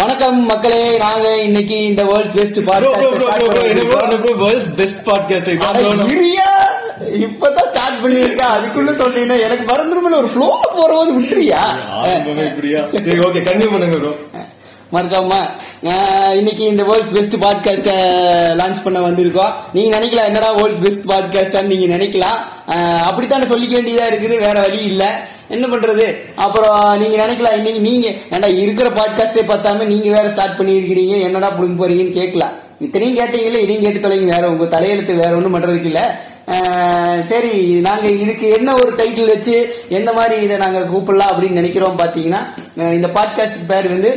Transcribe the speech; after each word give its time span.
வணக்கம் 0.00 0.38
மக்களே 0.46 0.82
நாங்க 0.96 1.26
இன்னைக்கு 1.36 1.76
இந்த 1.84 2.02
வேர்ல்ட்ஸ் 2.02 2.36
பெஸ்ட் 2.36 2.58
பெஸ்ட் 4.78 5.00
பாட்காஸ்ட் 5.08 5.48
இப்பதான் 7.24 7.68
ஸ்டார்ட் 7.70 7.98
பண்ணிருக்கேன் 8.04 8.52
அதுக்குள்ள 8.56 8.92
சொன்னீங்கன்னா 9.00 9.38
எனக்கு 9.46 9.64
மறந்துருமில்ல 9.72 10.20
ஒரு 10.22 10.30
ஃப்ளோ 10.34 10.48
போறபோது 10.76 11.10
விட்டுறியா 11.18 11.62
இப்படியா? 12.50 12.82
சரி 13.06 13.18
ஓகே 13.18 13.42
கண்டினியூ 13.48 13.72
பண்ணுங்க 13.72 13.98
ப்ரோ 13.98 14.12
மறக்காம 14.92 15.34
இன்னைக்கு 16.36 16.64
இந்த 16.64 16.84
வேர்ல்ட்ஸ் 16.84 17.14
பெஸ்ட் 17.16 17.36
பாட்காஸ்ட 17.44 17.90
லான்ச் 18.60 18.84
பண்ண 18.84 19.00
வந்திருக்கோம். 19.00 19.52
நீங்க 19.72 19.90
நினைக்கலாம் 19.98 20.30
என்னடா 20.30 20.48
வேர்ல்ட்ஸ் 20.52 20.84
பெஸ்ட் 20.84 21.04
பாட்காஸ்டான்னு 21.12 21.72
நீங்க 21.74 21.88
நினைக்கலாம். 21.96 22.38
அப்படித்தானே 23.08 23.46
சொல்லிக்க 23.46 23.74
வேண்டியதா 23.78 24.08
இருக்குது 24.12 24.38
வேற 24.38 24.56
வழி 24.60 24.82
இல்ல. 24.84 25.04
என்ன 25.50 25.66
பண்றது? 25.66 26.04
அப்புறம் 26.36 26.72
நீங்க 26.98 27.16
நினைக்கலாம் 27.22 27.56
இன்னைக்கு 27.58 27.80
நீங்க 27.80 28.06
ஏன்டா 28.30 28.48
இருக்கிற 28.56 28.88
பாட்காஸ்டே 28.90 29.42
பார்த்தாம 29.44 29.86
நீங்க 29.86 30.08
வேற 30.10 30.26
ஸ்டார்ட் 30.28 30.58
பண்ணியிருக்கிறீங்க 30.58 31.14
என்னடா 31.20 31.48
புடுங்க 31.50 31.78
போறீங்கன்னு 31.78 32.18
கேட்கலாம் 32.18 32.54
இத்தனையும் 32.80 33.18
கேட்டீங்களே 33.18 33.62
இதையும் 33.62 33.84
கேட்டு 33.84 34.04
தொலைங்க 34.04 34.34
வேற 34.34 34.44
உங்க 34.50 34.66
தலையெழுத்து 34.66 35.14
வேற 35.14 35.32
ஒண்ணும் 35.36 35.54
பண்றதுக்கு 35.56 35.90
இல்ல. 35.90 36.02
சரி 37.24 37.50
நாங்க 37.80 38.06
இதுக்கு 38.16 38.46
என்ன 38.50 38.74
ஒரு 38.74 38.92
டைட்டில் 38.96 39.32
வச்சு 39.32 39.56
எந்த 39.88 40.12
மாதிரி 40.12 40.36
இதை 40.42 40.56
நாங்க 40.56 40.80
கூப்பிடலாம் 40.84 41.32
அப்படின்னு 41.32 41.60
நினைக்கிறோம் 41.60 41.98
பாத்தீங்கன்னா 41.98 42.40
இந்த 42.92 43.08
பாட்காஸ்ட் 43.08 43.68
பேர் 43.68 43.88
வந்து 43.88 44.10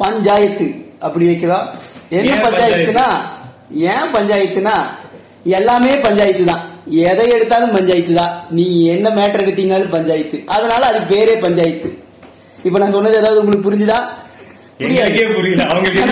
பஞ்சாயத்து 0.00 0.66
அப்படி 1.00 1.26
வைக்கிறோம். 1.26 1.66
என்ன 2.10 2.36
பஞ்சாயத்துனா 2.46 3.06
ஏன் 3.90 4.12
பஞ்சாயத்துனா 4.14 4.76
எல்லாமே 5.52 5.92
பஞ்சாயத்து 5.98 6.44
தான் 6.44 6.62
எதை 6.90 7.28
எடுத்தாலும் 7.28 7.72
பஞ்சாயத்து 7.72 8.14
தான். 8.14 8.44
நீங்க 8.50 8.92
என்ன 8.92 9.08
மேட்டர் 9.10 9.44
எடுத்தீங்கனாலும் 9.44 9.90
பஞ்சாயத்து. 9.90 10.42
அதனால 10.46 10.86
அது 10.86 11.16
பேரே 11.16 11.40
பஞ்சாயத்து. 11.40 11.98
இப்ப 12.62 12.78
நான் 12.78 12.90
சொன்னது 12.90 13.18
ஏதாவது 13.18 13.40
உங்களுக்கு 13.40 13.70
புரிஞ்சுதா? 13.70 14.04
எங்களுக்கே 14.82 15.26
புரியல. 15.28 15.62
அவங்களுக்கே 15.64 16.02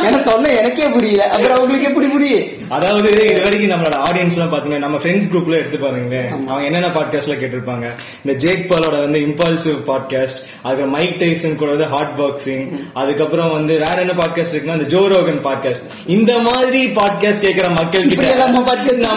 எனக்கு 0.00 0.24
சொன்ன 0.30 0.48
எனக்கே 0.52 0.88
புரியல. 0.88 1.22
அப்புறம் 1.26 1.56
அவங்களுக்கு 1.56 1.86
எப்படி 1.86 2.06
புரியும் 2.06 2.52
அதாவது 2.68 3.08
இது 3.24 3.42
வரைக்கும் 3.42 3.70
நம்மளோட 3.70 3.96
ஆடியன்ஸ் 4.06 4.32
எல்லாம் 4.32 4.52
பாத்தீங்கன்னா 4.52 4.78
நம்ம 4.78 4.96
ஃப்ரெண்ட்ஸ் 4.96 5.28
குரூப்ல 5.32 5.52
எடுத்து 5.52 5.78
பாருங்களேன். 5.78 6.28
அவங்க 6.46 6.64
என்னென்ன 6.64 6.88
பாட்காஸ்ட்ல 6.88 7.34
கேட்டிருப்பாங்க? 7.36 7.86
இந்த 8.24 8.32
ஜேக் 8.44 8.72
பாலோட 8.72 8.98
வந்து 9.00 9.18
இம்பல்சிவ் 9.18 9.78
பாட்காஸ்ட் 9.86 10.38
அதுக்கு 10.62 10.86
மைக் 10.86 11.16
டைசன் 11.20 11.56
கூட 11.56 11.70
வந்து 11.70 11.84
ஹாட் 11.84 12.20
பாக்ஸிங் 12.20 12.64
அதுக்கப்புறம் 12.92 13.52
வந்து 13.52 13.78
வேற 13.78 14.00
என்ன 14.00 14.12
பாட்காஸ்ட் 14.12 14.54
இருக்குன்னா 14.54 14.72
இந்த 14.72 14.88
ஜோ 14.88 15.08
ரோகன் 15.08 15.42
பாட்காஸ்ட் 15.44 15.84
இந்த 16.06 16.38
மாதிரி 16.38 16.86
பாட்காஸ்ட் 16.94 17.40
கேட்கிற 17.40 17.68
மக்கள் 17.70 18.08
கிட்ட 18.08 18.34
நம்ம 18.34 18.64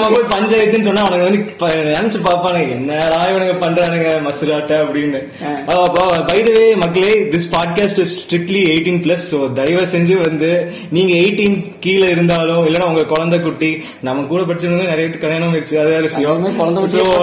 போய் 0.09 0.31
பஞ்சாயத்துன்னு 0.36 0.83
சொன்னா 0.83 1.03
அவனுங்க 1.03 1.23
வந்து 1.23 1.42
நினைச்சு 1.92 2.20
பாப்பானுங்க 2.23 2.72
என்னடா 2.72 3.25
இவனுங்க 3.31 3.55
பண்றானுங்க 3.59 4.22
மசுராட்ட 4.27 4.73
அப்படின்னு. 4.83 5.20
மக்களே 6.75 7.14
this 7.31 7.50
podcast 7.52 7.89
is 7.98 8.16
strictly 8.22 8.62
eighteen 8.72 9.02
plus 9.06 9.26
so 9.32 9.54
தயவு 9.54 9.86
செஞ்சு 9.88 10.16
வந்து 10.22 10.50
நீங்க 10.92 11.14
எயிட்டீன் 11.14 11.56
கீழே 11.80 12.08
இருந்தாலும் 12.09 12.64
இல்லைன்னா 12.66 12.90
உங்க 12.92 13.06
குழந்தை 13.06 13.40
குட்டி 13.40 13.72
நம்ம 14.02 14.26
கூட 14.28 14.42
படிச்சவங்க 14.44 14.88
நிறைய 14.94 15.08
பேர் 15.08 15.23
கல்யாணம் 15.26 15.54
ஆயிடுச்சு 15.54 15.82
அது 15.82 15.90
வேற 15.90 16.02
விஷயம். 16.02 16.32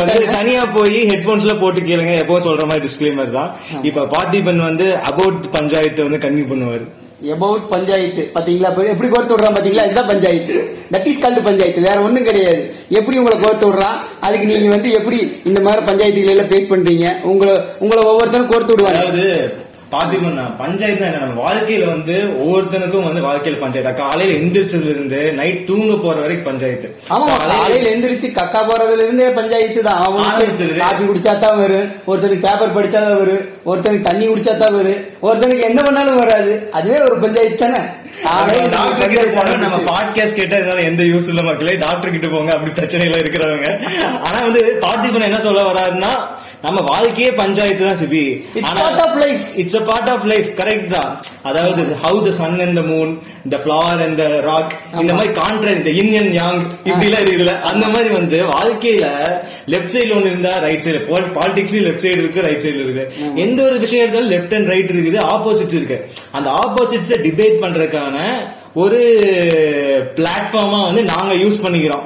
வந்து. 0.00 0.26
தனியா 0.38 0.64
போய் 0.76 0.98
ஹெட்போன்ஸ்ல 1.12 1.58
போட்டு 1.62 1.80
கேளுங்க 1.80 2.14
எப்பவும் 2.22 2.46
சொல்ற 2.48 2.66
மாதிரி 2.66 2.86
டிஸ்க்ளைமர் 2.86 3.36
தான். 3.38 3.50
இப்ப 3.82 4.06
பார்த்திபன் 4.14 4.62
வந்து 4.68 4.96
அபவுட் 5.12 5.42
பஞ்சாயத்தை 5.58 6.02
வந்து 6.08 6.24
கன்னியூ 6.26 6.46
பண்ணுவாரு. 6.52 6.86
எபவுட் 7.34 7.68
பஞ்சாயத்து 7.68 8.22
பாத்தீங்களா? 8.34 8.70
எப்படி 8.92 9.08
கோர்த்து 9.08 9.34
விடுறான் 9.34 9.54
பாத்தீங்களா? 9.56 9.84
இதுதான் 9.86 10.10
panchayat. 10.10 10.54
That 10.94 11.06
is 11.06 11.22
called 11.22 11.40
panchayat 11.42 11.80
வேற 11.80 12.02
ஒண்ணும் 12.02 12.24
கிடையாது. 12.24 12.60
எப்படி 12.90 13.18
உங்களை 13.18 13.36
கோர்த்து 13.44 13.68
விடுறான்? 13.68 13.96
அதுக்கு 14.20 14.46
நீங்க 14.50 14.68
வந்து 14.74 14.90
எப்படி 14.92 15.18
இந்த 15.44 15.60
மாதிரி 15.60 15.84
பஞ்சாயத்துகளை 15.90 16.32
எல்லாம் 16.34 16.50
ஃபேஸ் 16.50 16.72
பண்றீங்க? 16.72 17.06
உங்களை 17.22 17.54
உங்களை 17.78 18.02
ஒவ்வொருத்தரும் 18.10 18.50
கோர்த்து 18.52 18.74
விடுவாங்க. 18.74 19.00
பாத்தீங்கன்னா 19.96 20.44
பஞ்சாயத்து 20.60 21.04
என்ன? 21.06 21.20
நம்ம 21.22 21.36
வாழ்க்கையில 21.42 21.84
வந்து 21.92 22.14
ஒவ்வொருத்தனுக்கும் 22.42 23.06
வந்து 23.08 23.20
வாழ்க்கையில 23.26 23.60
பஞ்சாயத்து. 23.62 23.92
காலையில 24.02 24.36
எந்திரிச்சதுல 24.40 24.92
இருந்து 24.94 25.20
நைட் 25.38 25.66
தூங்க 25.68 25.92
போற 26.04 26.16
வரைக்கும் 26.24 26.48
பஞ்சாயத்து. 26.48 26.88
ஆமா 27.14 27.28
காலையில 27.52 27.92
எந்திரிச்சு 27.94 28.28
கக்கா 28.38 28.62
போறதுல 28.68 29.04
இருந்தே 29.06 29.28
பஞ்சாயத்து 29.38 29.82
தான். 29.88 30.00
ஆரம்பிச்சிருது. 30.22 30.80
காபி 30.82 31.04
குடிச்சா 31.10 31.34
தான் 31.44 31.60
வரும் 31.62 31.88
ஒருத்தனுக்கு 32.10 32.46
பேப்பர் 32.46 32.76
படிச்சா 32.78 33.00
தான் 33.06 33.20
வரும் 33.22 33.44
ஒருத்தனுக்கு 33.70 34.08
தண்ணி 34.10 34.24
குடிச்சா 34.26 34.54
தான் 34.56 34.76
வரும் 34.78 35.00
ஒருத்தனுக்கு 35.28 35.68
என்ன 35.70 35.80
பண்ணாலும் 35.86 36.20
வராது. 36.22 36.54
அதுவே 36.78 36.98
ஒரு 37.08 37.18
பஞ்சாயத்து 37.24 37.62
தானே? 37.64 37.82
நம்ம 39.62 39.78
பாட்காஸ்ட் 39.88 40.38
கேட்டா 40.38 40.56
இதனால 40.60 40.84
எந்த 40.90 41.02
யூஸ் 41.10 41.28
இல்ல 41.32 41.42
மக்களே. 41.42 41.74
டாக்டர் 41.82 42.14
கிட்ட 42.14 42.28
போங்க 42.28 42.52
அப்படி 42.54 42.72
பிரச்சனையில 42.78 43.20
இருக்கிறவங்க. 43.22 43.68
ஆனா 44.26 44.38
வந்து 44.46 44.62
பார்த்திபன் 44.84 45.28
என்ன 45.28 45.40
சொல்ல 45.40 45.62
வராருன்னா 45.68 46.12
நம்ம 46.64 46.78
வாழ்க்கையே 46.90 47.30
பஞ்சாயத்து 47.40 47.82
தான் 47.86 47.98
சிபி. 48.00 48.22
Part 48.66 48.98
of 49.04 49.12
life. 49.22 49.42
It's 49.60 49.76
a 49.80 49.82
part 49.88 50.08
of 50.12 50.24
life 50.32 50.48
correct 50.60 50.88
தான். 50.94 51.10
அதாவது 51.48 51.82
how 52.04 52.18
the 52.26 52.30
sun 52.38 52.56
and 52.64 52.76
the 52.80 52.82
moon 52.90 53.10
the 53.52 53.58
flower 53.62 54.00
and 54.06 54.16
the 54.22 54.26
rock 54.48 54.72
இந்த 55.02 55.12
மாதிரி 55.18 55.32
கான்ட்ராக்ட் 55.40 55.80
இந்த 55.82 55.92
இன் 56.02 56.12
அண்ட் 56.20 56.34
யாங் 56.40 56.60
இப்படி 56.88 57.06
எல்லாம் 57.08 57.24
இருக்குல்ல 57.26 57.54
அந்த 57.70 57.84
மாதிரி 57.94 58.10
வந்து 58.18 58.40
வாழ்க்கையில 58.54 59.06
லெஃப்ட் 59.74 59.94
சைடுல 59.94 60.16
ஒண்ணு 60.18 60.32
இருந்தா 60.32 60.54
ரைட் 60.66 60.84
சைடு 60.86 61.00
பாலிடிக்ஸ்லயும் 61.38 61.86
லெஃப்ட் 61.88 62.04
சைடு 62.06 62.20
இருக்கு 62.24 62.46
ரைட் 62.48 62.64
சைடு 62.66 62.82
இருக்கு. 62.86 63.06
எந்த 63.44 63.58
ஒரு 63.68 63.78
விஷயம் 63.84 64.04
எடுத்தாலும் 64.04 64.32
லெஃப்ட் 64.34 64.56
அண்ட் 64.58 64.70
ரைட் 64.74 64.92
இருக்குது 64.94 65.20
ஆப்போசிட்ஸ் 65.36 65.78
இருக்கு. 65.80 65.98
அந்த 66.38 66.48
ஆப்போசிட்ஸை 66.64 67.18
டிபேட் 67.28 67.62
பண்றதுக்கான 67.64 68.16
ஒரு 68.84 69.00
பிளாட்ஃபார்மா 70.16 70.80
வந்து 70.88 71.02
நாங்க 71.14 71.32
யூஸ் 71.42 71.62
பண்ணிக்கிறோம். 71.64 72.05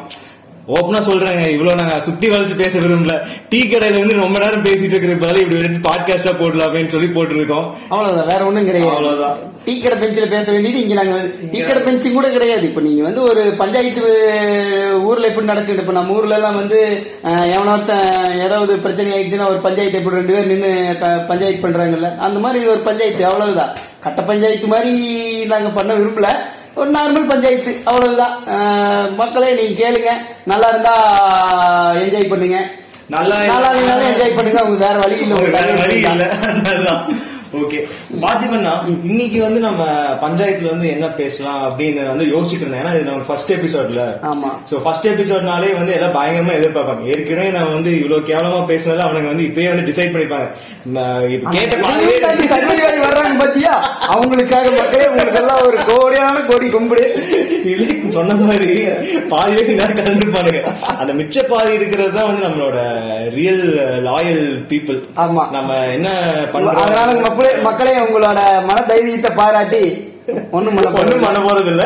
ஓப்பனா 0.69 1.01
சொல்றேங்க 1.07 1.49
இவ்வளவு 1.49 1.81
நாங்க 1.81 2.01
சுத்தி 2.01 2.29
வளைச்சு 2.29 2.57
பேச 2.57 2.79
விரும்பல. 2.79 3.21
டீ 3.49 3.61
கடையில 3.63 3.99
வந்து 3.99 4.15
ரொம்ப 4.15 4.39
நேரம் 4.39 4.65
பேசிட்டு 4.65 4.93
இருக்கிற 4.93 5.15
பதில் 5.15 5.43
இப்படி 5.43 5.65
எடுத்து 5.65 5.91
பாட்காஸ்டா 5.91 6.37
போடலாமேன்னு 6.37 6.87
சொல்லி 6.87 7.07
போட்டுருக்கோம். 7.07 7.71
அவ்வளவுதான் 7.89 8.27
வேற 8.27 8.45
ஒண்ணும் 8.45 8.65
கிடையாது. 8.65 8.91
அவ்வளவுதான். 8.97 9.39
டீ 9.65 9.81
கடை 9.81 9.99
பெஞ்சில் 9.99 10.29
பேச 10.29 10.53
வேண்டியது 10.53 10.81
இங்க 10.83 10.95
நாங்க. 10.95 11.31
டீ 11.51 11.61
கடை 11.61 11.83
பெஞ்சு 11.83 12.13
கூட 12.13 12.31
கிடையாது. 12.31 12.63
இப்ப 12.63 12.81
நீங்க 12.81 13.03
வந்து 13.03 13.23
ஒரு 13.23 13.55
பஞ்சாயத்து 13.59 14.03
ஊர்ல 15.03 15.27
எப்படி 15.27 15.47
நடக்குது? 15.47 15.81
இப்ப 15.81 15.93
நம்ம 15.93 16.13
ஊர்ல 16.13 16.35
எல்லாம் 16.35 16.55
வந்து 16.55 17.03
அஹ், 17.25 17.53
எவனோ 17.55 17.73
ஒருத்தன் 17.73 18.09
ஏதாவது 18.41 18.79
பிரச்சனை 18.79 19.13
ஆயிடுச்சுன்னா 19.13 19.49
ஒரு 19.49 19.59
பஞ்சாயத்து 19.59 19.99
எப்படி 19.99 20.17
ரெண்டு 20.17 20.33
பேர் 20.33 20.47
நின்னு 20.47 20.97
க- 21.01 21.25
பஞ்சாயத்து 21.29 21.69
பண்றாங்கல்ல? 21.69 22.17
அந்த 22.17 22.39
மாதிரி 22.41 22.63
இது 22.63 22.71
ஒரு 22.71 22.81
பஞ்சாயத்து 22.81 23.25
அவ்வளவுதான். 23.25 23.77
கட்ட 24.01 24.23
பஞ்சாயத்து 24.23 24.67
மாதிரி 24.67 24.93
நாங்க 25.45 25.69
பண்ண 25.69 25.95
விரும்பல. 25.95 26.29
ஒரு 26.75 26.91
நார்மல் 26.91 27.31
பஞ்சாயத்து. 27.31 27.73
அவ்வளவுதான். 27.85 28.35
மக்களே 29.21 29.51
நீங்க 29.59 29.75
கேளுங்க. 29.83 30.13
நல்லா 30.45 30.69
இருந்தா 30.73 30.95
என்ஜாய் 32.03 32.29
பண்ணுங்க. 32.29 32.59
நல்லா 33.15 33.37
நல்லா 33.53 33.69
இல்லைனாலும் 33.73 34.11
என்ஜாய் 34.13 34.37
பண்ணுங்க. 34.37 34.59
அவங்க 34.63 34.87
வேற 34.87 34.99
வழி 34.99 35.19
இல்லை. 35.21 35.37
வழி 35.83 36.01
இல்ல. 36.01 36.27
ஓகே 37.59 37.79
பாத்தீங்கன்னா 38.25 38.73
இன்னைக்கு 39.05 39.43
வந்து 39.43 39.61
நம்ம 39.61 39.83
பஞ்சாயத்துல 40.23 40.71
வந்து 40.71 40.89
என்ன 40.89 41.07
பேசலாம் 41.11 41.63
அப்படின்னு 41.69 42.03
வந்து 42.09 42.25
யோசிச்சுட்டு 42.25 42.65
இருந்தேன். 42.65 42.83
ஏன்னா 42.85 42.95
இது 42.95 43.09
நம்ம 43.11 43.25
ஃபர்ஸ்ட் 43.29 43.53
எபிசோட்ல 43.53 44.03
ஆமா. 44.31 44.51
சோ 44.71 44.75
ஃபர்ஸ்ட் 44.85 45.09
எபிசோட்னாலே 45.09 45.77
வந்து 45.77 45.93
எல்லாம் 45.93 46.17
பயங்கரமா 46.19 46.55
எதிர்பார்ப்பாங்க. 46.59 47.05
ஏற்கனவே 47.15 47.49
நம்ம 47.49 47.73
வந்து 47.73 47.93
இவ்வளவு 47.99 48.29
கேவலமா 48.31 48.61
பேசினால 48.73 49.05
அவனுங்க 49.07 49.33
வந்து 49.33 49.49
இப்பயே 49.49 49.69
வந்து 49.73 49.89
டிசைட் 49.91 50.15
பண்ணிப்பாங்க. 50.15 50.49
கேட்ட 51.57 51.77
வர்றாங்க 53.07 53.37
பாத்தியா? 53.43 53.73
அவங்களுக்காக 54.15 54.71
மக்களே 54.79 55.09
உங்களுக்கு 55.09 55.41
எல்லாம் 55.41 55.65
ஒரு 55.67 55.79
கோடியான 55.91 56.47
கோடி 56.47 56.69
கும்பிடு. 56.69 57.05
இல்ல, 57.73 57.87
சொன்ன 58.09 58.35
மாதிரி 58.35 58.71
பாதி 59.29 59.55
பேர் 59.57 59.81
நேரம் 59.81 59.99
கலந்துருப்பானுங்க. 59.99 60.61
அந்த 61.01 61.13
மிச்ச 61.13 61.45
பாதி 61.49 61.73
இருக்கிறது 61.75 62.13
தான் 62.13 62.29
வந்து 62.31 62.47
நம்மளோட 62.47 62.79
ரியல் 63.33 63.65
லாயல் 64.07 64.43
பீப்புள் 64.69 64.99
ஆமா. 65.17 65.43
நம்ம 65.51 65.71
என்ன 65.95 66.09
பண்றோம் 66.53 66.81
அதனால 66.83 67.09
மக்களே 67.21 67.53
மக்களே 67.63 67.95
உங்களோட 68.01 68.39
மன 68.65 68.79
தைரியத்தை 68.87 69.33
பாராட்டி 69.37 69.83
ஒண்ணும் 70.53 70.75
பண்ண 70.77 70.91
ஒண்ணும் 71.01 71.25
பண்ண 71.25 71.39
போறது 71.43 71.71
இல்ல 71.73 71.85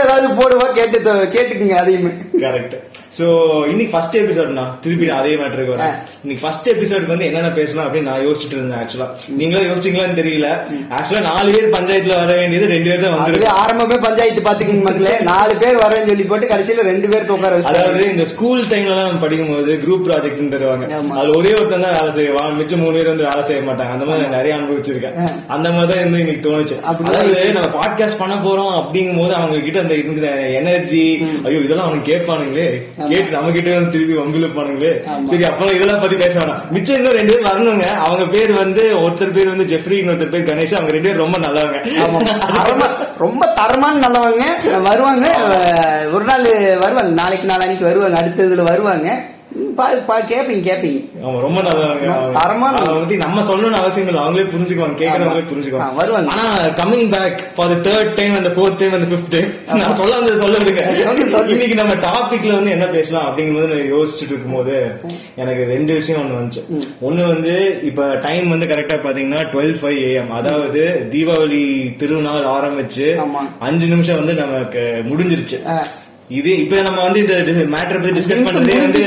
ஏதாவது 0.00 0.28
போடுவா 0.38 0.66
கேட்டு 0.74 0.98
கேட்டுக்குங்க 1.34 1.76
அதையுமே. 1.76 2.12
கரெக்ட் 2.40 2.76
சோ 3.12 3.24
இன்னைக்கு 3.70 3.92
ஃபர்ஸ்ட் 3.92 4.16
எபிசோட்னா 4.18 4.64
திருப்பி 4.82 5.06
அதே 5.16 5.30
மேட்டருக்கு 5.38 5.72
வரேன். 5.72 5.94
இன்னைக்கு 6.24 6.42
ஃபர்ஸ்ட் 6.42 6.68
எபிசோடுக்கு 6.72 7.12
வந்து 7.12 7.26
என்னென்ன 7.28 7.48
பேசலாம் 7.56 7.86
அப்படின்னு 7.86 8.08
நான் 8.10 8.26
யோசிச்சுட்டு 8.26 8.56
இருந்தேன் 8.56 8.80
ஆக்சுவலா 8.82 9.06
நீங்களும் 9.40 9.66
யோசிச்சீங்களான்னு 9.70 10.18
தெரியல. 10.20 10.48
ஆக்சுவலா 10.96 11.22
நாலு 11.30 11.48
பேர் 11.56 11.74
பஞ்சாயத்துல 11.76 12.18
வர 12.20 12.34
வேண்டியது 12.40 12.66
ரெண்டு 12.74 12.88
பேர் 12.90 13.02
தான் 13.04 13.14
வந்திருக்கு. 13.16 13.48
ஆரம்பமே 13.62 13.96
பஞ்சாயத்து 14.06 14.44
பாத்துக்கங்க 14.48 14.84
மக்களே. 14.88 15.14
நாலு 15.30 15.56
பேர் 15.62 15.80
வரேன்னு 15.84 16.10
சொல்லி 16.12 16.26
போட்டு 16.30 16.50
கடைசியில 16.52 16.84
ரெண்டு 16.90 17.10
பேர் 17.14 17.26
உட்கார 17.36 17.58
அதாவது 17.72 18.04
இந்த 18.14 18.26
ஸ்கூல் 18.34 18.62
டைம்ல 18.72 18.92
எல்லாம் 18.94 19.08
நம்ம 19.08 19.22
படிக்கும்போது 19.24 19.74
குரூப் 19.84 20.06
ப்ராஜெக்ட் 20.08 20.54
தருவாங்க. 20.54 20.86
அதுல 21.18 21.34
ஒரே 21.40 21.52
ஒருத்தன் 21.58 21.84
தான் 21.86 21.96
வேலை 21.98 22.12
செய்வான். 22.20 22.54
மிச்சம் 22.60 22.82
மூணு 22.84 22.96
பேர் 22.98 23.12
வந்து 23.12 23.28
வேலை 23.30 23.44
செய்ய 23.50 23.60
மாட்டாங்க. 23.68 23.96
அந்த 23.96 24.08
மாதிரி 24.10 24.24
நான் 24.26 24.36
நிறைய 24.38 24.54
அனுபவிச்சிருக்கேன். 24.60 25.18
அந்த 25.56 25.66
மாதிரி 25.74 25.90
தான் 25.92 26.02
இருந்து 26.04 26.22
இன்னைக்கு 26.24 26.46
தோணுச்சு. 26.48 26.78
அதாவது 27.10 27.36
நம்ம 27.58 27.72
பாட்காஸ்ட் 27.80 28.22
பண்ண 28.22 28.38
போறோம் 28.46 28.72
அப்படிங்கும் 28.80 29.20
போது 29.22 29.34
அவங்க 29.40 29.60
கிட்ட 29.66 29.84
அந்த 29.84 29.94
இருக்கிற 30.00 30.30
எனர்ஜி 30.62 31.04
ஐயோ 31.46 31.60
இதெல்லாம் 31.66 31.90
அவனுக்கு 31.90 32.10
கேட்பானுங்களே. 32.14 32.70
கேட்டு 33.08 33.30
நம்ம 33.30 33.50
கிட்ட 33.50 33.74
வந்து 33.74 33.90
திருப்பி 33.90 34.14
வம்பிழுப்பானுங்களே. 34.14 34.92
சரி 35.30 35.42
அப்பெல்லாம் 35.42 35.74
இதெல்லாம் 35.74 36.00
பத்தி 36.00 36.16
பேச 36.16 36.38
வேணாம். 36.38 36.68
மிச்சம் 36.70 36.96
இன்னும் 36.96 37.12
ரெண்டு 37.12 37.36
பேர் 37.36 37.52
வரணுங்க. 37.52 37.86
அவங்க 38.08 38.24
பேர் 38.24 38.52
வந்து 38.52 38.84
ஒருத்தர் 38.96 39.32
பேர் 39.32 39.54
வந்து 39.54 39.66
ஜெஃப்ரி 39.72 39.96
இன்னொருத்தர் 40.00 40.34
பேர் 40.34 40.48
கணேஷ். 40.50 40.74
அவங்க 40.74 40.92
ரெண்டு 40.96 41.08
பேரும் 41.08 41.24
ரொம்ப 41.24 41.38
நல்லவங்க. 41.48 41.78
ரொம்ப 43.18 43.46
தரமான 43.46 44.06
நல்லவங்க. 44.06 44.44
வருவாங்க. 44.82 45.26
ஒரு 46.12 46.24
நாள் 46.24 46.78
வருவாங்க. 46.78 47.10
நாளைக்கு 47.22 47.48
நாளானிக்கு 47.48 47.82
வருவாங்க. 47.82 48.16
அடுத்த 48.18 48.44
இதுல 48.44 48.62
வருவாங்க. 48.62 49.22
கேப்பீங்க 49.54 50.64
கேப்பீங்க. 50.68 51.00
அவங்க 51.22 51.40
ரொம்ப 51.40 51.62
தரமான 52.32 52.76
பத்தி 52.78 53.16
நம்ம 53.16 53.42
சொல்லணும்னு 53.42 53.72
அவசியம் 53.72 54.08
இல்லை. 54.08 54.22
அவங்களே 54.22 54.46
புரிஞ்சுக்குவாங்க 54.46 54.98
கேக்குறவங்களே 55.02 55.44
ஆ, 55.44 55.50
புரிஞ்சுக்குவாங்க. 55.52 55.94
வருவாங்க. 55.94 56.30
ஆனா 56.30 56.64
coming 56.74 57.10
back 57.10 57.54
for 57.54 57.80
third 57.80 58.14
time 58.14 58.34
அந்த 58.34 58.48
ஃபோர்த் 58.48 58.78
டைம் 58.78 58.92
அந்த 58.92 59.16
ஃபிஃப்த் 59.16 59.30
டைம் 59.30 59.50
நான் 59.66 59.94
சொல்ல 59.94 60.16
வந்தது 60.16 60.40
சொல்ல 60.40 60.56
விடுங்க. 60.56 61.48
இன்னைக்கு 61.48 61.74
நம்ம 61.74 61.92
டாபிக்ல 61.94 62.52
வந்து 62.52 62.70
என்ன 62.70 62.86
பேசலாம் 62.86 63.26
அப்படிங்கும்போது 63.26 63.66
நான் 63.66 63.92
யோசிச்சுட்டு 63.92 64.32
இருக்கும்போது 64.34 64.90
எனக்கு 65.36 65.64
ரெண்டு 65.64 65.94
விஷயம் 65.94 66.22
ஒண்ணு 66.22 66.40
வந்துச்சு. 66.40 66.62
ஒண்ணு 67.02 67.26
வந்து 67.26 67.80
இப்ப 67.82 68.20
டைம் 68.26 68.48
வந்து 68.48 68.66
கரெக்டா 68.66 68.98
பாத்தீங்கன்னா 69.06 69.42
டுவெல் 69.52 69.76
ஃபைவ் 69.82 69.98
ஏஎம் 70.10 70.28
அதாவது 70.28 71.06
தீபாவளி 71.10 71.96
திருநாள் 71.96 72.44
ஆரம்பிச்சு. 72.44 73.26
அஞ்சு 73.58 73.86
நிமிஷம் 73.86 74.16
வந்து 74.16 74.34
நமக்கு 74.34 75.02
முடிஞ்சிருச்சு. 75.08 75.58
இது 76.30 76.50
இப்ப 76.58 76.82
நம்ம 76.82 76.98
வந்து 77.02 77.20
இந்த 77.20 77.36
மேட்டர் 77.72 77.96
பத்தி 77.96 78.12
டிஸ்கஸ் 78.16 78.42
பண்றதே 78.46 78.74
வந்து 78.80 79.00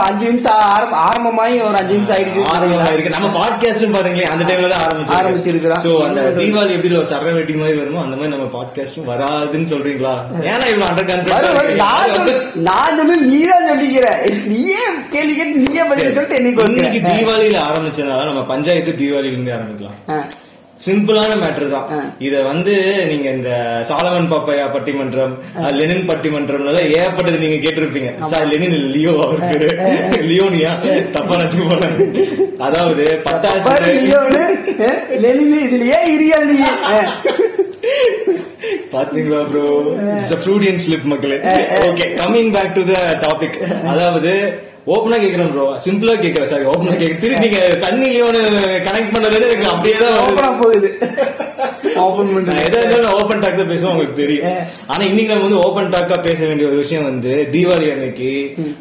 அஞ்சு 0.00 0.24
நிமிஷம் 0.26 0.58
ஆரம்- 0.66 0.96
ஆரம்பமாயி 1.02 1.54
ஒரு 1.62 1.76
அஞ்சு 1.78 1.94
நிமிஷம் 1.94 2.16
ஆரம்பமா 2.50 2.74
ஆயிடுச்சு 2.78 2.96
இருக்கு 2.96 3.12
நம்ம 3.14 3.28
பாட்காஸ்டும் 3.36 3.94
பாருங்களேன் 3.94 4.32
அந்த 4.32 4.44
டைம்ல 4.44 4.68
தான் 4.68 4.84
ஆரம்பிச்சு 4.86 5.14
ஆரம்பிச்சிருக்கிறோம். 5.18 5.80
சோ 5.84 5.92
அந்த 6.06 6.24
தீபாவளி 6.38 6.74
எப்படி 6.76 6.96
ஒரு 6.96 7.08
சர்ற 7.12 7.32
வெட்டி 7.32 7.54
மாதிரி 7.54 7.78
வருமோ 7.78 8.02
அந்த 8.02 8.16
மாதிரி 8.16 8.32
நம்ம 8.34 8.48
பாட்காஸ்டும் 8.54 9.08
வராதுன்னு 9.08 9.70
சொல்றீங்களா 9.72 10.14
ஏன்னா 10.46 10.66
இவ்வளவு 10.66 10.88
அண்டர் 10.90 11.10
வரும். 11.30 11.72
நான் 11.78 12.04
சொல்லு- 12.10 12.36
சொல்லு 12.98 13.16
நீதான் 13.26 13.68
சொல்லிக்கிற 13.68 14.08
நீயே 14.46 14.82
கேள்வி 15.12 15.34
கேட்டு 15.34 15.62
நீயே 15.64 15.84
பதில் 15.84 16.14
சொல்லிட்டு 16.14 16.38
என்னைக்கு 16.38 16.66
இன்னைக்கு? 16.70 17.00
தீபாவளியில 17.10 17.60
ஆரம்பிச்சதுனால 17.68 18.24
நம்ம 18.24 18.44
பஞ்சாயத்து 18.46 19.00
தீபாவளியில 19.00 19.34
இருந்து 19.34 19.56
ஆரம்பிக்கலாம். 19.56 19.98
சிம்பிளான 20.80 21.32
மேட்டர் 21.40 21.70
தான். 21.70 21.86
இத 22.20 22.34
வந்து 22.42 22.72
நீங்க 23.10 23.26
இந்த 23.30 23.50
சாலமன் 23.88 24.28
பாப்பையா 24.32 24.64
பட்டிமன்றம் 24.74 25.32
லெனின் 25.78 26.08
பட்டிமன்றம்ல 26.08 26.80
ஏகப்பட்டது 26.92 27.38
நீங்க 27.38 27.58
கேட்டிருப்பீங்க. 27.62 28.10
சார் 28.32 28.46
லெனின் 28.46 28.76
லியோ 28.94 29.14
அவர் 29.24 29.42
பேரு. 29.44 29.70
லியோனியா? 30.28 30.72
தப்பா 31.14 31.36
நினைச்சு 31.36 31.62
போறேன். 31.64 31.96
அதாவது 32.60 33.06
பட்டாசு. 33.26 33.72
லெனின் 35.24 35.56
இதுலயே 35.62 36.00
இரியா 36.14 36.40
நீ. 36.44 36.58
ஆ. 36.90 37.00
பாத்தீங்களா 38.92 39.40
ப்ரோ 39.48 39.64
இட்ஸ் 40.68 40.84
ஸ்லிப் 40.84 41.10
மக்களே. 41.10 41.36
Okay 41.82 42.06
coming 42.20 42.52
back 42.54 42.74
to 42.74 42.84
the 42.84 42.94
topic 43.24 43.58
அதாவது 43.92 44.32
ஓப்பனா 44.86 45.16
கேக்குறேன் 45.18 45.48
ப்ரோ 45.52 45.64
சிம்பிளா 45.84 46.12
கேக்குறேன் 46.16 46.50
சாரி 46.50 46.64
ஓப்பனா 46.64 46.92
கேக்க 46.96 47.14
திருப்பி 47.16 47.44
நீங்க 47.44 47.60
சன்னி 47.82 48.08
லியோன் 48.12 48.38
கனெக்ட் 48.86 49.14
பண்றது 49.14 49.38
எனக்கு 49.48 49.72
அப்படியே 49.72 49.96
தான். 50.02 50.18
ஓப்பனா 50.22 50.50
போகுது. 50.60 50.90
ஓபன் 52.04 52.32
பண்றது 52.32 52.64
எதா 52.64 52.80
இருந்தாலும் 52.80 53.14
ஓப்பன் 53.18 53.42
டாக் 53.42 53.58
தான் 53.58 53.70
பேசுவோம் 53.70 53.92
உங்களுக்கு 53.92 54.16
தெரியும். 54.16 54.44
ஆனா 54.86 55.02
இன்னைக்கு 55.04 55.30
நம்ம 55.30 55.46
வந்து 55.46 55.62
ஓப்பன் 55.62 55.92
டாக்கா 55.94 56.16
பேச 56.26 56.40
வேண்டிய 56.46 56.68
ஒரு 56.68 56.78
விஷயம் 56.82 57.08
வந்து 57.08 57.32
தீபாவளி 57.52 57.86
அன்னைக்கு 57.92 58.28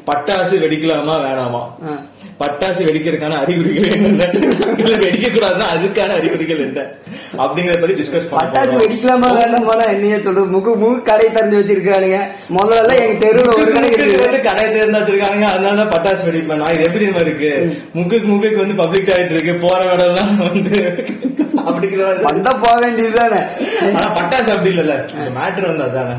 பட்டாசு 0.10 0.56
வெடிக்கலாமா 0.64 1.16
வேணாமா. 1.24 1.62
பட்டாசு 2.40 2.82
வெடிக்கிறதுக்கான 2.88 3.38
அறிகுறிகள் 3.42 3.86
என்ன? 3.98 4.24
வெடிக்க 5.04 5.28
கூடாதுன்னா 5.28 5.68
அதுக்கான 5.74 6.16
அறிகுறிகள் 6.20 6.64
என்ன? 6.66 6.80
அப்படிங்கறத 7.44 7.80
பத்தி 7.82 7.96
டிஸ்கஸ் 8.00 8.28
பட்டாசு 8.34 8.74
வெடிக்கலாமா 8.82 9.30
வேண்டாமா 9.38 9.76
என்னையே 9.94 10.18
சொல்றது 10.26 10.54
முகு 10.56 10.72
முகு 10.82 10.98
கடை 11.10 11.28
திறந்து 11.30 11.60
வச்சிருக்கானுங்க 11.60 12.20
முதல்ல 12.58 12.92
எங்க 13.04 13.16
தெருவுல 13.24 13.54
ஒரு 13.56 13.72
கடை 13.72 13.84
முக்குக்கு 13.84 14.04
இருக்குது 14.04 14.26
வந்து 14.26 14.42
கடை 14.50 14.66
தேர்ந்து 14.76 15.00
வச்சிருக்காங்க 15.00 15.46
அதனால 15.54 15.76
தான் 15.82 15.94
பட்டாசு 15.96 16.28
வெடிப்பேன். 16.28 16.62
நான் 16.64 16.74
இது 16.76 16.86
எப்படி 16.90 17.06
இருக்கு? 17.26 17.52
முக்குக்கு 17.98 18.28
முக்குக்கு 18.34 18.64
வந்து 18.64 18.80
பப்ளிக் 18.82 19.08
டாய்லெட் 19.10 19.36
இருக்கு. 19.36 19.56
போற 19.66 19.80
இடம்லாம் 19.94 20.36
வந்து 20.48 20.78
அப்படிங்கிற. 21.68 22.08
வந்தா 22.28 22.52
போக 22.64 22.76
வேண்டியதுதானே. 22.84 23.42
ஆனா 23.90 24.08
பட்டாசு 24.18 24.50
அப்படி 24.56 24.72
இல்லல்ல. 24.74 24.96
மேட்ரு 25.38 25.70
வந்து 25.72 25.86
அதானே. 25.88 26.18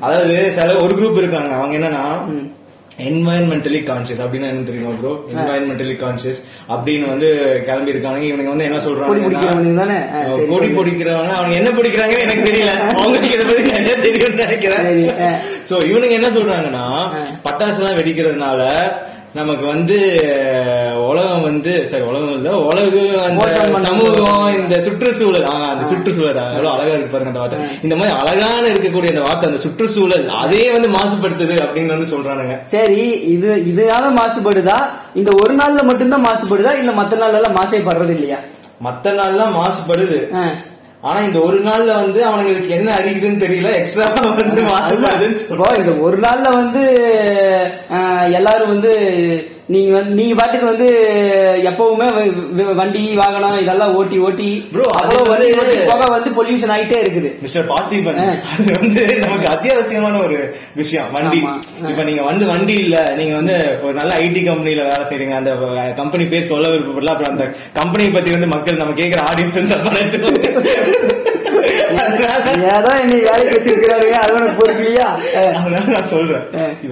அதாவது 0.00 0.36
சில 0.58 0.72
ஒரு 0.84 0.94
குரூப் 0.98 1.20
இருக்காங்க 1.22 1.52
அவங்க 1.60 1.76
என்னன்னா 1.80 2.04
என்வாயன்மெண்டலி 3.06 3.80
கான்சியஸ் 3.88 4.22
அப்படின்னா 4.24 4.48
என்ன 4.52 4.62
தெரியுமா 4.62 4.92
ப்ரோ 5.00 5.12
என்வாயன்மெண்டலி 5.32 5.94
கான்சியஸ் 6.00 6.40
அப்படின்னு 6.74 7.06
வந்து 7.08 7.28
கிளம்பி 7.66 7.90
இருக்காங்க 7.90 8.24
இவனுங்க 8.30 8.52
வந்து 8.54 8.64
என்ன 8.64 8.78
சொல்றாங்க 8.78 9.10
கொடி. 10.52 10.68
பிடிக்கிறவங்க. 10.78 11.32
அவங்க 11.38 11.54
என்ன 11.60 11.70
பிடிக்கிறாங்கன்னு 11.70 12.26
எனக்கு 12.26 12.48
தெரியல. 12.50 12.72
அவங்களுக்கு 13.00 13.34
இதை 13.36 13.44
பத்தி 13.46 13.70
என்ன 13.80 13.94
தெரியும்னு 14.06 14.44
நினைக்கிறேன். 14.44 15.38
சோ 15.70 15.74
இவனுங்க 15.90 16.10
என்ன 16.10 16.28
சொல்றாங்கன்னா. 16.28 16.84
பட்டாசு 17.46 17.80
எல்லாம் 17.82 17.98
வெடிக்கிறதுனால 17.98 18.60
நமக்கு 19.38 19.64
வந்து 19.66 19.96
உலகம் 21.04 21.44
வந்து 21.44 21.72
சரி 21.90 22.04
உலகம் 22.08 22.32
இல்ல 22.36 22.50
உலகம் 22.60 23.26
அந்த. 23.26 23.44
சமூகம் 23.86 24.26
இந்த 24.56 24.76
சுற்றுச்சூழல் 24.86 25.46
ஆ, 25.50 25.56
அந்த 25.68 25.84
சுற்றுச்சூழல் 25.90 26.30
எவ்வளவு 26.48 26.72
அழகா 26.72 26.92
இருக்கு 26.92 27.12
பாருங்க 27.12 27.32
அந்த 27.32 27.42
வார்த்தை. 27.42 27.58
இந்த 27.82 27.94
மாதிரி 27.96 28.12
அழகான 28.20 28.62
இருக்கக்கூடிய 28.68 29.12
அந்த 29.14 29.24
வார்த்தை 29.26 29.48
அந்த 29.50 29.60
சுற்றுச்சூழல் 29.64 30.26
அதே 30.40 30.62
வந்து 30.70 30.90
மாசுபடுத்துது 30.90 31.56
அப்படின்னு 31.64 31.94
வந்து 31.96 32.12
சொல்றானுங்க. 32.12 32.56
சரி 32.74 33.02
இது 33.28 33.50
இதனால 33.72 34.04
மாசுபடுதா? 34.18 34.78
இந்த 35.14 35.30
ஒரு 35.40 35.54
நாள்ல 35.54 35.82
மட்டும்தான் 35.84 36.26
மாசுபடுதா? 36.26 36.72
இல்ல 36.80 36.92
மத்த 36.94 37.20
நாள்ல 37.20 37.40
எல்லாம் 37.40 37.58
மாசே 37.58 37.80
படுறது 37.84 38.14
இல்லையா? 38.16 38.40
மத்த 38.80 39.12
நாள்லாம் 39.14 39.56
மாசுபடுது. 39.56 40.18
ஆனா 41.02 41.20
இந்த 41.20 41.38
ஒரு 41.38 41.60
நாள்ல 41.60 41.94
வந்து 41.94 42.26
அவனுங்களுக்கு 42.26 42.68
என்ன 42.68 42.92
அறிகுதுன்னு 42.92 43.42
தெரியல. 43.44 43.74
எக்ஸ்ட்ரா 43.76 44.06
வந்து 44.06 45.76
இந்த 45.78 45.92
ஒரு 46.00 46.18
நாள்ல 46.18 46.50
வந்து 46.54 46.82
எல்லாரும் 48.32 48.68
வந்து 48.68 48.92
நீங்க 49.68 49.92
வந்து 49.92 50.14
நீங்க 50.14 50.34
பாட்டுக்கு 50.34 50.66
வந்து 50.66 50.86
எப்பவுமே 51.62 52.06
வண்டி 52.74 53.14
வாகனம் 53.14 53.58
இதெல்லாம் 53.58 53.94
ஓட்டி 53.94 54.18
ஓட்டி 54.18 54.46
அது 55.00 55.16
அவ்வளவு 55.16 55.32
வந்து- 55.32 55.82
புகை 55.88 56.06
வந்து 56.08 56.30
பொல்யூஷன் 56.30 56.72
ஆயிட்டே 56.72 56.98
இருக்குது 56.98 57.30
மிஸ்டர் 57.40 57.68
பார்த்திபன். 57.68 58.20
அது 58.52 58.72
வந்து 58.78 59.02
நமக்கு 59.18 59.48
அத்தியாவசியமான 59.48 60.22
ஒரு 60.22 60.38
விஷயம் 60.74 61.12
வண்டி. 61.12 61.40
இப்ப 61.86 62.02
நீங்க 62.02 62.22
வந்து 62.22 62.46
வண்டி 62.46 62.74
இல்ல 62.78 63.14
நீங்க 63.16 63.34
வந்து 63.34 63.56
ஒரு 63.82 63.94
நல்ல 63.94 64.14
ஐடி 64.18 64.42
கம்பெனில 64.44 64.82
வேலை 64.82 65.04
செய்றீங்க 65.04 65.34
அந்த 65.34 65.52
கம்பெனி 65.96 66.24
பேர் 66.24 66.44
சொல்ல 66.44 66.68
விருப்பப்படல 66.68 67.14
அப்புறம் 67.14 67.32
அந்த 67.32 67.46
கம்பெனி 67.74 68.10
பத்தி 68.10 68.30
வந்து 68.30 68.46
மக்கள் 68.46 68.76
நம்ம 68.76 68.94
கேக்குற 68.94 69.22
ஆடியன்ஸ் 69.24 69.58
வந்து 69.58 69.74
தப்பா. 69.74 71.16
ஏதோ 72.78 72.90
என்னை 73.02 73.18
வேலைக்கு 73.28 73.54
வச்சிருக்கிறாருங்க 73.56 74.16
அது 74.24 74.36
உனக்கு 74.38 74.58
பொறுக்கலையா? 74.62 75.08
அதனால 75.58 75.84
நான் 75.96 76.12
சொல்றேன். 76.14 76.44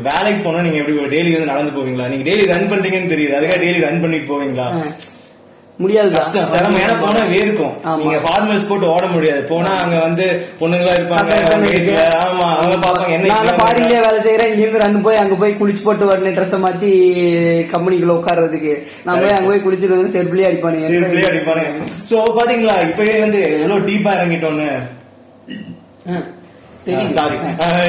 வேலைக்கு 0.08 0.40
போனா 0.46 0.64
நீங்க 0.69 0.81
எப்படி 0.82 1.11
டெய்லி 1.17 1.34
வந்து 1.37 1.52
நடந்து 1.52 1.76
போவீங்களா? 1.78 2.08
நீங்க 2.14 2.26
டெய்லி 2.31 2.46
ரன் 2.55 2.70
பண்றீங்கன்னு 2.73 3.12
தெரியுது. 3.14 3.37
அதுக்காக 3.40 3.61
டெய்லி 3.67 3.87
ரன் 3.88 4.02
பண்ணிட்டு 4.05 4.32
போவீங்களா. 4.32 4.69
முடியாது 5.78 6.11
கஷ்டம். 6.12 6.46
சிரமம் 6.52 7.00
போனா 7.00 7.23
வேர்க்கும். 7.32 7.73
நீங்க 8.02 8.19
ஃபார்மல்ஸ் 8.26 8.69
போட்டு 8.69 8.87
ஓட 8.93 9.06
முடியாது. 9.14 9.43
போனா 9.50 9.73
அங்க 9.82 9.96
வந்து 10.05 10.26
பொண்ணுங்களா 10.61 10.93
இருப்பாங்க 10.99 11.34
ஆமா 12.26 12.46
அவங்க 12.61 12.76
பாப்பாங்க 12.87 13.12
என்ன 13.17 13.52
ஃபாரின்லயே 13.61 14.00
வேலை 14.06 14.20
செய்யறேன் 14.26 14.50
இங்க 14.52 14.62
இருந்து 14.64 14.82
ரன் 14.84 15.05
போய் 15.06 15.20
அங்க 15.22 15.34
போய் 15.43 15.58
குளிச்சு 15.61 15.84
போட்டு 15.88 16.08
உடனே 16.11 16.32
ட்ரெஸ் 16.38 16.56
மாத்தி 16.64 16.93
கம்பெனிக்குள்ள 17.75 18.14
உட்கார்றதுக்கு. 18.20 18.75
நான் 19.05 19.20
போய் 19.22 19.37
அங்க 19.38 19.49
போய் 19.52 19.64
குளிச்சுட்டு 19.67 19.99
வந்து 19.99 20.14
செருப்புலயே 20.17 20.48
அடிப்பானுங்க. 20.50 20.86
அடிப்பானுங்க. 21.32 21.72
சோ 22.10 22.17
பாத்தீங்களா? 22.39 22.77
இப்பயே 22.91 23.17
வந்து 23.24 23.43
எவ்வளவு 23.62 23.86
டீப்பா 23.91 24.12
இறங்கிட்டோன்னு. 24.19 24.70
சாரி. 27.10 27.36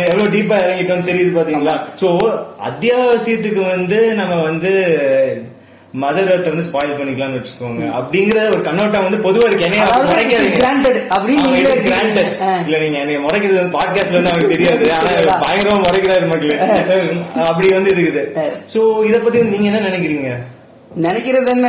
எவ்வளவு 0.03 0.31
டீப்பா 0.31 0.55
இறங்கிட்டோம்னு 0.63 1.09
தெரியுது 1.09 1.37
பாத்தீங்களா 1.37 1.73
சோ 2.01 2.07
அத்தியாவசியத்துக்கு 2.69 3.65
வந்து 3.67 4.15
நம்ம 4.15 4.35
வந்து 4.41 4.71
மதர் 5.93 6.31
எர்த் 6.31 6.49
வந்து 6.49 6.65
ஸ்பாயில் 6.67 6.97
பண்ணிக்கலாம்னு 6.97 7.37
வச்சுக்கோங்க. 7.37 7.83
அப்படிங்கிற 7.99 8.49
ஒரு 8.49 8.61
கண்ணோட்டம் 8.61 9.03
வந்து 9.03 9.17
பொதுவா 9.17 9.45
இருக்கு. 9.47 9.65
என்னைய 9.65 9.83
முறைக்காதீங்க. 10.07 10.57
இல்ல 12.65 12.79
நீங்க 12.79 12.97
என்னைய 12.97 13.19
முறைக்கிறது 13.19 13.59
வந்து 13.59 13.77
பாட்காஸ்ட்ல 13.77 14.19
வந்து 14.19 14.31
அவங்களுக்கு 14.31 14.55
தெரியாது. 14.55 14.83
ஆனா 14.97 15.37
பயங்கரமா 15.45 15.79
முறைக்கிறாரு 15.85 16.27
மக்களே. 16.27 16.57
அப்படி 17.45 17.69
வந்து 17.69 17.91
இருக்குது. 17.95 18.23
சோ 18.73 18.81
இத 19.05 19.17
பத்தி 19.17 19.41
நீங்க 19.53 19.67
என்ன 19.71 19.89
நினைக்கிறீங்க? 19.89 20.31
நினைக்கிறது 21.05 21.49
என்ன 21.55 21.67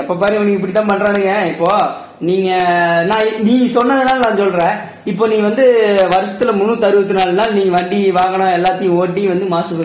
எப்ப 0.00 0.16
பாரு 0.20 0.36
இவனுக்கு 0.36 0.58
இப்படித்தான் 0.58 0.90
பண்றானுங்க. 0.90 1.32
இப்போ 1.52 1.70
நீங்க 2.28 2.48
நான் 3.10 3.36
நீ 3.48 3.54
சொன்னதுனால 3.74 4.22
நான் 4.24 4.40
சொல்றேன். 4.42 4.74
இப்போ 5.10 5.24
நீ 5.32 5.36
வந்து 5.48 5.64
வருஷத்துல 6.14 6.54
முன்னூத்தி 6.58 6.88
அறுபத்தி 6.88 7.14
நாலு 7.18 7.32
நாள் 7.38 7.56
நீங்க 7.58 7.72
வண்டி 7.76 8.00
வாகனம் 8.18 8.56
எல்லாத்தையும் 8.58 8.98
ஓட்டி 9.02 9.22
வந்து 9.32 9.46
மாசு 9.54 9.78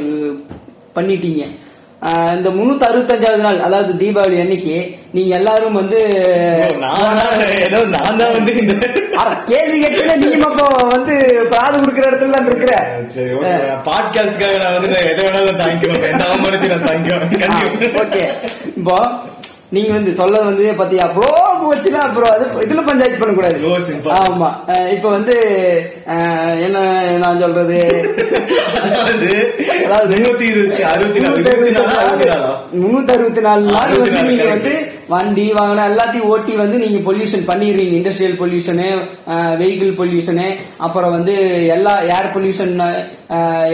பண்ணிட்டீங்க. 0.98 1.46
இந்த 2.34 2.50
முன்னூத்தி 2.56 2.86
அறுபத்தஞ்சாவது 2.88 3.46
நாள் 3.46 3.60
அதாவது 3.62 3.92
தீபாவளி 4.02 4.38
அன்னைக்கு 4.42 4.76
நீங்க 5.12 5.32
எல்லாரும் 5.38 5.80
வந்து 5.80 6.00
நான் 6.84 7.18
தான் 7.20 7.34
ஏதோ 7.60 7.80
நான் 7.96 8.20
தான் 8.20 8.36
வந்து 8.36 8.54
இந்த 8.64 8.88
கேள்வி 9.50 9.78
கேட்டீங்கன்னா 9.78 10.18
நீ 10.24 10.30
அப்போ 10.48 10.66
வந்து 10.92 11.14
காது 11.52 11.76
கொடுக்குற 11.78 12.06
இடத்துல 12.10 12.34
தான் 12.36 12.48
இருக்கிற. 12.50 12.74
பாட்காஸ்ட்காக 13.88 14.58
நான் 14.64 14.76
வந்து 14.78 14.90
எதை 15.06 15.24
வேணாலும் 15.26 15.62
தாங்கிக்குவேன் 15.62 16.18
ஓகே. 18.04 18.24
இப்போ 18.74 18.98
நீங்க 19.76 19.92
வந்து 19.98 20.12
சொல்ல 20.20 20.42
வந்து 20.50 20.66
பாத்தியா 20.80 21.06
ப்ரோ 21.16 21.30
போச்சுன்னா 21.64 22.02
அப்புறம் 22.08 22.34
அது 22.36 22.46
இதுல 22.66 22.82
பஞ்சாயத்து 22.90 23.22
பண்ண 23.22 23.34
கூடாது 23.38 23.58
Go 23.66 23.74
simple. 23.88 24.12
ஆமா. 24.24 24.50
இப்ப 24.96 25.08
வந்து 25.18 25.36
என்ன 26.66 26.78
நான் 27.24 27.42
சொல்றது? 27.44 27.80
முன்னூத்தி 32.82 33.14
அறுபத்தி 33.16 33.42
நாலு 33.48 33.64
நாள் 33.72 33.94
வந்து 34.04 34.22
நீங்க. 34.30 34.46
வந்து 34.54 34.74
வண்டி 35.14 35.46
வாகனம் 35.58 35.90
எல்லாத்தையும் 35.92 36.30
ஓட்டி 36.34 36.54
வந்து 36.62 36.78
நீங்க 36.84 37.00
பொல்யூஷன் 37.08 37.48
பண்ணிடுறீங்க. 37.50 37.94
இண்டஸ்ட்ரியல் 38.00 38.40
பொல்யூஷனு 38.42 38.88
வெஹிக்கிள் 39.62 39.94
பொல்யூஷனு 40.00 40.48
அப்புறம் 40.88 41.16
வந்து 41.18 41.36
எல்லா 41.76 41.94
ஏர் 42.16 42.34
பொல்யூஷன் 42.36 42.74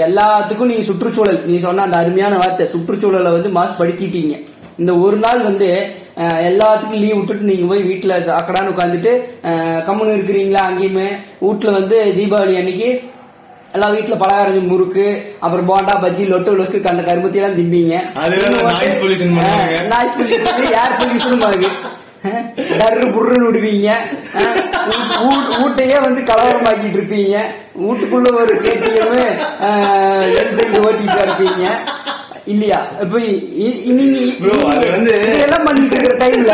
எல்லாத்துக்கும் 0.08 0.72
நீங்க 0.72 0.86
சுற்றுச்சூழல். 0.90 1.42
நீ 1.52 1.58
சொன்ன 1.68 1.86
அந்த 1.88 1.98
அருமையான 2.04 2.34
வார்த்தை 2.44 2.68
சுற்றுச்சூழலை 2.74 3.32
வந்து 3.38 3.52
மாசுபடுத்திட்டீங்க. 3.60 4.36
இந்த 4.82 4.92
ஒரு 5.06 5.18
நாள் 5.24 5.42
வந்து 5.48 5.70
எல்லாத்துக்கும் 6.50 7.02
லீவ் 7.04 7.18
விட்டுட்டு 7.18 7.50
நீங்க 7.50 7.66
போய் 7.72 7.88
வீட்டுல 7.90 8.14
சாக்கடான்னு 8.28 8.74
உட்காந்துட்டு 8.74 9.12
கம்முன்னு 9.88 10.16
இருக்கிறீங்களா 10.18 10.62
அங்கேயுமே? 10.70 11.08
வீட்டுல 11.46 11.72
வந்து 11.80 11.98
தீபாவளி 12.20 12.56
அன்னைக்கு 12.62 12.90
எல்லாம் 13.76 13.94
வீட்டுல 13.96 14.16
பலகாரம் 14.22 14.72
முறுக்கு 14.72 15.06
அப்புறம் 15.44 15.70
போண்டா 15.70 15.94
பஜ்ஜி 16.04 16.24
லொட்டு 16.32 16.56
லொஸ்க்கு 16.58 16.80
கண்ட 16.88 17.02
கருமத்தி 17.10 17.40
எல்லாம் 17.42 17.58
திம்பீங்க. 17.60 17.94
நாய்ஸ் 18.74 20.18
பொல்யூஷன் 20.22 20.66
ஏர் 20.82 20.98
பொல்யூஷனும் 21.02 21.46
ஆகுது 21.50 21.70
டர்ரு 22.80 23.08
புர்ருன்னு 23.14 23.48
விடுவீங்க. 23.48 23.90
வீட்டையே 25.62 25.98
வந்து 26.08 26.22
கலவரமாக்கிட்டு 26.32 26.98
இருப்பீங்க. 27.00 27.38
வீட்டுக்குள்ள 27.86 28.28
ஒரு 28.42 28.54
கேடிஎம் 28.66 29.18
எடுத்து 30.40 30.84
ஓட்டிட்டு 30.86 31.20
இருப்பீங்க. 31.26 31.66
இல்லையா? 32.46 32.88
இப்ப 33.02 33.20
நீங்க 33.90 34.20
வந்து- 34.92 35.18
இதெல்லாம் 35.34 35.64
பண்ணிட்டு 35.64 35.96
இருக்கிற 35.96 36.18
டைம்ல 36.18 36.54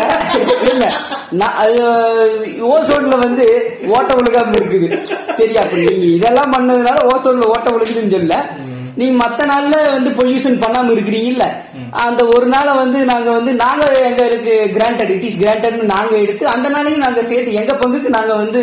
இல்ல. 0.71 0.85
நான் 1.31 1.55
அது 1.57 1.79
ஓசோன்ல 2.67 3.15
வந்து 3.19 3.45
ஓட்ட 3.87 4.13
ஒழுகாம 4.13 4.53
இருக்குது. 4.53 4.87
சரியா 5.37 5.61
அப்ப 5.61 5.75
நீங்க 5.77 6.05
இதெல்லாம் 6.15 6.53
பண்ணதுனால 6.53 6.97
ஓசோன்ல 7.07 7.45
ஓட்ட 7.47 7.71
ஒழுகுதுன்னு 7.71 8.11
சொல்ல 8.11 8.35
நீங்க 8.99 9.15
மத்த 9.23 9.45
நாள்ல 9.49 9.75
வந்து 9.95 10.09
பொல்யூஷன் 10.19 10.61
பண்ணாம 10.61 10.91
இருக்கிறீங்கல்ல? 10.95 11.45
அந்த 12.05 12.21
ஒரு 12.35 12.45
நாளை 12.53 12.71
வந்து 12.81 12.99
நாங்க 13.11 13.29
வந்து 13.37 13.51
நாங்க 13.63 13.83
எங்களுக்கு 14.07 14.53
கிராண்டட் 14.75 15.11
இட் 15.15 15.25
இஸ் 15.27 15.39
கிராண்டட்னு 15.41 15.91
நாங்க 15.93 16.13
எடுத்து 16.23 16.45
அந்த 16.53 16.67
நாளையும் 16.75 17.03
நாங்க 17.05 17.21
சேர்த்து 17.29 17.57
எங்க 17.61 17.73
பங்குக்கு 17.81 18.15
நாங்க 18.17 18.33
வந்து 18.43 18.61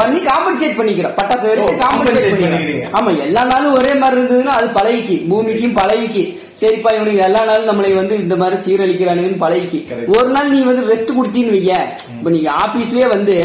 பண்ணி 0.00 0.20
காம்பன்சேட் 0.30 0.78
பண்ணிக்கிறோம். 0.80 1.16
பட்டாசு 1.20 1.48
ஓ, 1.64 1.68
காம்பன்சேட் 1.84 2.28
பண்ணிக்கிறோம். 2.28 2.52
பண்ணிக்கிறீங்க. 2.52 2.90
ஆமா 2.98 3.12
எல்லா 3.26 3.42
நாளும் 3.52 3.76
ஒரே 3.80 3.94
மாதிரி 4.02 4.20
இருந்ததுன்னா 4.20 4.54
அது 4.58 4.68
பழகிக்கு. 4.78 5.16
பூமிக்கும் 5.32 5.78
பழகிக்கு. 5.80 6.22
சரிப்பா 6.60 6.92
இவனுக்கு 6.96 7.24
எல்லா 7.26 7.40
நாளும் 7.48 7.68
நம்மளை 7.70 7.90
வந்து 8.00 8.14
இந்த 8.22 8.36
மாதிரி 8.42 8.56
சீரழிக்கிறானுங்கன்னு 8.64 9.42
பழகிக்கு. 9.44 9.80
ஒரு 10.16 10.28
நாள் 10.36 10.52
நீ 10.54 10.60
வந்து 10.70 10.84
ரெஸ்ட் 10.92 11.16
கொடுத்தீன்னு 11.18 11.54
வைய. 11.56 11.72
இப்ப 12.18 12.30
நீங்க 12.36 12.50
ஆபீஸ்லயே 12.64 13.08
வந்து 13.16 13.36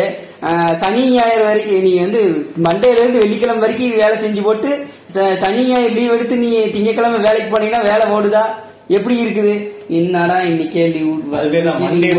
சனி 0.79 1.03
ஞாயிறு 1.11 1.43
வரைக்கும் 1.49 1.85
நீ 1.85 1.91
வந்து 2.05 2.21
மண்டேல 2.65 3.01
இருந்து 3.01 3.21
வெள்ளிக்கிழமை 3.21 3.61
வரைக்கும் 3.63 4.01
வேலை 4.01 4.15
செஞ்சு 4.23 4.41
போட்டு 4.47 4.69
ச- 5.09 5.35
சனி 5.35 5.63
ஞாயிறு 5.63 5.93
லீவ் 5.93 6.13
எடுத்து 6.13 6.37
நீ 6.37 6.49
திங்கக்கிழமை 6.67 7.19
வேலைக்கு 7.19 7.49
போனீங்கன்னா 7.51 7.83
வேலை 7.83 8.05
ஓடுதா? 8.11 8.43
எப்படி 8.87 9.25
இருக்குது? 9.25 9.53
என்னடா 9.89 10.37
இன்னைக்கே 10.41 10.83
லீவ் 10.91 11.11
மண்டே 11.83 12.09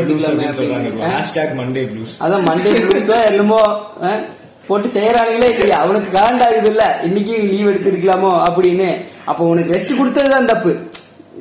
ப்ளூஸ் 1.91 2.15
அதான் 2.21 2.47
மண்டே 2.49 2.73
ப்ளூஸா 2.83 3.19
என்னமோ 3.27 3.61
போட்டு 4.67 4.89
செய்யறானுங்களே 4.89 5.49
இல்லையா 5.51 5.77
அவனுக்கு 5.77 6.19
காண்டாகுது 6.19 6.69
இல்ல. 6.69 7.01
இன்னைக்கு 7.03 7.33
லீவ் 7.45 7.69
எடுத்திருக்கலாமோ 7.69 8.31
அப்படின்னு. 8.47 8.89
அப்ப 9.25 9.45
உனக்கு 9.45 9.73
ரெஸ்ட் 9.73 9.99
கொடுத்ததுதான் 9.99 10.45
தப்பு. 10.45 10.73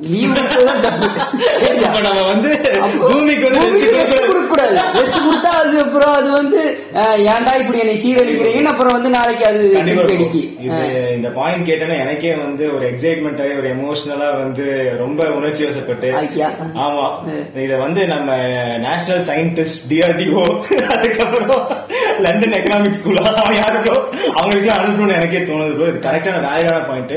லீவ் 0.08 0.32
கொடுத்ததுதான் 0.32 0.82
தப்பு. 0.82 1.06
நம்ம 2.06 2.22
வந்து 2.24 2.50
அப்போ 2.80 2.98
பூமிக்கு 3.08 3.46
வந்து 3.50 4.43
பூமிக்கு 4.56 4.96
ரெஸ்ட் 4.96 5.18
கொடுத்தா 5.24 5.50
அது 5.60 5.76
அப்புறம் 5.84 6.12
அது 6.18 6.28
வந்து 6.32 6.60
ஏன்டா 7.32 7.52
இப்படி 7.62 7.78
என்னை 7.82 7.96
சீரழிக்கிறீங்கன்னு 8.02 8.72
அப்புறம் 8.72 8.94
வந்து 8.96 9.10
நாளைக்கு 9.16 9.44
அது 9.50 9.62
அடிக்கி. 10.12 10.42
இந்த 11.16 11.28
பாயிண்ட் 11.38 11.68
கேட்டேன்னா 11.68 11.96
எனக்கே 12.04 12.32
வந்து 12.42 12.64
ஒரு 12.76 12.84
எக்ஸைட்மெண்ட் 12.92 13.40
ஆகி 13.44 13.54
ஒரு 13.60 13.68
எமோஷனலா 13.74 14.28
வந்து 14.42 14.66
ரொம்ப 15.02 15.20
உணர்ச்சி 15.38 15.62
வசப்பட்டு. 15.68 16.10
ஆமா. 16.84 17.06
இத 17.64 17.74
வந்து 17.84 18.02
நம்ம 18.14 18.28
நேஷனல் 18.86 19.24
சயின்டிஸ்ட் 19.30 19.84
டிஆர்டிஓ 19.90 20.44
அதுக்கப்புறம் 20.94 21.64
லண்டன் 22.24 22.56
எக்கனாமிக் 22.58 22.98
ஸ்கூல் 22.98 23.20
அவன் 23.32 23.58
யாருக்கோ 23.60 23.96
அவங்களுக்கு 24.34 24.70
அனுப்பணும்னு 24.76 25.16
எனக்கே 25.18 25.40
தோணுது 25.48 25.74
bro. 25.74 25.86
இது 25.90 26.04
கரெக்டான 26.06 26.40
வேலையான 26.46 26.78
பாயிண்ட். 26.88 27.14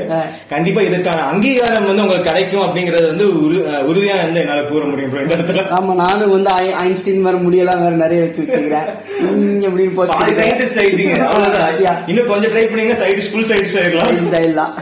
கண்டிப்பா 0.51 0.81
இதற்கான 0.87 1.25
அங்கீகாரம் 1.31 1.89
வந்து 1.89 2.05
உங்களுக்கு 2.05 2.29
கிடைக்கும் 2.29 2.65
அப்படிங்கறது 2.65 3.05
வந்து 3.11 3.25
உறுதியா 3.89 4.15
வந்து 4.23 4.41
என்னால 4.43 4.63
கூற 4.71 4.83
முடியும் 4.91 5.11
bro 5.13 5.21
இந்த 5.25 5.37
இடத்துல. 5.37 5.63
ஆமா 5.77 5.93
நானும் 6.03 6.33
வந்து 6.35 6.51
ஐன்ஸ்டீன் 6.83 7.23
வர 7.27 7.37
முடியலாம் 7.45 7.81
வேற 7.83 7.93
நிறைய 8.03 8.21
வச்சு 8.23 8.41
வச்சுக்கிறேன். 8.43 8.89
அப்படின்னு. 9.67 11.23
அவ்வளவுதான். 11.29 12.01
இன்னும் 12.11 12.31
கொஞ்சம் 12.31 12.53
ட்ரை 12.53 12.65
பண்ணீங்கன்னா 12.69 13.01
சைடிஸ் 13.03 13.29
ஃபுல் 13.31 13.49
சைடிஸ் 13.51 13.77
ஆயிடலாம். 13.81 14.13
சைட்லாம் 14.33 14.73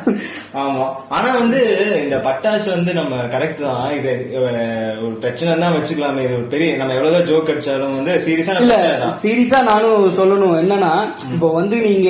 ஆமா. 0.64 0.84
ஆனா 1.16 1.30
வந்து 1.40 1.60
இந்த 2.04 2.18
பட்டாசு 2.26 2.68
வந்து 2.76 2.92
நம்ம 2.98 3.16
கரெக்ட் 3.34 3.62
தான். 3.64 3.88
இது 3.98 4.12
ஒரு 5.06 5.16
பிரச்சனை 5.24 5.54
தான் 5.64 5.74
வச்சுக்கலாமே. 5.78 6.22
இது 6.26 6.36
ஒரு 6.40 6.46
பெரிய 6.54 6.76
நம்ம 6.82 6.94
எவ்வளவுதான் 6.98 7.28
ஜோக் 7.30 7.52
அடிச்சாலும் 7.54 7.96
வந்து 7.98 8.14
சீரியஸா 8.26 8.56
இல்ல 8.62 8.78
சீரியஸா 9.24 9.60
நானும் 9.72 10.06
சொல்லணும். 10.20 10.56
என்னன்னா 10.64 10.92
இப்போ 11.34 11.50
வந்து 11.60 11.80
நீங்க 11.88 12.10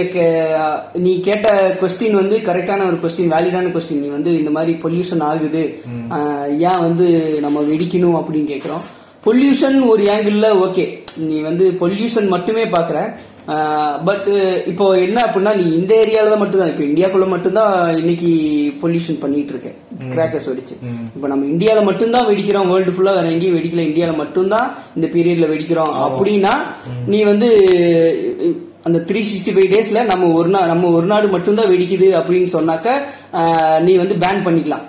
நீ 1.06 1.14
கேட்ட 1.30 1.48
கொஸ்டின் 1.82 2.20
வந்து 2.22 2.38
கரெக்டான 2.50 2.88
ஒரு 2.92 3.00
கொஸ்டின் 3.06 3.34
வேலிடான 3.36 3.74
கொஸ்டின் 3.78 4.04
நீ 4.06 4.10
வந்து 4.18 4.34
இந்த 4.40 4.54
மாதிரி 4.58 4.74
பொல்யூஷன் 4.84 5.26
ஆகுது. 5.32 5.64
ஏன் 6.70 6.84
வந்து 6.88 7.08
நம்ம 7.46 7.64
வெடிக்கணும் 7.72 8.20
அப்படின்னு 8.20 8.52
கேக்குறோம். 8.54 8.86
பொல்யூஷன் 9.28 9.78
ஒரு 9.92 10.04
ஆங்கிள் 10.16 10.42
ஓகே 10.66 10.84
நீ 11.28 11.38
வந்து 11.48 11.66
பொல்யூஷன் 11.80 12.28
மட்டுமே 12.34 12.66
பாக்குற. 12.76 12.98
பட் 14.08 14.28
இப்போ 14.72 14.86
என்ன 15.06 15.18
அப்படின்னா 15.26 15.52
நீ 15.60 15.66
இந்த 15.80 15.92
ஏரியால 16.04 16.32
தான் 16.32 16.42
மட்டும்தான். 16.44 16.72
இப்போ 16.72 16.84
இந்தியாக்குள்ள 16.90 17.26
மட்டும்தான் 17.34 17.74
இன்னைக்கு 18.02 18.30
பொல்யூஷன் 18.82 19.20
பண்ணிட்டு 19.24 19.54
இருக்க. 19.54 19.72
கிராக்கர்ஸ் 20.14 20.48
வெடிச்சு. 20.50 20.76
இப்போ 21.16 21.28
நம்ம 21.32 21.48
இந்தியால 21.54 21.84
மட்டும்தான் 21.90 22.28
வெடிக்கிறோம். 22.30 22.70
வேர்ல்டு 22.74 22.96
ஃபுல்லா 22.96 23.16
வேற 23.18 23.28
எங்கேயும் 23.34 23.58
வெடிக்கல. 23.58 23.86
இந்தியால 23.90 24.16
மட்டும்தான் 24.22 24.68
இந்த 24.98 25.10
பீரியட்ல 25.16 25.50
வெடிக்கிறோம். 25.54 25.94
அப்படின்னா 26.08 26.54
நீ 27.14 27.20
வந்து 27.32 27.50
அந்த 28.88 28.98
த்ரீ 29.10 29.22
சிக்ஸ்டி 29.32 29.54
ஃபைவ் 29.54 29.72
டேஸ்ல 29.74 30.02
நம்ம 30.12 30.32
ஒரு 30.40 30.50
நாள் 30.56 30.72
நம்ம 30.72 30.90
ஒரு 30.98 31.08
நாடு 31.12 31.28
மட்டும்தான் 31.36 31.72
வெடிக்குது 31.74 32.10
அப்படின்னு 32.20 32.50
சொன்னாக்க 32.58 32.98
நீ 33.88 33.94
வந்து 34.04 34.18
பேன் 34.24 34.46
பண்ணிக்கலாம். 34.48 34.86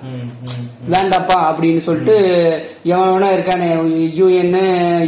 வேண்டாப்பா 0.95 1.37
அப்படின்னு 1.49 1.81
சொல்லிட்டு 1.87 2.17
எவன் 2.93 3.11
வேணா 3.13 3.29
இருக்கானே 3.37 3.69
யூஎன் 4.19 4.57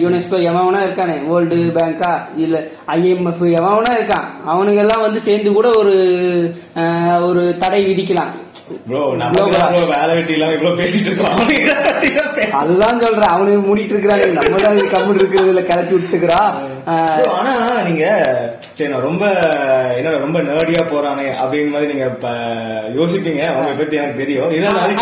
யுனெஸ்கோ 0.03 0.39
எவன் 0.51 0.67
வேணா 0.67 0.81
இருக்கானே 0.87 1.17
வேர்ல்டு 1.29 1.59
பேங்கா 1.77 2.11
இல்ல 2.45 2.57
ஐஎம்எஃப் 2.97 3.45
எவன் 3.59 3.77
வேணா 3.77 3.93
இருக்கான் 3.99 4.27
அவனுங்கெல்லாம் 4.53 5.05
வந்து 5.07 5.21
சேர்ந்து 5.21 5.53
கூட 5.53 5.71
ஒரு 5.81 5.95
ஒரு 7.29 7.43
தடை 7.59 7.81
விதிக்கலாம். 7.87 8.35
ப்ரோ 8.89 9.17
நம்ம 9.17 9.47
bro 9.47 9.93
வேலை 9.93 10.17
வெட்டி 10.17 10.33
இல்லாம 10.33 10.53
இவ்வளவு 10.53 10.81
பேசிட்டு 10.81 11.05
இருக்கோம். 11.05 11.37
அதுதான் 12.59 13.01
சொல்றேன் 13.01 13.29
அவனுக்கு 13.29 13.67
மூடிட்டு 13.67 13.95
இருக்கிறாங்க 13.95 14.39
நம்ம 14.39 14.59
தான் 14.59 14.77
இருக்கிறதுல 15.19 15.63
கிளப்பி 15.63 15.95
விட்டுக்கிறா 15.95 16.57
ஆனா 17.35 17.83
நீங்க 17.83 18.25
சரி 18.79 18.91
நான் 18.91 19.01
ரொம்ப 19.01 19.25
என்ன 19.99 20.19
ரொம்ப 20.19 20.41
நேர்டியா 20.49 20.91
போறானே 20.91 21.43
அப்படின்னு 21.43 21.71
மாதிரி 21.71 21.93
நீங்க 21.93 22.07
யோசிப்பீங்க. 22.99 23.51
அவங்களை 23.51 23.77
பத்தி 23.77 23.97
எனக்கு 23.97 24.19
தெரியும். 24.19 24.51
இதெல்லாம். 24.51 24.89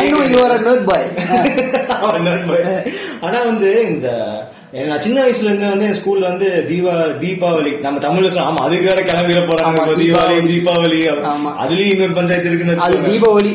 ஆனா 3.22 3.42
வந்து 3.42 3.88
இந்த 3.88 4.08
நான் 4.86 5.02
சின்ன 5.02 5.18
வயசுல 5.22 5.48
இருந்து 5.48 5.66
வந்து 5.68 5.84
என் 5.86 5.98
ஸ்கூல்ல 5.98 6.24
வந்து 6.28 6.46
தீபா 6.68 6.92
தீபாவளி 7.20 7.72
நம்ம 7.82 8.00
தமிழ்ல 8.04 8.30
சொல்ல 8.30 8.46
ஆமா 8.46 8.62
அதுக்கு 8.64 8.88
வேற 8.88 9.00
கிளம்பிட 9.06 9.40
போறாங்க 9.46 9.82
தீபாவளி 10.00 10.40
தீபாவளி 10.50 10.98
ஆமா. 11.30 11.50
அதுலயும் 11.62 11.92
இன்னொரு 11.94 12.16
பஞ்சாயத்து 12.18 12.50
இருக்குன்னு 12.50 12.74
அது. 12.86 12.98
தீபாவளி 13.06 13.52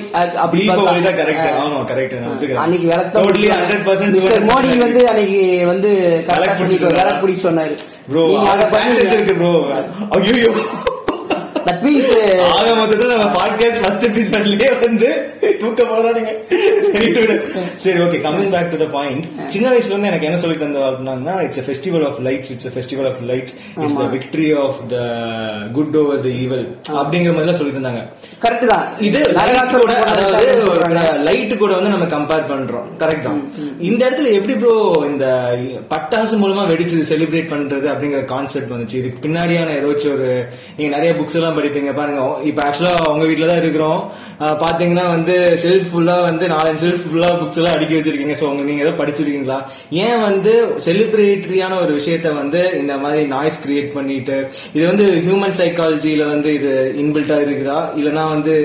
தீபாவளி 0.56 1.02
தான். 1.02 1.18
கரெக்ட். 1.20 1.50
ஆமா 1.64 1.82
கரெக்ட். 1.92 2.16
அன்னைக்கு 2.64 2.88
விளக்கு 2.88 3.18
Totally 3.20 3.50
100% 3.54 4.16
மிஸ்டர் 4.16 4.48
மோடி 4.50 4.72
வந்து 4.86 5.02
அன்னைக்கு 5.12 5.42
வந்து 5.66 5.92
கரெக்டா 6.30 6.54
விளக்கு? 6.56 6.94
விளக்கு 6.94 7.22
பிடிக்க 7.24 7.42
சொன்னாரு 7.42 7.76
ப்ரோ 8.08 8.24
அதை 8.54 8.66
பண்ணீங்க 8.74 9.04
இருக்கு 9.12 9.36
ப்ரோ 9.36 9.52
ஐயோ 10.18 10.52
தட் 11.68 11.82
மீன்ஸ் 11.88 12.14
ஆக 12.56 12.70
மொத்தத்துல 12.72 13.18
நம்ம 13.18 13.30
பாட்காஸ்ட் 13.40 13.82
ஃபர்ஸ்ட் 13.82 14.06
எபிசோட்லயே 14.10 14.72
வந்து 14.86 15.10
தூக்க 15.60 15.84
போறானுங்க. 15.84 16.32
சரி 17.76 18.00
okay 18.00 18.18
coming 18.26 18.50
back 18.50 18.72
to 18.72 18.78
the 18.78 18.88
point 18.92 19.26
சின்ன 19.48 19.70
வயசுல 19.70 19.92
இருந்து 19.94 20.08
எனக்கு 20.08 20.26
என்ன 20.26 20.38
சொல்லி 20.38 20.58
தந்த 20.58 20.80
அப்படின்னா 20.80 21.42
it's 21.42 21.60
festival 21.60 22.06
of 22.08 22.20
lights 22.20 22.52
it's 22.54 22.70
festival 22.76 23.08
of 23.08 23.22
lights 23.30 23.54
it's 23.82 23.98
the 23.98 24.08
victory 24.16 24.50
of 24.64 24.80
the 24.88 24.98
good 25.72 25.98
over 25.98 26.20
the 26.20 26.28
evil 26.44 26.66
அப்படிங்கிற 27.00 27.34
மாதிரி 27.36 27.58
சொல்லி 27.58 27.74
தந்தாங்க. 27.78 28.02
கரெக்ட் 28.44 28.66
தான். 28.66 28.86
இது 29.00 29.20
அதாவது. 30.12 31.24
லைட் 31.24 31.58
கூட 31.58 31.76
வந்து 31.76 31.90
நம்ம 31.90 32.06
கம்பேர் 32.06 32.50
பண்றோம். 32.52 32.88
கரெக்ட் 33.00 33.22
தான். 33.22 33.42
இந்த 33.80 34.10
இடத்துல 34.10 34.32
எப்படி 34.32 34.54
ப்ரோ 34.54 34.74
இந்த 35.06 35.26
பட்டாசு 35.90 36.36
மூலமா 36.44 36.64
வெடிச்சு 36.72 36.98
செலிப்ரேட் 37.12 37.52
பண்றது 37.54 37.88
அப்படிங்கிற 37.94 38.26
கான்செப்ட் 38.26 38.72
வந்துச்சு. 38.72 38.96
இதுக்கு 38.96 39.28
பின்னாடியான 39.28 39.76
ஏதாச்சும் 39.80 40.14
ஒரு 40.14 40.30
நீங்க 40.78 40.98
நிறைய 40.98 41.14
புக்ஸ் 41.22 41.36
எல்லாம் 41.36 41.51
படிப்பீங்க. 41.60 41.94
பாருங்க 42.02 42.22
இப்ப 42.52 42.60
ஆக்சுவலா 42.68 42.96
உங்க 43.14 43.26
வீட்ல 43.32 43.50
தான் 43.54 43.64
இருக்கிறோம். 43.64 44.02
பார்த்தீங்கன்னா 44.64 44.80
பாத்தீங்கன்னா 44.82 45.04
வந்து 45.16 45.34
ஷெல்ஃப் 45.62 45.90
ஃபுல்லா 45.90 46.16
வந்து 46.28 46.46
நாலஞ்சு 46.54 46.82
ஷெல்ஃப் 46.84 47.04
ஃபுல்லா 47.10 47.30
புக்ஸ் 47.40 47.60
எல்லாம் 47.60 47.76
அடுக்கி 47.76 47.96
வச்சிருக்கீங்க. 47.98 48.36
சோ 48.40 48.46
உங்க 48.52 48.64
நீங்க 48.70 48.84
ஏதோ 48.86 48.94
படிச்சிருக்கீங்களா? 49.02 49.58
ஏன் 50.06 50.22
வந்து 50.28 50.54
செலிப்ரேட்டரியான 50.86 51.78
ஒரு 51.84 51.92
விஷயத்த 52.00 52.30
வந்து 52.42 52.62
இந்த 52.82 52.94
மாதிரி 53.04 53.22
நாய்ஸ் 53.36 53.62
கிரியேட் 53.66 53.92
பண்ணிட்டு 53.98 54.38
இது 54.78 54.84
வந்து 54.92 55.08
ஹியூமன் 55.26 55.58
சைக்காலஜியில் 55.62 56.26
வந்து 56.34 56.52
இது 56.60 56.72
இன்பில்ட்டா 57.04 57.38
இருக்குதா? 57.46 57.80
இல்லைன்னா 58.00 58.26
வந்து 58.36 58.56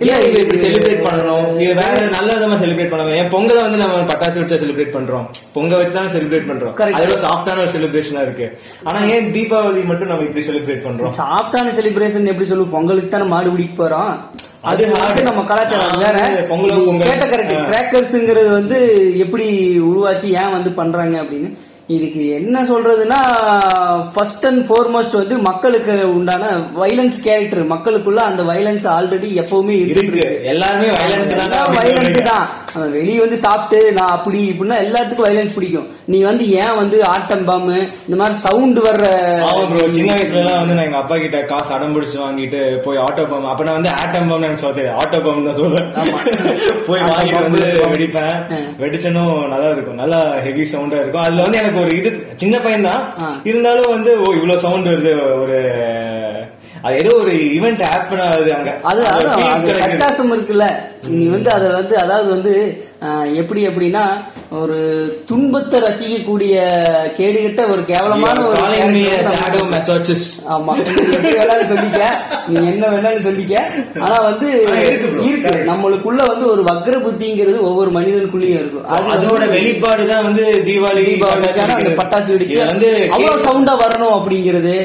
இல்ல, 0.00 0.18
இது 0.26 0.40
இப்படி 0.40 0.60
செலிப்ரேட் 0.62 1.00
பண்ணணும்? 1.06 1.60
இது 1.60 1.74
வேற 1.74 1.94
நல்ல 2.06 2.32
விதமா 2.34 2.56
செலிப்ரேட் 2.60 2.90
பண்ணணும் 2.90 3.16
ஏன் 3.20 3.30
பொங்கலை 3.32 3.62
வந்து 3.64 3.76
நம்ம 3.76 3.96
பட்டாசு 4.10 4.38
வச்சு 4.40 4.58
செலிப்ரேட் 4.62 4.92
பண்றோம். 4.96 5.24
பொங்க 5.52 5.76
வச்சு 5.76 5.94
தான் 5.94 6.10
செலிப்ரேட் 6.14 6.48
பண்றோம். 6.50 6.74
அதோட 6.98 7.16
சாஃப்டான 7.24 7.58
ஒரு 7.58 7.72
செலிப்ரேஷனா 7.76 8.22
இருக்கு. 8.22 8.58
ஆனா 8.84 9.04
ஏன் 9.04 9.32
தீபாவளி 9.34 9.84
மட்டும் 9.84 10.08
நம்ம 10.08 10.22
இப்படி 10.22 10.46
செலிப்ரேட் 10.46 10.86
பண்றோம்? 10.86 11.14
சாஃப்டான 11.20 11.72
செலிப்ரேஷன் 11.78 12.30
எப்படி 12.32 12.48
சொல்லுவோம்? 12.48 12.74
பொங்கலுக்கு 12.76 13.08
தானே 13.08 13.24
மாடு 13.24 13.50
பிடிக்க 13.50 13.74
போறோம். 13.82 14.12
அது. 14.60 14.84
வந்து 14.92 15.22
நம்ம 15.22 15.42
கலாச்சாரம் 15.42 16.00
வேற. 16.04 16.46
பொங்கல். 16.52 16.98
கேட்ட 16.98 17.26
கரெக்ட். 17.26 17.56
கிராக்கர்ஸ்ங்கிறது 17.70 18.50
வந்து 18.50 18.78
எப்படி 19.18 19.46
உருவாச்சு 19.80 20.28
ஏன் 20.42 20.50
வந்து 20.50 20.72
பண்றாங்க 20.72 21.22
அப்படின்னு 21.22 21.50
இதுக்கு 21.96 22.22
என்ன 22.38 22.62
சொல்றதுன்னா 22.70 23.18
ஃபர்ஸ்ட் 24.14 24.42
அண்ட் 24.48 24.62
foremost 24.70 25.12
வந்து 25.18 25.36
மக்களுக்கு 25.46 25.94
உண்டான 26.16 26.50
வைலன்ஸ் 26.80 27.18
கேரக்டர் 27.26 27.62
மக்களுக்குள்ள 27.70 28.20
அந்த 28.30 28.42
வைலன்ஸ் 28.50 28.86
ஆல்ரெடி 28.94 29.28
எப்பவுமே 29.42 29.76
இருக்கு. 29.92 30.24
எல்லாருமே 30.52 30.88
வைலண்ட் 30.98 32.18
தான் 32.30 32.46
வெளிய 32.96 33.20
வந்து 33.22 33.38
சாப்பிட்டு 33.44 33.78
நான் 33.98 34.12
அப்படி 34.16 34.40
இப்படின்னா 34.50 34.78
எல்லாத்துக்கும் 34.86 35.28
வைலன்ஸ் 35.28 35.54
பிடிக்கும். 35.56 35.86
நீ 36.12 36.18
வந்து 36.28 36.44
ஏன் 36.62 36.76
வந்து 36.80 36.98
ஆட்டம் 37.14 37.46
பாம்பு 37.48 37.78
இந்த 38.06 38.18
மாதிரி 38.20 38.36
சவுண்ட் 38.44 38.80
வர்ற 38.88 39.06
சின்ன 39.96 40.12
வயசுல 40.18 40.42
எல்லாம் 40.42 40.60
வந்து 40.62 40.76
நான் 40.76 40.86
எங்க 40.88 41.00
அப்பா 41.02 41.18
கிட்ட 41.24 41.40
காசு 41.52 41.72
அடம் 41.78 41.96
பிடிச்சு 41.96 42.18
வாங்கிட்டு 42.24 42.60
போய் 42.86 43.02
ஆட்டோ 43.06 43.26
பம்ப் 43.32 43.50
அப்ப 43.52 43.66
நான் 43.68 43.78
வந்து 43.80 43.92
ஆட்டம் 44.02 44.28
பம்ப் 44.32 44.46
எனக்கு 44.48 44.64
சொல்ல 44.66 44.94
ஆட்டோ 45.04 45.22
பம்ப் 45.28 45.48
தான் 45.48 45.58
சொல்லுவேன். 45.62 45.90
போய் 46.90 47.06
வாங்கிட்டு 47.08 47.42
வந்து. 47.48 47.64
வெடிப்பேன். 47.94 48.38
வெடிச்சனும் 48.84 49.34
நல்லா 49.54 49.70
இருக்கும். 49.74 49.98
நல்லா 50.04 50.20
ஹெவி 50.46 50.66
சவுண்டா 50.76 51.00
இருக்கும். 51.02 51.24
அதுல 51.26 51.42
வந்து 51.46 51.62
எனக்கு 51.62 51.76
ஒரு 51.78 51.90
இது 51.96 52.10
சின்ன 52.36 52.56
பையன் 52.58 52.86
தான். 52.86 53.02
இருந்தாலும் 53.44 53.90
வந்து 53.90 54.10
ஓ 54.18 54.32
இவ்வளவு 54.34 54.62
சவுண்ட் 54.62 54.88
வருது 54.88 55.12
ஒரு 55.38 55.58
அது 56.82 56.96
ஏதோ 56.96 57.12
ஒரு 57.16 57.32
ஈவெண்ட் 57.54 57.82
ஹேப்பன் 57.86 58.22
ஆகுது 58.26 58.50
அங்க 58.54 58.70
அது. 58.84 59.00
சர்க்காசம் 59.80 60.32
இருக்குல்ல 60.32 60.66
நீ 61.06 61.26
வந்து 61.26 61.50
அதை 61.50 61.70
வந்து 61.70 61.98
அதாவது 61.98 62.30
வந்து 62.30 62.52
எப்படி 63.34 63.66
எப்படின்னா 63.66 64.02
ஒரு 64.50 64.76
துன்பத்தை 65.26 65.80
ரசிக்கக்கூடிய 65.80 66.54
கேடுகட்ட 67.18 67.68
ஒரு 67.70 67.84
கேவலமான 67.84 68.46
ஒரு. 68.46 68.56
ஆமா. 70.46 70.72
எப்படி 70.78 71.36
வேணாலும் 71.36 71.70
சொல்லிக்க. 71.72 72.00
நீ 72.48 72.66
என்ன 72.66 72.88
வேணாலும் 72.88 73.26
சொல்லிக்க. 73.28 73.54
ஆனா 74.00 74.20
வந்து 74.20 74.48
இருக்கு. 75.28 75.52
நம்மளுக்குள்ள 75.70 76.26
வந்து 76.26 76.50
ஒரு 76.50 76.62
வக்ர 76.62 76.96
புத்திங்கிறது 76.98 77.60
ஒவ்வொரு 77.60 77.90
மனிதனுக்குள்ளேயும் 77.90 78.60
இருக்கும். 78.60 78.86
அதோட 79.14 79.48
வெளிப்பாடு 79.48 80.06
தான் 80.06 80.24
வந்து 80.24 80.44
தீபாவளி 80.68 81.04
தீபாவளி. 81.04 81.14
பட்டாசு 81.20 81.50
வச்சானா 81.50 81.68
அந்த 81.68 81.74
வெடிக்கிறது. 81.74 82.00
பட்டாசு 82.02 82.30
வெடிச்சு 82.34 82.58
வந்து 82.72 82.90
அவ்வளவு 83.12 83.44
சவுண்டா 83.46 83.74
வரணும் 83.84 84.16
அப்படிங்கிறது. 84.18 84.76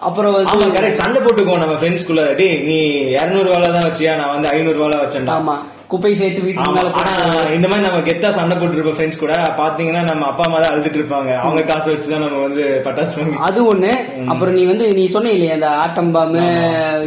அப்புறம் 0.00 0.32
வந்து 0.32 0.50
கரெக்ட் 0.78 1.00
சண்டை 1.02 1.22
போட்டுக்குவோம் 1.22 1.62
நம்ம 1.64 1.76
ஃப்ரெண்ட்ஸ்குள்ள 1.80 2.34
டேய் 2.40 2.56
நீ 2.68 2.78
200 3.16 3.46
ரூபால 3.46 3.72
தான் 3.72 3.88
வச்சியா? 3.88 4.16
நான் 4.16 4.34
வந்து 4.34 4.48
500 4.50 4.76
ரூபால 4.78 4.98
ஆமா. 5.36 5.56
குப்பை 5.92 6.10
சேர்த்து 6.14 6.40
போட்டு 6.40 7.54
இந்த 7.56 7.68
மாதிரி 7.68 7.84
நம்ம 7.86 8.00
கெத்தா 8.08 8.30
சண்டை 8.30 8.54
போட்டு 8.56 8.76
இருப்போம் 8.76 8.96
ஃப்ரெண்ட்ஸ் 8.96 9.20
கூட 9.20 9.34
பாத்தீங்கன்னா 9.60 10.02
நம்ம 10.08 10.26
அப்பா 10.26 10.44
அம்மா 10.46 10.58
தான் 10.60 10.72
அழுதுட்டு 10.72 10.98
இருப்பாங்க. 11.00 11.30
அவங்க 11.44 11.62
காசு 11.62 11.88
வச்சுதான் 11.92 12.24
நம்ம 12.24 12.40
வந்து 12.42 12.64
பட்டாசு 12.86 13.24
அது 13.38 13.60
ஒண்ணு. 13.72 13.92
அப்புறம் 14.32 14.54
நீ 14.54 14.64
வந்து 14.64 14.86
நீ 14.94 15.06
சொன்ன 15.06 15.30
இல்லையா 15.30 15.54
அந்த 15.54 15.68
ஆட்டம் 15.84 16.12
பாம்பு 16.12 16.42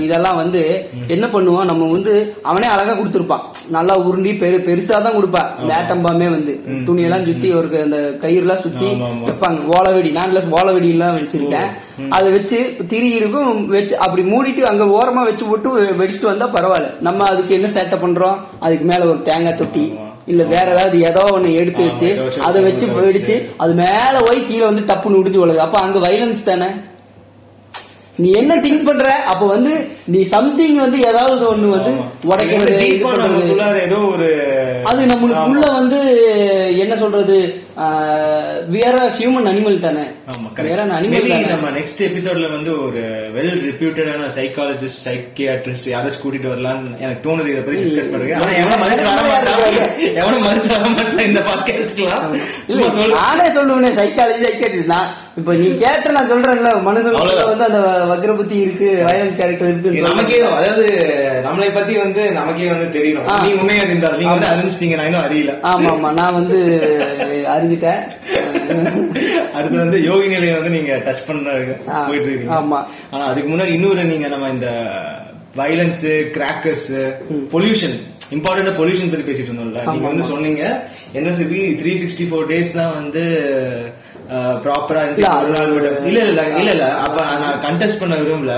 இதெல்லாம் 0.05 0.39
வந்து 0.43 0.61
என்ன 1.07 1.25
பண்ணுவான்? 1.27 1.69
நம்ம 1.71 1.89
வந்து 1.91 2.13
அவனே 2.43 2.67
அழகா 2.67 2.93
கொடுத்துருப்பான். 2.93 3.43
நல்லா 3.69 3.95
உருண்டி 4.07 4.33
பெரு 4.37 4.57
பெருசா 4.67 5.01
தான் 5.01 5.17
கொடுப்பான் 5.17 5.51
இந்த 5.61 5.73
ஆட்டம் 5.79 6.01
பாம்பே 6.01 6.29
வந்து. 6.29 6.55
துணியெல்லாம் 6.87 7.25
சுத்தி 7.29 7.53
ஒரு 7.53 7.79
அந்த 7.83 7.99
கயிறுலாம் 8.23 8.63
சுத்தி 8.65 8.89
ஆமா, 8.95 9.07
ஆமா. 9.11 9.25
வைப்பாங்க. 9.29 9.61
ஓலவெடி. 9.77 10.11
நான் 10.11 10.53
ஓலவெடி 10.59 10.89
எல்லாம் 10.89 11.15
வச்சிருக்கேன். 11.15 11.69
அதை 12.09 12.31
வச்சு 12.31 12.59
திரி 12.87 13.09
இருக்கும் 13.09 13.67
வச்சு 13.67 13.97
அப்படி 13.97 14.23
மூடிட்டு 14.31 14.61
அங்க 14.61 14.83
ஓரமா 14.97 15.23
வச்சு 15.23 15.45
போட்டு 15.45 15.69
வெடிச்சிட்டு 15.99 16.31
வந்தா 16.31 16.47
பரவாயில்ல. 16.47 16.89
நம்ம 16.99 17.27
அதுக்கு 17.29 17.53
என்ன 17.53 17.67
சேட்டை 17.67 17.99
பண்றோம்? 18.03 18.37
அதுக்கு 18.59 18.85
மேல 18.85 19.05
ஒரு 19.05 19.21
தேங்காய் 19.21 19.55
தொட்டி 19.55 19.85
இல்ல 20.27 20.43
வேற 20.43 20.65
ஏதாவது 20.71 20.97
ஏதோ 21.01 21.23
ஒண்ணு 21.31 21.51
எடுத்து 21.53 21.83
வச்சு 21.83 22.09
அதை 22.41 22.63
வச்சு. 22.63 22.85
வெடிச்சு. 22.99 23.35
அது 23.57 23.73
மேல 23.73 24.15
போய் 24.27 24.47
கீழே 24.47 24.65
வந்து 24.65 24.93
டப்புன்னு 24.93 25.19
உடிஞ்சு 25.21 25.39
விழுது. 25.39 25.59
அப்ப 25.59 25.79
அங்க 25.79 25.99
வைலன்ஸ் 25.99 26.43
தானே? 26.43 26.69
நீ 28.19 28.31
என்ன 28.31 28.55
திங்க் 28.55 28.87
பண்ற? 28.87 29.11
அப்ப 29.27 29.45
வந்து 29.45 29.71
நீ 30.05 30.23
சம்திங் 30.23 30.75
வந்து 30.75 30.97
ஏதாவது 31.01 31.43
ஒண்ணு 31.51 31.67
வந்து 31.69 31.91
உடைக்கிறது 32.29 32.73
அது 34.91 35.01
நம்மளுக்குள்ள 35.05 35.65
வந்து 35.73 35.99
என்ன 36.77 36.95
சொல்றது? 36.95 37.37
வேற 38.69 38.95
ஹியூமன் 39.17 39.47
அனிமல் 39.47 39.79
தானே. 39.79 40.03
ஆமா 40.31 40.47
வேற 40.59 40.79
correct. 40.79 40.93
அனிமல் 40.97 41.25
தானே. 41.25 41.45
நம்ம 41.45 41.69
நெக்ஸ்ட் 41.69 42.01
எபிசோட்ல 42.07 42.49
வந்து 42.51 42.71
ஒரு 42.81 43.01
வெல் 43.35 43.55
ரிப்யூட்டடான 43.67 44.29
சைக்காலஜிஸ்ட் 44.35 45.01
சைக்கியாட்ரிஸ்ட் 45.05 45.89
யாராச்சும் 45.91 46.23
கூட்டிட்டு 46.23 46.51
வரலாம்னு 46.51 46.91
எனக்கு 46.99 47.23
தோணுது 47.25 47.51
இதை 47.53 47.61
பத்தி 47.61 47.81
டிஸ்கஸ் 47.83 48.11
பண்றேன் 48.11 48.39
ஆனா 48.39 48.53
எவனும் 48.59 48.83
மதிச்சு 48.83 49.07
வர 49.09 49.23
மாட்டான். 49.25 49.59
எவனும் 50.15 50.45
வர 50.45 50.57
மாட்டான் 50.89 51.27
இந்த 51.27 51.41
பாட்காஸ்ட்லாம் 51.41 52.29
நானே 53.17 53.47
சொல்லுவேனே 53.57 53.91
சைக்காலஜி 53.99 54.41
சைக்காட்ரி 54.47 54.85
நான் 54.87 55.09
இப்ப 55.37 55.53
நீ 55.53 55.67
கேட்ட 55.77 56.07
நான் 56.11 56.29
சொல்றேன்ல 56.31 56.69
மனுஷனுக்குள்ள 56.87 57.19
அவ்வளவுதான். 57.35 57.51
வந்து 57.51 57.67
அந்த 57.69 57.79
வக்ர 58.09 58.31
புத்தி 58.35 58.55
இருக்கு 58.57 58.89
வயலண்ட் 59.05 59.37
கேரக்டர் 59.37 59.69
இருக்குன்னு 59.69 60.07
நமக்கே. 60.07 60.39
அதாவது 60.53 60.87
நம்மளை 61.45 61.69
பத்தி 61.73 61.93
வந்து 61.97 62.23
நமக்கே 62.31 62.67
வந்து 62.67 62.89
தெரியணும். 62.97 63.27
ஆ. 63.29 63.37
நீ 63.43 63.51
உண்மையா 63.53 63.83
இருந்தால் 63.83 64.17
நீங்க 64.17 64.33
வந்து 64.33 64.51
அறிஞ்சிட்டீங்க 64.51 64.95
நான் 64.95 65.09
இன்னும் 65.09 65.25
அறியல. 65.27 65.53
ஆமா 65.69 65.89
ஆமா. 65.93 66.11
நான் 66.13 66.37
வந்து 66.39 66.59
அறிஞ்சிட்டேன் 67.71 68.03
அடுத்து 69.55 69.77
வந்து 69.77 69.97
யோகி 70.03 70.27
நிலையை 70.27 70.53
வந்து 70.57 70.75
நீங்க 70.75 70.93
டச் 71.05 71.25
பண்ண 71.27 71.51
போயிட்டு 72.07 72.27
இருக்கீங்க 72.27 72.55
ஆமா. 72.57 72.79
ஆனா 73.11 73.23
அதுக்கு 73.31 73.49
முன்னாடி 73.51 73.73
இன்னொரு 73.77 74.03
நீங்க 74.11 74.27
நம்ம 74.27 74.49
இந்த 74.49 74.69
violence 75.55 76.05
crackers 76.35 76.89
pollution 77.53 77.97
important 78.35 78.77
pollution 78.77 79.09
பத்தி 79.11 79.25
பேசிட்டு 79.25 79.49
இருந்தோம்ல. 79.49 79.81
நீங்க 79.87 80.07
வந்து. 80.07 80.25
சொன்னீங்க 80.29 80.61
NSP 81.17 81.61
three 81.79 81.93
sixty 82.01 82.25
four 82.29 82.47
days 82.51 82.77
தான் 82.77 82.93
வந்து 82.99 83.23
ப்ராப்பரா 84.63 85.01
இல்ல 85.07 85.27
இல்ல 86.09 86.21
இல்ல 86.53 86.69
இல்ல 86.69 86.85
அப்ப 87.05 87.17
நான் 87.43 87.61
கண்டெஸ்ட் 87.65 88.01
பண்ண 88.01 88.15
விரும்பல. 88.21 88.53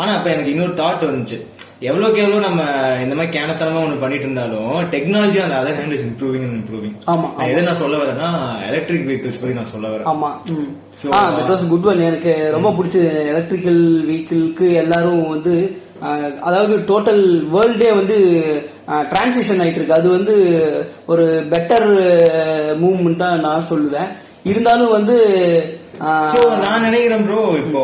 ஆனா 0.00 0.10
அப்ப 0.14 0.28
எனக்கு 0.34 0.52
இன்னொரு 0.54 0.74
தாட் 0.80 1.08
வந்துச்சு. 1.08 1.38
எவ்வளவுக்கு 1.82 2.22
எவ்வளவு 2.22 2.44
நம்ம 2.46 2.60
இந்த 3.02 3.14
மாதிரி 3.16 3.32
கேனத்தனமா 3.34 3.80
ஒண்ணு 3.84 4.00
பண்ணிட்டு 4.00 4.26
இருந்தாலும் 4.26 4.72
டெக்னாலஜி 4.94 5.38
அந்த 5.42 5.56
other 5.60 5.76
hand 5.80 5.94
is 5.96 6.06
improving 6.06 6.44
and 6.46 6.56
improving 6.60 6.94
ஆமா, 7.12 7.28
நான் 7.36 7.50
எதை 7.52 7.60
நான் 7.68 7.80
சொல்ல 7.82 7.98
வரேன்னா 8.00 8.28
எலக்ட்ரிக் 8.68 9.06
வெஹிக்கிள்ஸ் 9.08 9.40
பத்தி 9.40 9.58
நான் 9.58 9.72
சொல்ல 9.72 9.86
வரேன். 9.92 10.08
ஆமா 10.12 10.30
ah 11.16 11.20
that 11.36 11.52
was 11.52 11.64
good 11.72 11.88
one 11.90 12.06
எனக்கு 12.08 12.32
ரொம்ப 12.56 12.72
பிடிச்சது 12.78 13.10
எலக்ட்ரிக்கல் 13.32 13.80
வெஹிக்கிள்க்கு 14.08 14.68
எல்லாரும் 14.82 15.22
வந்து 15.34 15.54
அதாவது 16.48 16.74
டோட்டல் 16.90 17.22
வேர்ல்டே 17.54 17.90
வந்து 18.00 18.16
டிரான்சிஷன் 19.12 19.60
ஆயிட்டு 19.62 19.80
இருக்கு. 19.80 19.98
அது 20.00 20.08
வந்து 20.10 20.34
ஒரு 21.06 21.24
பெட்டர் 21.52 21.88
மூவ்மெண்ட் 22.82 23.22
தான் 23.24 23.44
நான் 23.46 23.68
சொல்லுவேன். 23.70 24.10
இருந்தாலும் 24.44 24.94
வந்து 24.98 25.16
சோ 26.32 26.40
நான் 26.62 26.84
நினைக்கிறேன் 26.86 27.24
ப்ரோ 27.26 27.40
இப்போ 27.56 27.82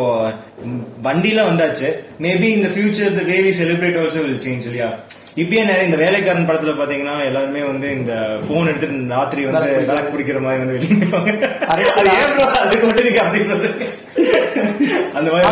வண்டிலாம் 1.02 1.48
வந்தாச்சு. 1.50 1.88
மேபி 2.20 2.48
இந்த 2.56 2.68
future 2.74 3.16
the 3.16 3.24
way 3.28 3.36
we 3.44 3.52
celebrate 3.58 3.98
also 4.00 4.20
will 4.24 4.42
change 4.44 4.66
இல்லையா? 4.68 4.88
இப்பயே 5.36 5.62
நிறைய 5.64 5.88
இந்த 5.88 5.98
வேலைக்காரன் 6.02 6.48
படத்துல 6.48 6.72
பாத்தீங்கன்னா 6.78 7.14
எல்லாருமே 7.28 7.62
வந்து 7.70 7.86
இந்த 7.92 8.12
போன் 8.48 8.68
எடுத்துட்டு 8.70 9.14
ராத்திரி 9.14 9.44
வந்து 9.48 9.70
விளக்கு 9.82 10.12
பிடிக்கிற 10.12 10.40
மாதிரி 10.44 10.60
வந்து 10.62 10.76
வெளியே 10.76 10.96
நிப்பாங்க. 10.96 11.32
Correct 11.64 11.90
அது 11.92 12.06
தான். 12.06 12.18
ஏன் 12.18 12.32
ப்ரோ 12.34 12.46
அதுக்கு 12.60 12.86
மட்டும் 12.86 13.08
நீங்க 13.08 13.22
அப்படி 13.24 13.48
சொல்றீங்க? 13.50 13.88
அந்த 15.14 15.28
மாதிரி 15.30 15.48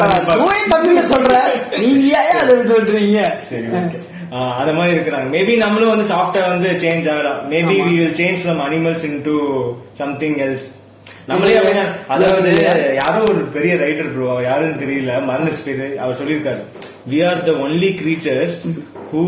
தமிழ்ல 0.73 1.03
சொல்றேன் 1.13 1.51
நீங்க 1.83 2.07
ஏன் 2.21 2.39
அதை 2.43 2.55
சொல்றீங்க 2.73 3.19
சரி. 3.51 3.69
ஆ, 4.33 4.39
அந்த 4.61 4.73
மாதிரி 4.73 4.95
இருக்கிறாங்க. 4.97 5.27
மேபி 5.35 5.55
நம்மளும் 5.63 5.91
வந்து 5.91 6.07
சாஃப்டா 6.11 6.43
வந்து 6.49 6.69
சேஞ்ச் 6.85 7.09
ஆகலாம். 7.13 7.41
Maybe. 7.51 7.75
We 7.81 7.95
will 7.97 8.17
change 8.21 8.41
from 8.43 8.63
animals 8.67 9.05
into 9.09 9.35
something 10.01 10.39
else 10.47 10.69
நம்மளே. 11.29 11.57
அதாவது 12.09 12.51
யாரோ 12.95 13.21
ஒரு 13.25 13.43
பெரிய 13.47 13.75
ரைட்டர் 13.77 14.13
ப்ரோ 14.13 14.43
யாருன்னு 14.43 14.81
தெரியல 14.81 15.13
மறந்துச்சு 15.27 15.65
பேரு 15.65 15.99
அவர் 15.99 16.19
சொல்லியிருக்காரு 16.21 16.63
we 17.11 17.27
are 17.27 17.43
the 17.43 17.53
only 17.65 17.91
creatures 18.01 18.57
who 19.13 19.23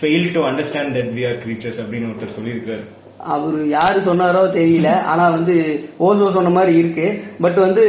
fail 0.00 0.32
to 0.32 0.42
understand 0.46 0.94
that 0.96 1.12
we 1.16 1.24
are 1.26 1.38
creatures 1.44 1.80
அப்படின்னு 1.82 2.10
ஒருத்தர் 2.10 2.36
சொல்லியிருக்காரு 2.38 2.84
அவரு 3.26 3.68
யாரு 3.68 3.98
சொன்னாரோ 4.00 4.42
தெரியல 4.52 4.90
ஆனா 5.04 5.28
வந்து 5.28 5.54
ஓசோ 6.00 6.32
சொன்ன 6.32 6.50
மாதிரி 6.50 6.78
இருக்கு. 6.78 7.06
பட் 7.40 7.58
வந்து 7.58 7.84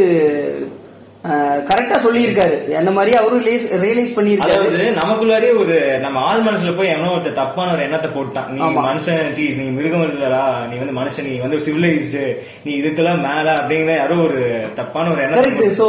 கரெக்டா 1.69 1.97
சொல்லியிருக்காரு. 2.03 2.55
என்ன 2.71 2.91
மாதிரி 2.91 3.11
அவரும் 3.15 3.41
ரியலைஸ் 3.83 4.13
பண்ணியிருக்காரு. 4.15 4.69
நமக்குள்ளாரே 4.95 5.49
ஒரு 5.57 5.75
நம்ம 5.99 6.19
ஆள் 6.21 6.41
மனசுல 6.41 6.75
போய் 6.75 6.87
எவனோ 6.87 7.11
ஒருத்தர் 7.11 7.33
தப்பான 7.33 7.73
ஒரு 7.73 7.81
எண்ணத்தை 7.81 8.09
போட்டான். 8.11 8.47
நீ. 8.49 8.61
மனுஷன் 8.79 9.31
சீ 9.31 9.49
நீ 9.49 9.65
மிருகம் 9.69 10.05
இல்லடா 10.07 10.41
நீ 10.71 10.77
வந்து 10.77 10.95
மனுஷன் 10.99 11.27
நீ 11.29 11.37
வந்து 11.37 11.59
சிவிலைஸ்டு 11.59 12.23
நீ 12.63 12.71
இதுக்கெல்லாம் 12.81 13.21
மேல 13.21 13.53
அப்படிங்கிற 13.55 13.95
யாரோ 13.95 14.17
ஒரு 14.23 14.41
தப்பான 14.75 15.11
ஒரு 15.11 15.21
எண்ணத்தை 15.21 15.43
கரெக்ட் 15.43 15.77
சோ 15.79 15.87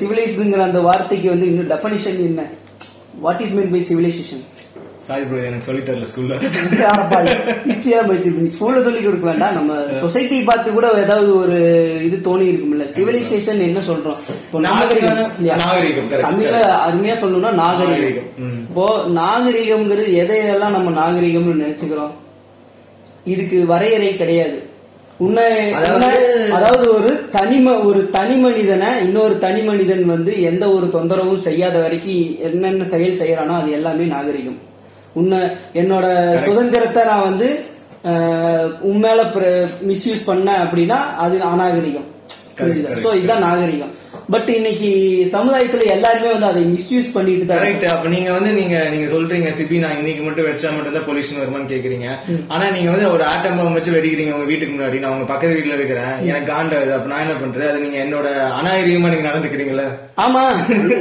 சிவிலைஸ்டுங்கிற 0.00 0.62
அந்த 0.62 0.80
வார்த்தைக்கு 0.80 1.28
வந்து 1.28 1.46
இன்னும் 1.46 1.70
டெஃபனிஷன் 1.70 2.20
என்ன? 2.22 2.44
What 3.20 3.40
is 3.40 3.52
mean 3.52 3.70
by 3.70 3.82
civilisation 3.88 4.44
sorry 5.02 5.22
bro 5.22 5.38
எனக்கு 5.38 5.64
சொல்லி 5.64 5.80
தரல 5.80 6.06
ஸ்கூல்ல 6.14 6.40
ஹிஸ்டரியா 7.68 8.02
படிச்சிருப்பீங்க 8.02 8.50
ஸ்கூல்ல 8.58 8.82
சொல்லி 8.82 9.02
கொடுக்க 9.02 9.26
வேண்டாம். 9.26 9.52
நம்ம 9.52 9.84
சொசைட்டி 10.00 10.42
பார்த்து 10.42 10.72
கூட 10.72 10.90
ஏதாவது 10.90 11.38
ஒரு 11.38 11.54
இது 12.04 12.20
தோணி 12.22 12.42
இருக்கும்ல. 12.42 12.88
சிவிலைசேஷன் 12.96 13.60
என்ன 13.60 13.78
சொல்றோம்? 13.78 14.16
இப்போ 14.28 14.60
நாகரிகம் 14.60 15.30
தமிழ்ல 16.20 16.54
அருமையா 16.88 17.16
சொல்லணும்னா 17.20 17.52
நாகரிகம். 17.52 18.24
இப்போ 18.44 19.04
நாகரிகம்ங்கிறது 19.08 20.12
எதையெல்லாம் 20.14 20.70
நம்ம 20.70 20.90
நாகரிகம்னு 20.90 21.64
நினைச்சுக்கிறோம்? 21.64 22.10
இதுக்கு 23.24 23.66
வரையறை 23.66 24.16
கிடையாது. 24.16 24.62
உன்னை- 25.20 26.50
அதாவது 26.50 26.94
ஒரு 26.94 27.28
தனிம 27.28 27.78
ஒரு 27.78 28.10
தனி 28.10 28.34
மனிதனை 28.34 29.00
இன்னொரு 29.02 29.38
தனி 29.38 29.62
மனிதன் 29.62 30.04
வந்து 30.04 30.42
எந்த 30.42 30.70
ஒரு 30.70 30.86
தொந்தரவும் 30.86 31.34
செய்யாத 31.34 31.78
வரைக்கும் 31.78 32.36
என்னென்ன 32.40 32.84
செயல் 32.84 33.18
செய்யறானோ 33.18 33.60
அது 33.60 33.70
எல்லாமே 33.70 34.04
நாகரிகம். 34.04 34.70
உன்னை 35.20 35.40
என்னோட 35.80 36.06
சுதந்திரத்தை 36.46 37.02
நான் 37.10 37.28
வந்து 37.30 37.48
மேல 39.02 39.22
மிஸ்யூஸ் 39.90 40.22
பண்ண 40.30 40.48
அப்படின்னா 40.64 40.98
அது 41.24 41.36
அநாகரிகம். 41.50 42.08
சோ 43.02 43.08
இதுதான் 43.18 43.44
நாகரிகம். 43.48 43.92
பட் 44.30 44.50
இன்னைக்கு 44.50 44.88
சமுதாயத்துல 45.32 45.86
எல்லாருமே 45.94 46.28
வந்து 46.32 46.48
அதை 46.48 46.60
மிஸ்யூஸ் 46.72 47.08
பண்ணிட்டு 47.14 47.46
தான் 47.46 47.60
கரெக்ட் 47.60 47.86
அப்ப 47.92 48.10
நீங்க 48.14 48.30
வந்து 48.36 48.50
நீங்க 48.58 48.76
நீங்க 48.92 49.06
சொல்றீங்க 49.12 49.48
சிபி 49.58 49.76
நான் 49.84 49.96
இன்னைக்கு 49.98 50.22
மட்டும் 50.26 50.46
வச்சா 50.48 50.68
மட்டும் 50.74 50.96
தான் 50.96 51.06
பொல்யூஷன் 51.08 51.40
வருமான்னு 51.40 51.70
கேக்குறீங்க. 51.72 52.06
ஆனா 52.54 52.64
நீங்க 52.76 52.90
வந்து 52.92 53.06
ஒரு 53.14 53.24
ஆட்டம் 53.30 53.58
பாம்பு 53.58 53.78
வச்சு 53.78 53.94
வெடிக்கிறீங்க 53.96 54.34
உங்க 54.36 54.46
வீட்டுக்கு 54.50 54.74
முன்னாடி. 54.74 55.00
நான் 55.02 55.14
உங்க 55.16 55.26
பக்கத்து 55.32 55.56
வீட்டுல 55.56 55.76
இருக்கிறேன் 55.78 56.12
எனக்கு 56.28 56.48
காண்டாது 56.52 56.94
அப்ப 56.96 57.10
நான் 57.12 57.24
என்ன 57.24 57.36
பண்றது? 57.42 57.66
அது 57.70 57.84
நீங்க 57.84 57.98
என்னோட 58.04 58.28
அநாகரிகமா 58.58 59.12
நீங்க 59.14 59.28
நடந்துக்கிறீங்களா 59.28 59.86
ஆமா. 60.24 60.44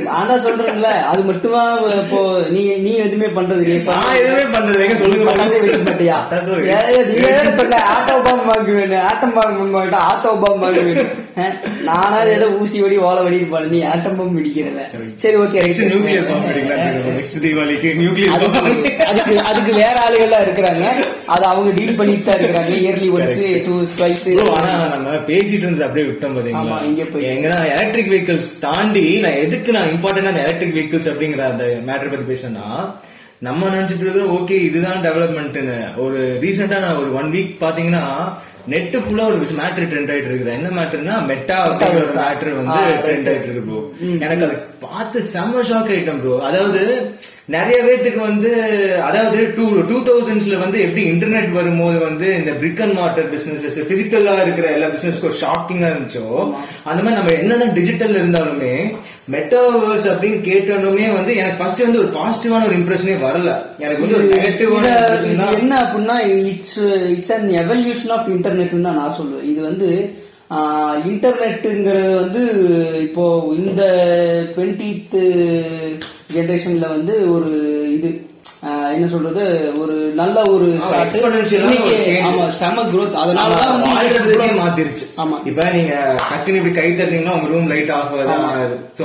நான் 0.07 0.29
தான் 0.31 0.43
சொல்றேன்ல. 0.45 0.91
அது 1.12 1.23
மட்டுமா 1.29 1.63
இப்போ 2.01 2.21
நீ 2.55 2.63
நீ 2.86 2.93
எதுவுமே 3.05 3.29
பண்றது 3.38 3.77
நான் 3.91 4.19
எதுவுமே 4.21 4.45
பண்றது 4.55 4.84
எங்க 4.88 4.97
சொல்லுங்க. 5.01 5.27
பட்டாசே 5.29 5.60
வெடிக்க 5.63 5.81
மாட்டியா? 5.88 6.17
நீ 7.12 7.17
சொல்ல 7.60 7.75
ஆட்டோ 7.93 8.15
பாம்பு 8.25 8.47
வாங்க 8.51 8.71
வேணும் 8.77 9.05
ஆட்டம் 9.10 9.36
பாம்பு 9.38 9.60
வாங்க 9.62 9.77
வேண்டாம் 9.79 10.05
ஆட்டோ 10.10 10.31
பாம்பு 10.43 10.65
வாங்க 10.65 10.81
வேணும் 10.88 11.12
நானாவது 11.88 12.31
ஏதோ 12.38 12.47
ஊசி 12.60 12.77
வெடி 12.84 12.97
ஓலை 13.12 13.21
வெடி 13.26 13.39
நீ 13.71 13.82
ஆட்டம் 13.91 14.17
பாம்பு 14.19 14.39
வெடிக்கிறல 14.39 14.84
சரி 15.24 15.38
ஓகே 15.43 15.62
நியூக்ளியர் 15.84 16.28
நெக்ஸ்ட் 17.12 17.39
தீபாவளிக்கு 17.45 17.89
நியூக்ளியர் 18.02 18.36
அதுக்கு 19.10 19.36
அதுக்கு 19.50 19.71
வேற 19.80 19.95
ஆளுகள்லாம் 20.06 20.43
இருக்கிறாங்க. 20.45 20.84
அது 21.34 21.43
அவங்க 21.52 21.69
டீல் 21.78 21.97
பண்ணிட்டு 22.00 22.26
தான் 22.26 22.39
இருக்கிறாங்க. 22.39 22.71
இயர்லி 22.80 23.08
ஒன்ஸ் 23.15 23.38
டூ 23.65 23.76
ட்வைஸ் 23.97 24.26
ஆனா 24.56 24.71
நம்ம 24.93 25.15
பேசிட்டு 25.30 25.63
இருந்தது 25.65 25.86
அப்படியே 25.88 26.06
விட்டோம் 26.10 26.36
பாத்தீங்களா? 26.38 26.78
இங்கே 26.89 27.06
போயிடுச்சு. 27.06 27.32
எங்கன்னா 27.34 27.60
எலக்ட்ரிக் 27.74 28.12
வெஹிக்கிள்ஸ் 28.13 28.52
தாண்டி 28.65 29.06
நான் 29.26 29.39
எதுக்கு 29.45 29.71
நான் 29.78 29.91
இம்பார்ட்டன்ட் 29.95 30.32
அந்த 30.32 30.43
எலக்ட்ரிக் 30.45 30.78
வெஹிக்கிள்ஸ் 30.78 31.10
அப்படிங்கிற 31.12 31.45
அந்த 31.54 31.65
மேட்டர் 31.89 32.13
பத்தி 32.13 32.28
பேசுனா 32.32 32.65
நம்ம 33.41 33.69
நினைச்சிட்டு 33.69 34.04
இருக்கிறோம் 34.06 34.34
ஓகே 34.38 34.56
இதுதான் 34.65 35.00
டெவலப்மெண்ட்னு 35.06 35.76
ஒரு 36.04 36.19
ரீசெண்டா 36.43 36.80
நான் 36.84 37.00
ஒரு 37.02 37.12
ஒன் 37.19 37.32
வீக் 37.36 37.54
பாத்தீங்கன்னா 37.63 38.04
நெட் 38.67 38.95
ஃபுல்லா 39.04 39.26
ஒரு 39.26 39.38
மேட்டர் 39.62 39.88
ட்ரெண்ட் 39.91 40.12
ஆயிட்டு 40.13 40.30
இருக்குது. 40.32 40.52
என்ன 40.58 40.69
மேட்டர்னா 40.82 41.15
மெட்டா 41.26 41.58
அப்படிங்கிற 41.65 42.02
ஒரு 42.02 42.17
மேட்டர் 42.19 42.54
வந்து. 42.54 42.80
ட்ரெண்ட் 43.06 43.30
ஆயிட்டு 43.32 43.50
இருக்கு 43.50 43.65
ப்ரோ 43.69 43.82
எனக்கு 44.26 44.45
அது 44.45 44.58
பார்த்து 44.80 45.24
செம்ம 45.34 45.63
ஷாக் 45.69 45.91
ஆயிட்டேன் 45.95 46.21
ப்ரோ 46.21 46.36
அதாவது 46.50 46.82
நிறைய 47.49 47.84
பேத்துக்கு 47.84 48.19
வந்து 48.19 48.49
அதாவது 49.01 49.54
டூ 49.56 49.82
டூ 49.82 50.04
தௌசண்ட்ஸ்ல 50.04 50.60
வந்து 50.60 50.82
எப்படி 50.82 51.04
இன்டர்நெட் 51.04 51.51
வரும்போது 51.51 51.99
வந்து 51.99 52.36
இந்த 52.36 52.51
பிரிக் 52.51 52.82
அண்ட் 52.82 52.93
மார்டர் 52.93 53.30
பிசினஸ் 53.30 53.80
பிசிக்கலா 53.91 54.41
இருக்கிற 54.41 54.71
எல்லா 54.71 54.88
பிசினஸ்க்கு 54.88 55.23
ஒரு 55.23 55.38
ஷாக்கிங்கா 55.41 55.89
இருந்துச்சோ 55.91 56.54
அந்த 56.84 57.04
மாதிரி 57.04 57.17
நம்ம 57.19 57.32
என்னதான் 57.32 57.73
டிஜிட்டல் 57.73 58.15
இருந்தாலுமே 58.15 58.93
மெட்டாவர்ஸ் 59.32 60.08
அப்படின்னு 60.12 60.39
கேட்டோமே 60.49 61.13
வந்து 61.13 61.36
எனக்கு 61.36 61.60
ஃபர்ஸ்ட் 61.63 61.82
வந்து 61.82 61.99
ஒரு 61.99 62.08
பாசிட்டிவான 62.08 62.67
ஒரு 62.67 62.75
இம்ப்ரெஷனே 62.75 63.17
வரல. 63.27 63.51
எனக்கு 63.77 64.01
வந்து 64.01 64.15
ஒரு 64.15 64.27
நெகட்டிவான 64.34 64.86
என்ன 65.60 65.75
அப்படின்னா 65.82 66.45
it's 66.51 66.80
it's 67.15 67.32
an 67.32 67.49
evolution 67.49 68.10
of 68.10 68.30
internet 68.30 68.82
தான் 68.82 68.99
நான் 69.01 69.17
சொல்லுவேன். 69.19 69.43
இது 69.43 69.62
வந்து 69.62 70.19
இன்டர்நெட்டுங்கிறது 71.12 72.15
வந்து 72.15 72.41
இப்போ 73.01 73.54
இந்த 73.58 73.84
டுவெண்ட்டித் 74.56 75.15
ஜெனரேஷன்ல 76.34 76.89
வந்து 76.89 77.34
ஒரு 77.34 77.52
இது 77.94 78.10
என்ன 78.94 79.08
சொல்றது 79.08 79.44
ஒரு 79.80 79.94
நல்ல 80.15 80.41
ஒரு 80.50 80.65
ஆமா, 80.65 82.50
செம 82.50 82.84
growth. 82.84 83.13
இவ்வளவு- 83.15 84.60
மாத்திருச்சு. 84.60 85.06
ஆமா. 85.17 85.38
இப்ப 85.46 85.70
நீங்க 85.70 85.94
டக்குன்னு 86.32 86.56
இப்படி 86.56 86.72
கை 86.72 86.91
தட்டினீங்கன்னா 86.91 87.30
உங்க 87.30 87.48
ரூம் 87.48 87.67
லைட் 87.67 87.91
ஆஃப் 87.91 88.13
ஆகுது. 88.28 88.76
So 88.98 89.04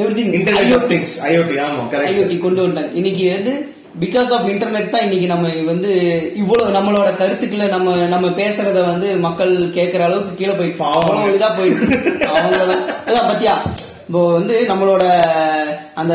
Everything 0.00 0.30
internet 0.32 0.74
off. 0.74 0.90
Things 0.90 1.14
IOT 1.24 1.56
ஆமா 1.60 1.82
கரெக்ட் 1.90 2.12
ஐஓடி 2.12 2.38
கொண்டு 2.38 2.66
வந்துட்டாங்க. 2.66 2.94
இன்னைக்கு 2.94 3.32
வந்து 3.34 3.54
பிகாஸ் 4.00 4.30
ஆஃப் 4.30 4.46
இன்டர்நெட் 4.46 4.90
தான் 4.90 5.02
இன்னைக்கு 5.02 5.26
நம்ம 5.26 5.48
வந்து 5.64 5.92
இவ்வளவு 6.36 6.72
நம்மளோட 6.78 7.16
கருத்துக்களை 7.16 7.66
நம்ம 7.66 7.94
நம்ம 8.06 8.28
பேசுறத 8.28 8.84
வந்து 8.84 9.16
மக்கள் 9.16 9.56
கேட்கற 9.70 10.00
அளவுக்கு 10.00 10.34
கீழே 10.34 10.52
போயிடுச்சு. 10.52 10.82
அவ்வளவு 10.92 11.38
இதா 11.38 11.50
போயிடுச்சு. 11.58 11.88
அவங்க 12.22 13.34
பத்தியா? 13.34 13.54
இப்போ 14.06 14.20
வந்து 14.32 14.56
நம்மளோட 14.68 15.04
அந்த 15.94 16.14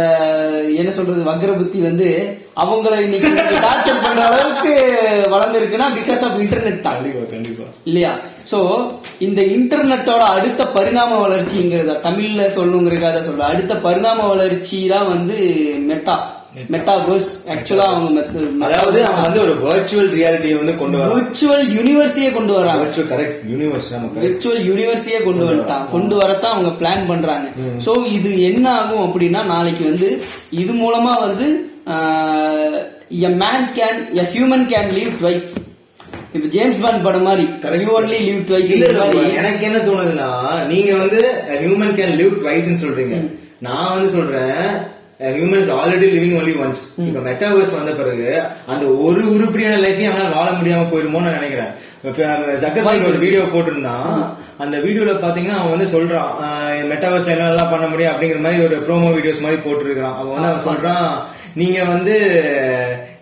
என்ன 0.75 0.89
சொல்றது 0.91 1.21
வக்ர 1.23 1.51
புத்தி 1.55 1.79
வந்து 1.81 2.07
அவங்கள 2.57 2.93
இன்னைக்கு 3.01 3.29
டார்ச்சர் 3.63 4.03
பண்ற 4.03 4.21
அளவுக்கு 4.27 4.71
வளர்ந்துருக்குன்னா 5.29 5.87
பிகாஸ் 5.97 6.23
ஆஃப் 6.27 6.37
இன்டர்நெட் 6.39 6.81
தான். 6.81 6.99
கண்டிப்பா 7.31 7.65
இல்லையா? 7.85 8.11
சோ 8.51 8.59
இந்த 9.19 9.41
இன்டர்நெட்டோட 9.55 10.23
அடுத்த 10.31 10.61
பரிணாம 10.75 11.17
வளர்ச்சிங்கிறத 11.21 11.97
தமிழ்ல 12.01 12.45
சொல்லணுங்கிறதுக்காக 12.55 13.21
சொல்ற 13.27 13.43
அடுத்த 13.49 13.75
பரிணாம 13.85 14.27
வளர்ச்சி 14.27 14.79
தான் 14.87 15.07
வந்து 15.07 15.37
மெட்டா 15.85 16.15
மெட்டாவர்ஸ் 16.73 17.29
ஆக்சுவலா 17.53 17.85
அவங்க 17.91 18.21
அதாவது 18.65 18.99
அவன் 19.09 19.25
வந்து 19.25 19.41
ஒரு 19.43 19.53
வர்ச்சுவல் 19.67 20.09
ரியாலிட்டியை 20.17 20.55
வந்து 20.61 20.73
கொண்டு 20.81 20.97
வரான் 20.99 21.15
விர்ச்சுவல் 21.17 21.63
யூனிவர்ஸையே 21.77 22.29
கொண்டு 22.37 22.53
வராங்க. 22.57 22.81
வர்ச்சுவல் 22.83 23.09
கரெக்ட் 23.13 23.39
யூனிவர்ஸ் 23.51 23.87
நம்ம 23.93 24.07
கரெக்ட் 24.07 24.25
விர்ச்சுவல் 24.25 24.61
யூனிவர்ஸையே 24.69 25.19
கொண்டு 25.27 25.43
வந்துட்டான் 25.49 25.85
கொண்டு 25.95 26.15
வரத்தான் 26.21 26.53
அவங்க 26.55 26.71
பிளான் 26.81 27.07
பண்றாங்க. 27.11 27.47
சோ 27.85 27.93
இது 28.17 28.31
என்ன 28.49 28.65
ஆகும் 28.79 29.05
அப்படின்னா 29.07 29.43
நாளைக்கு 29.53 29.83
வந்து 29.91 30.09
இது 30.63 30.73
மூலமா 30.83 31.15
வந்து 31.27 31.47
a 33.29 33.33
man 33.43 33.67
can 33.79 33.99
a 34.21 34.27
human 34.35 34.67
can 34.73 34.91
live 34.99 35.13
twice 35.23 35.49
இப்ப 36.35 36.45
ஜேம்ஸ் 36.55 36.81
பாண்ட் 36.83 37.05
படம் 37.07 37.27
மாதிரி. 37.27 37.45
யூ 37.85 37.91
ஒன்லி 37.99 38.19
லீவ் 38.27 38.45
ட்வைஸ் 38.49 38.71
எனக்கு 39.41 39.65
என்ன 39.69 39.79
தோணுதுன்னா 39.89 40.31
நீங்க 40.73 40.91
வந்து 41.03 41.21
ஹியூமன் 41.65 41.95
கேன் 41.99 42.17
லிவ் 42.21 42.35
ட்வைஸ் 42.43 42.69
சொல்றீங்க. 42.85 43.17
நான் 43.67 43.93
வந்து 43.95 44.09
சொல்றேன் 44.17 44.65
humans 45.21 45.69
already 45.79 46.07
living 46.15 46.35
only 46.39 46.53
once 46.63 46.81
இப்ப 47.07 47.19
மெட்டாவர்ஸ் 47.27 47.75
வந்த 47.77 47.91
பிறகு 47.91 48.29
அந்த 48.73 48.85
ஒரு 49.07 49.23
உருப்படியான 49.33 49.75
லைஃபையும் 49.85 50.11
அவனால 50.11 50.35
வாழ 50.35 50.49
முடியாம 50.51 50.85
போயிருமோன்னு 50.91 51.27
நான் 51.27 51.39
நினைக்கிறேன். 51.39 51.71
ஜக்கர்பர்க் 52.63 53.09
ஒரு 53.09 53.17
வீடியோ 53.23 53.41
போட்டிருந்தான். 53.53 54.15
அந்த 54.63 54.77
வீடியோல 54.77 55.11
பாத்தீங்கன்னா 55.25 55.57
அவன் 55.59 55.73
வந்து 55.75 55.91
சொல்றான் 55.95 56.31
மெட்டாவர்ஸ் 56.91 57.29
என்னெல்லாம் 57.33 57.71
பண்ண 57.71 57.85
முடியும் 57.87 58.13
அப்படிங்கிற 58.13 58.39
மாதிரி 58.45 58.63
ஒரு 58.67 58.77
ப்ரோமோ 58.87 59.11
வீடியோஸ் 59.17 59.43
மாதிரி 59.45 59.61
போட்டிருக்கான் 59.65 60.17
அவன் 60.19 60.33
வந்து 60.37 60.51
அவன் 60.51 60.67
சொல்றான் 60.69 61.07
நீங்க 61.59 61.79
வந்து 61.83 62.13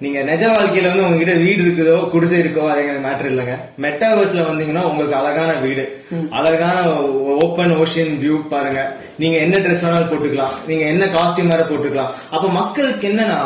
நீங்க 0.04 0.20
நிஜ 0.28 0.44
வாழ்க்கையில 0.48 0.90
வந்து 0.90 1.06
உங்ககிட்ட 1.06 1.34
வீடு 1.44 1.62
இருக்குதோ 1.64 1.96
குடிசை 2.10 2.38
இருக்கோ 2.42 2.64
அது 2.72 2.84
எனக்கு 2.84 3.04
மேட்டர் 3.06 3.30
இல்லைங்க. 3.32 3.56
மெட்டாவர்ஸ்ல 3.86 4.44
வந்தீங்கன்னா 4.50 4.84
உங்களுக்கு 4.90 5.18
அழகான 5.20 5.52
வீடு. 5.64 5.84
அழகான 6.38 6.78
ஓப்பன் 7.46 7.74
ஓஷன் 7.84 8.14
வியூ 8.24 8.38
பாருங்க. 8.54 8.82
நீங்க 9.22 9.38
என்ன 9.46 9.56
ட்ரெஸ் 9.64 9.84
வேணாலும் 9.86 10.12
போட்டுக்கலாம். 10.12 10.54
நீங்க 10.68 10.86
என்ன 10.94 11.06
காஸ்டியூம் 11.16 11.52
வேற 11.54 11.64
போட்டுக்கலாம். 11.72 12.14
அப்ப 12.36 12.46
மக்களுக்கு 12.60 13.08
என்னன்னா 13.10 13.40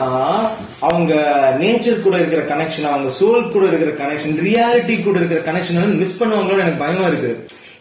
அவங்க 0.89 1.13
நேச்சர் 1.61 2.05
கூட 2.05 2.17
இருக்கிற 2.21 2.43
கனெக்ஷன் 2.53 2.91
அவங்க 2.91 3.11
சோல் 3.19 3.51
கூட 3.55 3.65
இருக்கிற 3.71 3.93
கனெக்ஷன் 4.03 4.37
ரியாலிட்டி 4.49 4.97
கூட 5.03 5.17
இருக்கிற 5.21 5.41
கனெக்ஷன் 5.49 5.81
வந்து 5.83 6.01
மிஸ் 6.03 6.19
பண்ணுவாங்களோன்னு 6.23 6.65
எனக்கு 6.65 6.83
பயமா 6.83 7.07
இருக்கு 7.07 7.31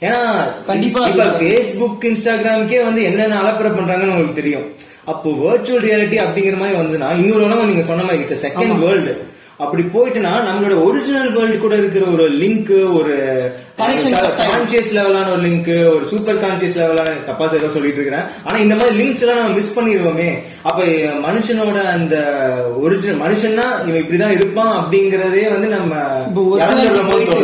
ஏன்னா 0.06 0.20
கண்டிப்பா 0.70 1.02
இப்ப 1.10 1.26
ஃபேஸ்புக் 1.40 2.06
இன்ஸ்டாகிராம்க்கே 2.10 2.80
வந்து 2.84 3.02
என்னென்ன 3.10 3.36
அலப்பறை 3.42 3.72
பண்றாங்கன்னு 3.74 4.14
உங்களுக்கு 4.14 4.40
தெரியும். 4.40 4.66
அப்போ 5.04 5.30
வர்ச்சுவல் 5.30 5.84
ரியாலிட்டி 5.84 6.18
அப்படிங்கிற 6.18 6.56
மாதிரி 6.56 6.78
வந்துன்னா 6.78 7.16
இன்னொரு 7.16 7.44
உலகம் 7.44 7.68
நீங்க 7.68 7.82
சொன்ன 7.82 8.02
மாதிரி 8.02 8.22
இட்ஸ் 8.22 8.46
செகண்ட் 8.46 8.78
வேர்ல்டு 8.78 9.14
அப்படி 9.56 9.82
போயிட்டுனா 9.82 10.30
நம்மளோட 10.46 10.84
ஒரிஜினல் 10.84 11.30
வேர்ல்டு 11.30 11.58
கூட 11.58 11.76
இருக்கிற 11.76 12.04
ஒரு 12.06 12.30
லிங்க் 12.30 12.94
ஒரு. 12.94 13.14
கான்சியஸ் 13.78 14.90
லெவலான 14.92 15.30
ஒரு 15.32 15.42
லிங்க் 15.42 15.94
ஒரு 15.94 16.06
சூப்பர் 16.06 16.36
கான்சியஸ் 16.36 16.78
லெவலான 16.78 17.24
தப்பா 17.26 17.50
ஏதோ 17.52 17.68
சொல்லிட்டு 17.68 17.98
இருக்கிறேன். 18.00 18.24
ஆனா 18.44 18.58
இந்த 18.58 18.74
மாதிரி 18.74 18.96
லிங்க்ஸ் 18.98 19.20
எல்லாம் 19.20 19.36
நம்ம 19.36 19.54
மிஸ் 19.54 19.78
பண்ணிடுவோமே 19.78 20.28
அப்ப 20.62 20.82
மனுஷனோட 21.26 21.82
அந்த 21.92 22.16
ஒரிஜினல் 22.80 23.22
மனுஷன்னா 23.26 23.88
இவன் 23.88 24.02
இப்படிதான் 24.02 24.30
இருப்பான் 24.30 24.74
அப்படிங்கறதே 24.82 25.50
வந்து 25.50 25.68
நம்ம 25.68 25.94
போயிட்டு 27.04 27.40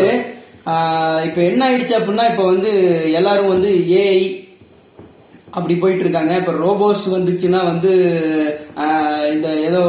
இப்ப 1.24 1.40
என்ன 1.42 1.70
ஆயிடுச்சு 1.70 1.98
அப்படின்னா 1.98 2.30
இப்ப 2.30 2.44
வந்து 2.44 2.72
எல்லாரும் 3.12 3.48
வந்து 3.48 3.70
ஏஐ 3.98 4.18
அப்படி 5.50 5.74
போயிட்டு 5.76 6.04
இருக்காங்க. 6.04 6.32
இப்ப 6.36 6.52
ரோபோஸ் 6.52 7.04
வந்துச்சுன்னா 7.14 7.60
வந்து 7.70 7.92
இந்த 9.32 9.48
ஏதோ 9.68 9.82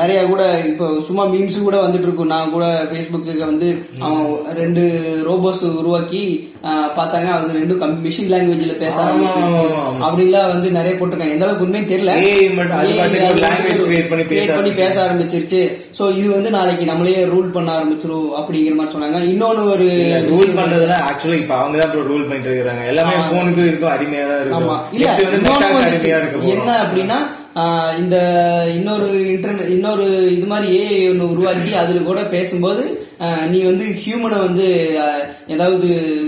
நிறைய 0.00 0.18
கூட 0.32 0.42
இப்போ 0.70 0.86
சும்மா 1.08 1.24
மீம்ஸ் 1.32 1.58
கூட 1.68 1.76
வந்துட்டு 1.84 2.06
இருக்கும் 2.08 2.32
நான் 2.34 2.52
கூட 2.56 2.66
ஃபேஸ்புக்கு 2.90 3.50
வந்து 3.50 3.68
அவன் 4.06 4.28
ரெண்டு 4.60 4.84
ரோபோஸ் 5.30 5.64
உருவாக்கி 5.80 6.22
பார்த்தாங்க. 6.96 7.28
அது 7.34 7.58
ரெண்டும் 7.58 7.92
மிஷின் 8.04 8.30
லாங்குவேஜ்ல 8.32 8.74
பேச. 8.80 8.96
அப்படின்லாம் 10.06 10.50
வந்து 10.52 10.68
நிறைய 10.76 10.92
போட்டிருக்காங்க. 10.94 11.36
எந்த 11.36 11.46
அளவுக்கு 11.46 11.66
உண்மையும் 11.66 11.90
தெரியல. 11.92 12.12
பண்ணி 14.56 14.72
பேச 14.82 14.94
ஆரம்பிச்சிருச்சு. 15.04 15.60
சோ 15.98 16.02
இது 16.18 16.28
வந்து 16.36 16.50
நாளைக்கு 16.56 16.84
நம்மளே 16.90 17.24
ரூல் 17.34 17.54
பண்ண 17.56 17.70
ஆரம்பிச்சிரும் 17.78 18.28
அப்படிங்கிற 18.40 18.74
மாதிரி 18.78 18.94
சொன்னாங்க. 18.94 19.20
இன்னொன்னு 19.32 19.64
ஒரு 19.74 19.88
ரூல் 20.32 20.56
பண்றதுல 20.60 20.96
ஆக்சுவலா 21.08 21.40
இப்ப 21.42 21.56
அவங்க 21.62 21.78
தான் 21.82 22.08
ரூல் 22.12 22.26
பண்ணிட்டு 22.28 22.56
இருக்காங்க 22.58 22.84
எல்லாமே 22.92 23.16
போனுக்கும் 23.32 23.70
இருக்கும் 23.70 23.94
அடிமையா 23.96 24.26
தான் 24.32 24.40
இருக்கும் 24.42 24.56
என்ன 26.56 26.70
அப்படின்னா 26.84 27.18
இந்த 27.98 28.16
இன்னொரு 28.74 29.06
இன்டர்நெட் 29.30 29.70
இன்னொரு 29.70 30.04
இது 30.32 30.46
மாதிரி 30.46 30.68
ஏஐ 30.78 30.98
ஒன்று 31.10 31.30
உருவாக்கி 31.30 31.70
அதுல 31.74 32.00
கூட 32.02 32.20
பேசும்போது 32.30 32.82
நீ 33.48 33.58
வந்து 33.62 33.84
ஹியூமனை 34.00 34.38
வந்து 34.40 34.66
ஏதாவது 35.48 35.86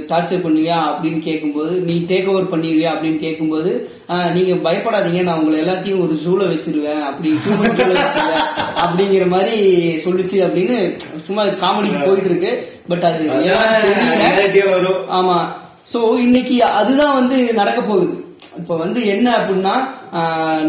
டார்ச்சர் 0.09 0.45
பண்ணுவியா 0.45 0.79
அப்படின்னு 0.87 1.21
கேட்கும்போது 1.21 1.75
நீ 1.85 1.95
டேக் 2.09 2.31
ஓவர் 2.31 2.51
பண்ணிடுவியா 2.53 2.91
அப்படின்னு 2.95 3.19
கேட்கும்போது 3.19 3.73
ஆஹ், 4.09 4.31
நீங்க 4.33 4.55
பயப்படாதீங்க 4.65 5.23
நான் 5.23 5.41
உங்களை 5.41 5.59
எல்லாத்தையும் 5.63 6.03
ஒரு 6.03 6.17
ஜூல 6.25 6.49
வச்சிருவேன் 6.51 7.05
அப்படி 7.05 7.31
ஹியூமன் 7.39 7.79
ஜூல 7.79 7.93
வச்சிருவேன் 7.99 8.47
அப்படிங்கிற 8.83 9.27
மாதிரி 9.29 9.57
சொல்லுச்சு 10.05 10.39
அப்படின்னு 10.47 10.79
சும்மா 11.27 11.43
காமெடிக்கு 11.63 12.01
போயிட்டு 12.03 12.31
இருக்கு. 12.31 12.53
பட் 12.89 13.05
அது 13.05 13.25
ஆமா. 15.19 15.39
சோ 15.93 16.01
இன்னைக்கு 16.19 16.57
அதுதான் 16.75 17.17
வந்து 17.17 17.37
நடக்க 17.53 17.81
போகுது. 17.83 18.09
இப்ப 18.59 18.77
வந்து 18.77 19.01
என்ன 19.07 19.27
அப்படின்னா 19.39 19.75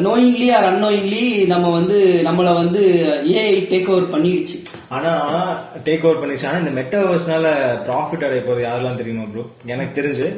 நோயிங்லி 0.08 0.48
ஆர் 0.58 0.68
அன்னோயிங்லி 0.72 1.24
நம்ம 1.54 1.72
வந்து 1.78 1.98
நம்மள 2.28 2.54
வந்து 2.60 2.82
ஏஐ 3.34 3.56
டேக் 3.72 3.90
ஓவர் 3.94 4.14
பண்ணிடுச்சு. 4.14 4.58
ஆனா 4.96 5.12
டேக் 5.88 6.06
ஓவர் 6.08 6.22
பண்ணிச்சு 6.22 6.48
ஆனா 6.52 6.62
இந்த 6.64 6.74
மெட்டாவர்ஸ்னால 6.80 7.52
ப்ராஃபிட் 7.88 8.26
அடைய 8.30 8.44
போறது 8.48 8.68
யாரெல்லாம் 8.68 9.02
தெரியுமா 9.02 9.28
ப்ரோ 9.34 9.46
எனக்கு 9.74 10.02
தெரிஞ்சு 10.02 10.30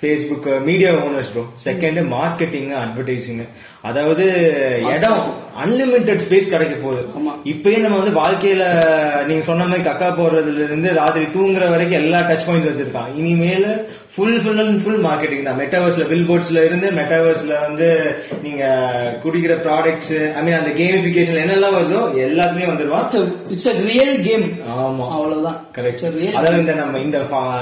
Facebook 0.00 0.46
media 0.66 0.90
owners 1.06 1.32
bro 1.32 1.42
second 1.64 2.00
marketing 2.12 2.70
advertising 2.82 3.42
அதாவது 3.88 4.24
இடம் 4.92 5.20
அன்லிமிட்டெட் 5.64 6.22
ஸ்பேஸ் 6.24 6.52
கிடைக்க 6.52 6.74
போகுது. 6.74 7.02
இப்பயே 7.52 7.78
நம்ம 7.84 7.98
வந்து 8.00 8.18
வாழ்க்கையில 8.20 8.64
நீங்க 9.28 9.44
சொன்ன 9.48 9.66
மாதிரி 9.70 9.86
கக்கா 9.88 10.08
போடுறதுல 10.18 10.64
இருந்து 10.66 10.88
ராத்திரி 11.00 11.26
தூங்குற 11.36 11.70
வரைக்கும் 11.70 12.00
எல்லா 12.02 12.18
டச் 12.28 12.46
பாயிண்ட்ஸ் 12.48 12.70
வச்சிருக்கான். 12.70 13.10
இனிமேல 13.20 13.66
full 14.12 14.38
full 14.42 14.60
and 14.62 14.78
full 14.82 15.02
marketing 15.04 15.44
தான். 15.44 15.58
மெட்டாவர்ஸ்ல 15.60 16.04
பில் 16.08 16.24
போர்ட்ஸ்ல 16.28 16.64
இருந்து 16.66 16.86
மெட்டாவர்ஸ்ல 16.96 17.52
வந்து 17.64 17.88
நீங்க 18.42 18.62
குடிக்கிற 19.22 19.54
ப்ராடக்ட்ஸ் 19.66 20.10
ஐ 20.32 20.42
மீன் 20.42 20.58
அந்த 20.58 20.72
கேமிபிகேஷன் 20.78 21.40
என்னெல்லாம் 21.42 21.76
வருதோ 21.76 22.00
எல்லாத்துலயும் 22.24 22.72
வந்துருவான் 22.72 23.06
இட்ஸ் 23.54 23.68
அ 23.72 23.76
ரியல் 23.84 24.16
கேம் 24.26 24.46
ஆமா. 24.78 25.06
அவ்வளவுதான். 25.16 25.58
கரெக்ட் 25.76 25.98
It's 26.00 26.08
a 26.08 26.14
real 26.16 26.34
அதாவது 26.38 26.60
இந்த 26.62 26.74
நம்ம 26.80 27.00
இந்த 27.00 27.18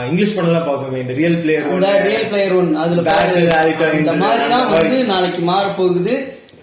இங்கிலீஷ் 0.09 0.35
படம்லாம் 0.37 0.67
பார்ப்போமே 0.69 1.03
இந்த 1.05 1.15
real 1.21 1.39
player 1.43 1.69
real 2.07 2.29
player 2.31 2.57
one 2.59 2.73
அதுல 2.83 3.03
பாரு. 3.03 3.17
Battle, 3.21 3.49
Alita, 3.59 3.87
அந்த 3.87 4.01
Incident, 4.01 4.23
மாதிரி 4.25 4.45
தான் 4.45 4.59
அந்த 4.59 4.73
மாதிரி. 4.73 4.89
வந்து 4.89 5.11
நாளைக்கு 5.13 5.43
மாற 5.51 5.65
போகுது 5.79 6.15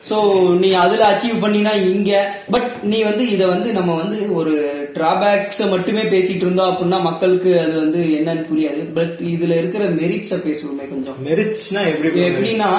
சோ 0.09 0.49
நீ 0.57 0.73
அதுல 0.73 1.03
அச்சீவ் 1.05 1.43
பண்ணினா 1.43 1.93
இங்க 1.93 2.35
பட் 2.51 2.83
நீ 2.83 3.03
வந்து 3.03 3.29
இத 3.29 3.47
வந்து 3.47 3.71
நம்ம 3.71 3.95
வந்து 3.95 4.33
ஒரு 4.33 4.53
டிராபேக்ஸ் 4.93 5.69
மட்டுமே 5.69 6.01
பேசிட்டு 6.01 6.43
இருந்தோம் 6.45 6.71
அப்படின்னா 6.71 7.01
மக்களுக்கு 7.01 7.59
அது 7.59 7.75
வந்து 7.75 7.97
என்னன்னு 7.97 8.45
புரியாது. 8.51 8.93
பட் 8.93 9.15
இதுல 9.21 9.57
இருக்கிற 9.57 9.83
மெரிட்ஸ 9.85 10.35
பேசுவோமே 10.47 10.89
கொஞ்சம். 10.89 11.17
மெரிட்ஸ்னா 11.25 11.87
எப்படி? 11.87 12.21
எப்படின்னா 12.21 12.69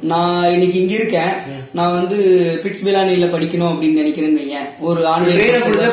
நான் 0.00 0.52
இன்னைக்கு 0.52 0.80
இங்க 0.80 0.94
இருக்கேன். 0.94 1.32
நான் 1.72 1.96
வந்து 1.98 2.18
பிட்ஸ் 2.64 2.84
பிலானில 2.86 3.28
படிக்கணும் 3.34 3.70
அப்படின்னு 3.72 4.00
நினைக்கிறேன்னு 4.02 4.42
வையேன். 4.42 4.68
ஒரு 4.88 5.06
ஆன்லைன் 5.14 5.40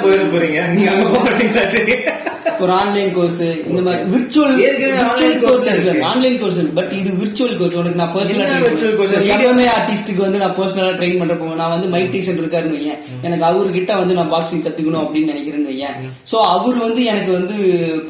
போயிட 0.05 0.23
போறீங்க. 0.35 0.59
நீங்க 0.75 0.91
அங்க 0.91 1.05
போக 1.05 1.23
மாட்டீங்களா 1.29 2.21
ஒரு 2.63 2.71
ஆன்லைன் 2.71 3.13
கோர்ஸ் 3.15 3.41
இந்த 3.69 3.81
மாதிரி 3.85 4.03
விர்ச்சுவல் 4.11 4.53
விர்ச்சுவல் 4.57 5.39
course 5.39 5.39
கோர்ஸ் 5.43 5.65
இருக்கு. 5.71 6.03
ஆன்லைன் 6.09 6.37
கோர்ஸ் 6.41 6.59
பட் 6.77 6.91
இது 6.99 7.09
விர்ச்சுவல் 7.21 7.55
கோர்ஸ் 7.59 7.77
உனக்கு 7.81 7.99
நான் 8.01 8.13
என்ன 8.33 8.59
virtual 8.65 8.93
course? 8.99 9.13
பர்சனலா 9.19 9.31
எம்எம்ஏ 9.35 9.65
ஆர்டிஸ்டுக்கு 9.77 10.21
வந்து 10.25 10.41
நான் 10.43 10.55
பர்சனலா 10.59 10.91
ட்ரெயின் 10.99 11.19
பண்றப்போ 11.21 11.47
நான் 11.61 11.73
வந்து 11.75 11.87
மைக் 11.93 12.11
டீசன் 12.11 12.39
இருக்காருன்னு 12.41 12.77
வையேன். 12.79 13.01
எனக்கு 13.27 13.45
அவர்கிட்ட 13.49 13.97
வந்து 14.01 14.17
நான் 14.19 14.31
பாக்ஸிங் 14.35 14.63
கத்துக்கணும் 14.67 15.03
அப்படின்னு 15.05 15.33
நினைக்கிறேன்னு 15.33 15.71
வையன். 15.71 15.97
சோ 16.31 16.35
அவர் 16.55 16.77
வந்து 16.85 17.03
எனக்கு 17.13 17.31
வந்து 17.39 17.57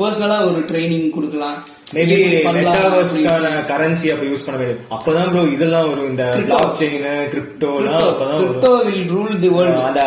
பர்சனலா 0.02 0.40
ஒரு 0.50 0.62
ட்ரைனிங் 0.72 1.10
கொடுக்கலாம். 1.18 1.58
மேபி 1.96 2.18
மெட்டாவர்ஸ்க்கான 2.58 3.50
கரன்சி 3.70 4.08
அப்ப 4.14 4.24
யூஸ் 4.30 4.46
பண்ண 4.46 4.58
வேண்டியது. 4.60 4.82
அப்பதான் 4.96 5.30
ப்ரோ 5.32 5.44
இதெல்லாம் 5.56 5.88
வரும். 5.90 6.10
இந்த 6.12 6.24
பிளாக் 6.42 6.76
செயின் 6.80 7.04
கிரிப்டோலாம் 7.34 8.06
அப்பதான் 8.08 8.40
crypto 8.42 8.72
will 8.88 9.08
rule 9.14 9.36
the 9.44 9.52
world 9.56 9.82
அந்த 9.90 10.04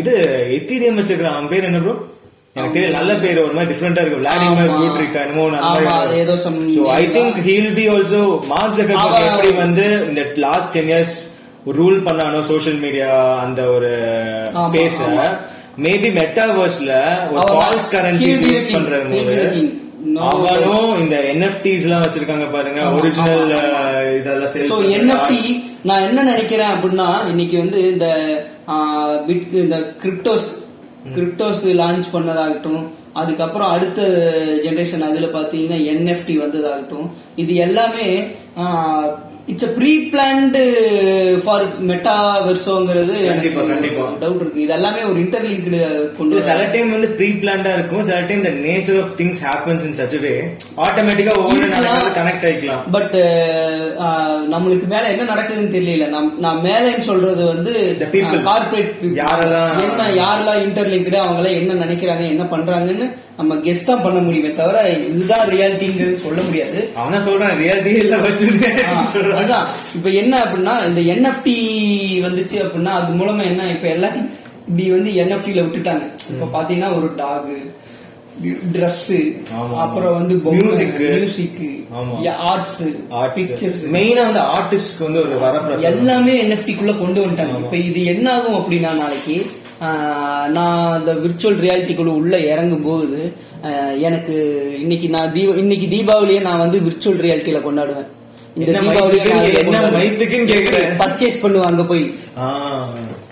இது 0.00 0.14
எத்தீரியம் 0.58 0.98
வச்சிருக்கிற 1.00 1.30
அவன் 1.34 1.50
பேர் 1.52 1.68
என்ன 1.70 1.80
ப்ரோ 1.84 1.94
எனக்கு 2.56 2.76
தெரியல 2.76 2.94
நல்ல 2.98 3.12
பேர். 3.22 3.38
ஒரு 3.42 3.54
மாதிரி 3.56 3.70
டிஃபரெண்டா 3.72 4.00
இருக்கு. 4.02 4.20
விளாடிமிர். 4.20 4.70
பூட்ரிக் 4.76 5.18
என்னமோ 5.20 5.44
ஏதோ 6.22 6.34
some 6.44 6.56
so 6.74 6.80
I 6.94 7.02
think 7.16 7.36
he'll 7.46 7.72
be 7.76 7.84
also 7.92 8.22
Mark 8.50 8.76
Zuckerberg 8.78 9.28
எப்படி 9.28 9.52
வந்து 9.58 9.86
இந்த 10.08 10.22
லாஸ்ட் 10.46 10.72
டென் 10.76 10.90
இயர்ஸ் 10.92 11.14
ரூல் 11.78 11.98
பண்ணானோ 12.06 12.40
சோஷியல் 12.48 12.80
மீடியா 12.84 13.08
அந்த 13.44 13.60
ஒரு 13.76 13.92
ஆமா, 14.52 14.64
ஸ்பேஸ 14.66 14.98
ஆமா. 15.06 15.26
மேபி 15.78 16.10
மெட்டாவர்ஸ்ல 16.16 16.92
ஒரு 17.32 17.44
ஃபால்ஸ் 17.52 17.88
கரன்சி 17.94 18.30
யூஸ். 18.32 18.66
பண்றது 18.74 19.20
அவனும் 20.26 20.92
இந்த 20.98 21.16
என்எஃப்டிஸ் 21.32 21.84
எல்லாம் 21.84 22.04
வச்சிருக்காங்க 22.04 22.46
பாருங்க 22.50 22.80
ஒரிஜினல் 22.90 23.52
இதெல்லாம் 24.14 24.52
சோ 24.70 24.76
சேல் 24.76 24.94
என்எஃப்டி 24.98 25.40
நான் 25.82 26.06
என்ன 26.08 26.22
நினைக்கிறேன் 26.22 26.72
அப்படின்னா 26.74 27.08
இன்னைக்கு 27.28 27.56
வந்து 27.58 27.80
இந்த 27.90 28.06
பிட் 29.26 29.58
இந்த 29.64 29.78
கிரிப்டோஸ் 30.02 30.48
கிரிப்டோஸ் 31.14 31.62
லான்ச் 31.74 32.08
பண்ணதாகட்டும் 32.12 32.82
அதுக்கப்புறம் 33.12 33.72
அடுத்த 33.72 34.00
ஜெனரேஷன் 34.64 35.08
அதுல 35.08 35.28
பாத்தீங்கன்னா 35.32 35.78
என்எஃப்டி 35.92 36.34
வந்ததாகட்டும் 36.38 37.06
இது 37.36 37.54
எல்லாமே 37.58 38.08
it's 39.50 39.74
pre 39.76 40.10
planned 40.12 40.62
for 41.44 41.80
meta 41.80 42.46
வெர்சோங்கிறது 42.48 43.26
கண்டிப்பா, 43.26 43.60
கண்டிப்பா. 43.62 44.12
டவுட் 44.20 44.36
இருக்கு. 44.36 44.60
இது 44.60 44.72
எல்லாமே 44.72 45.02
ஒரு 45.02 45.20
இன்டர்லிங்க்டு 45.20 46.12
கொண்டு 46.16 46.42
சில 46.42 46.64
டைம் 46.64 46.90
வந்து 46.90 47.08
ப்ரீ 47.08 47.28
பிளான்டா 47.28 47.72
இருக்கும். 47.72 48.02
சில 48.02 48.20
time 48.20 48.44
the 48.44 48.50
nature 48.50 49.02
of 49.02 49.10
things 49.16 49.40
happens 49.42 49.84
in 49.84 49.94
such 50.00 50.20
way 50.20 50.54
ஆட்டோமேட்டிக்கா 50.76 51.38
ஒவ்வொரு 51.38 51.60
கனெக்ட் 51.60 52.46
ஆயிக்கலாம். 52.46 52.90
பட் 52.90 53.14
நம்மளுக்கு 54.54 54.86
மேல 54.86 55.10
என்ன 55.10 55.34
நடக்குதுன்னு 55.34 55.74
தெரியல. 55.76 56.04
நம்- 56.08 56.38
நான் 56.38 56.60
மேலன்னு 56.64 57.00
சொல்றது 57.00 57.46
வந்து. 57.46 57.96
கார்பரேட் 58.10 58.94
யாரெல்லாம் 59.02 59.82
என்ன 59.82 60.08
யாரெல்லாம் 60.08 60.60
இன்டர்லிங்க்டு 60.60 61.14
அவங்க 61.14 61.48
எல்லாம் 61.48 61.68
என்ன 61.68 61.84
நினைக்கிறாங்க 61.84 62.28
என்ன 62.28 62.44
பண்றாங்கன்னு 62.44 63.10
நம்ம 63.40 63.54
கெஸ் 63.66 63.84
தான் 63.84 64.02
பண்ண 64.04 64.18
முடியுமே 64.20 64.50
தவிர 64.54 64.78
இதுதான் 65.10 65.46
ரியாலிட்டிங்கிறது 65.52 66.16
சொல்ல 66.24 66.40
முடியாது. 66.42 66.78
அவன் 66.96 67.14
தான் 67.16 67.26
சொல்றான் 67.28 67.54
ரியாலிட்டி 67.62 67.92
இல்ல 68.04 68.16
அதுதான் 69.38 69.66
இப்ப 69.96 70.08
என்ன 70.22 70.34
அப்படின்னா 70.44 70.74
இந்த 70.88 71.00
என்எஃப்டி 71.14 71.56
வந்துச்சு 72.26 72.58
அப்படின்னா 72.64 72.94
அது 73.00 73.12
மூலமா 73.20 73.44
என்ன 73.52 73.68
இப்ப 73.76 73.88
எல்லாத்தையும் 73.96 74.30
இப்படி 74.68 74.86
வந்து 74.96 75.10
என்எஃப்டி 75.22 75.52
ல 75.58 75.62
விட்டுட்டாங்க. 75.66 76.04
இப்ப 76.32 76.48
பாத்தீங்கன்னா 76.56 76.90
ஒரு 76.98 77.08
டாக் 77.22 77.52
ட்ரெஸ். 78.74 79.06
அப்புறம் 79.84 80.14
வந்து. 80.18 80.34
மியூசிக் 80.52 81.58
ஆமா. 81.98 82.14
ஆர்ட்ஸ் 82.50 82.78
பிக்சர்ஸ் 83.38 83.82
மெயினா 83.96 84.22
வந்து 84.28 84.42
ஆர்டிஸ்ட்க்கு 84.56 85.06
வந்து 85.06 85.20
ஒரு 85.24 85.34
வரப்பிரசாதம். 85.44 85.88
எல்லாமே 85.92 86.34
NFT 86.44 86.76
குள்ள 86.78 86.92
கொண்டு 87.02 87.18
வந்துட்டாங்க. 87.24 87.56
இப்ப 87.64 87.76
இது 87.88 88.02
என்ன 88.12 88.26
ஆகும் 88.36 88.58
அப்படின்னா 88.60 88.92
நாளைக்கு 89.02 89.36
நான் 90.50 90.66
அந்த 90.92 91.12
விர்ச்சுவல் 91.20 91.60
ரியாலிட்டிக்குள்ள 91.60 92.12
உள்ள 92.14 92.38
இறங்கும் 92.46 92.82
போது 92.82 93.18
எனக்கு 94.00 94.34
இன்னைக்கு 94.78 95.08
நான் 95.08 95.32
தீப 95.32 95.56
இன்னைக்கு 95.56 95.86
தீபாவளியை 95.88 96.40
நான் 96.40 96.58
வந்து 96.58 96.80
விர்ச்சுவல் 96.80 97.22
ரியாலிட்டியில 97.22 97.60
கொண்டாடுவேன் 97.62 98.08
இந்த 98.56 98.66
கேக்குறேன். 100.50 100.96
பர்ச்சேஸ் 100.98 101.42
பண்ணுவேன் 101.42 101.68
அங்க 101.68 101.82
போய் 101.84 102.04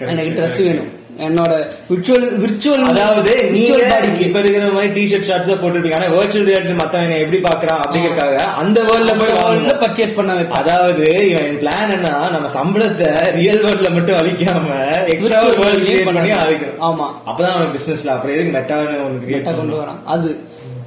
எனக்கு. 0.04 0.36
ட்ரெஸ் 0.36 0.58
வேணும் 0.62 0.90
என்னோட 1.26 1.52
விர்ச்சுவல் 1.90 2.26
விர்ச்சுவல் 2.42 2.84
அதாவது 2.90 3.32
நீங்க 3.54 3.78
இப்ப 4.26 4.38
இருக்கிற 4.40 4.66
மாதிரி 4.76 4.90
டி 4.96 5.04
ஷர்ட் 5.12 5.28
ஷார்ட்ஸ் 5.28 5.50
போட்டுருப்பீங்க 5.62 5.96
ஆனா 5.98 6.08
வர்ச்சுவல் 6.16 6.48
ரியாலிட்டி 6.50 6.76
மத்தவன் 6.80 7.06
என்னை 7.06 7.18
எப்படி 7.24 7.38
பாக்குறான் 7.48 7.80
அப்படிங்கறக்காக 7.84 8.36
அந்த 8.62 8.78
வேர்ல்ட்ல 8.88 9.14
போய் 9.20 9.34
வாங்கணும். 9.38 9.80
பர்ச்சேஸ் 9.84 10.16
பண்ண 10.18 10.34
வைப்பேன். 10.34 10.60
அதாவது 10.60 11.06
இவன் 11.30 11.58
பிளான் 11.62 11.94
என்ன 11.96 12.12
நம்ம 12.34 12.50
சம்பளத்தை 12.58 13.08
ரியல் 13.38 13.64
வேர்ல்ட்ல 13.64 13.90
மட்டும் 13.96 14.18
அழிக்காம 14.20 14.76
எக்ஸ்ட்ரா 15.14 15.40
வேர்ல்ட் 15.62 15.82
கிரியேட் 15.84 16.06
பண்ணி. 16.10 16.32
அழிக்கணும். 16.44 16.78
ஆமா. 16.88 17.08
அப்பதான் 17.30 17.56
அவன் 17.56 17.74
பிசினஸ்ல 17.76 18.14
அப்புறம் 18.16 18.36
எதுக்கு 18.36 18.54
மெட்டான்னு 18.58 19.02
ஒன்னு 19.06 19.24
கிரியேட் 19.26 19.50
கொண்டு 19.60 19.80
வரான். 19.82 20.00
அது. 20.16 20.30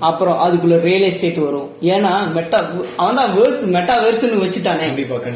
அப்புறம் 0.09 0.37
அதுக்குள்ள 0.43 0.75
ரியல் 0.85 1.05
எஸ்டேட் 1.07 1.39
வரும். 1.47 1.67
ஏன்னா 1.95 2.11
மெட்டா 2.37 2.59
அவன் 3.01 3.19
தான் 3.19 3.33
வேர்ஸ் 3.37 3.65
மெட்டா 3.75 3.95
வேர்ஸ்னு 4.05 4.39
வச்சுட்டானே. 4.43 4.87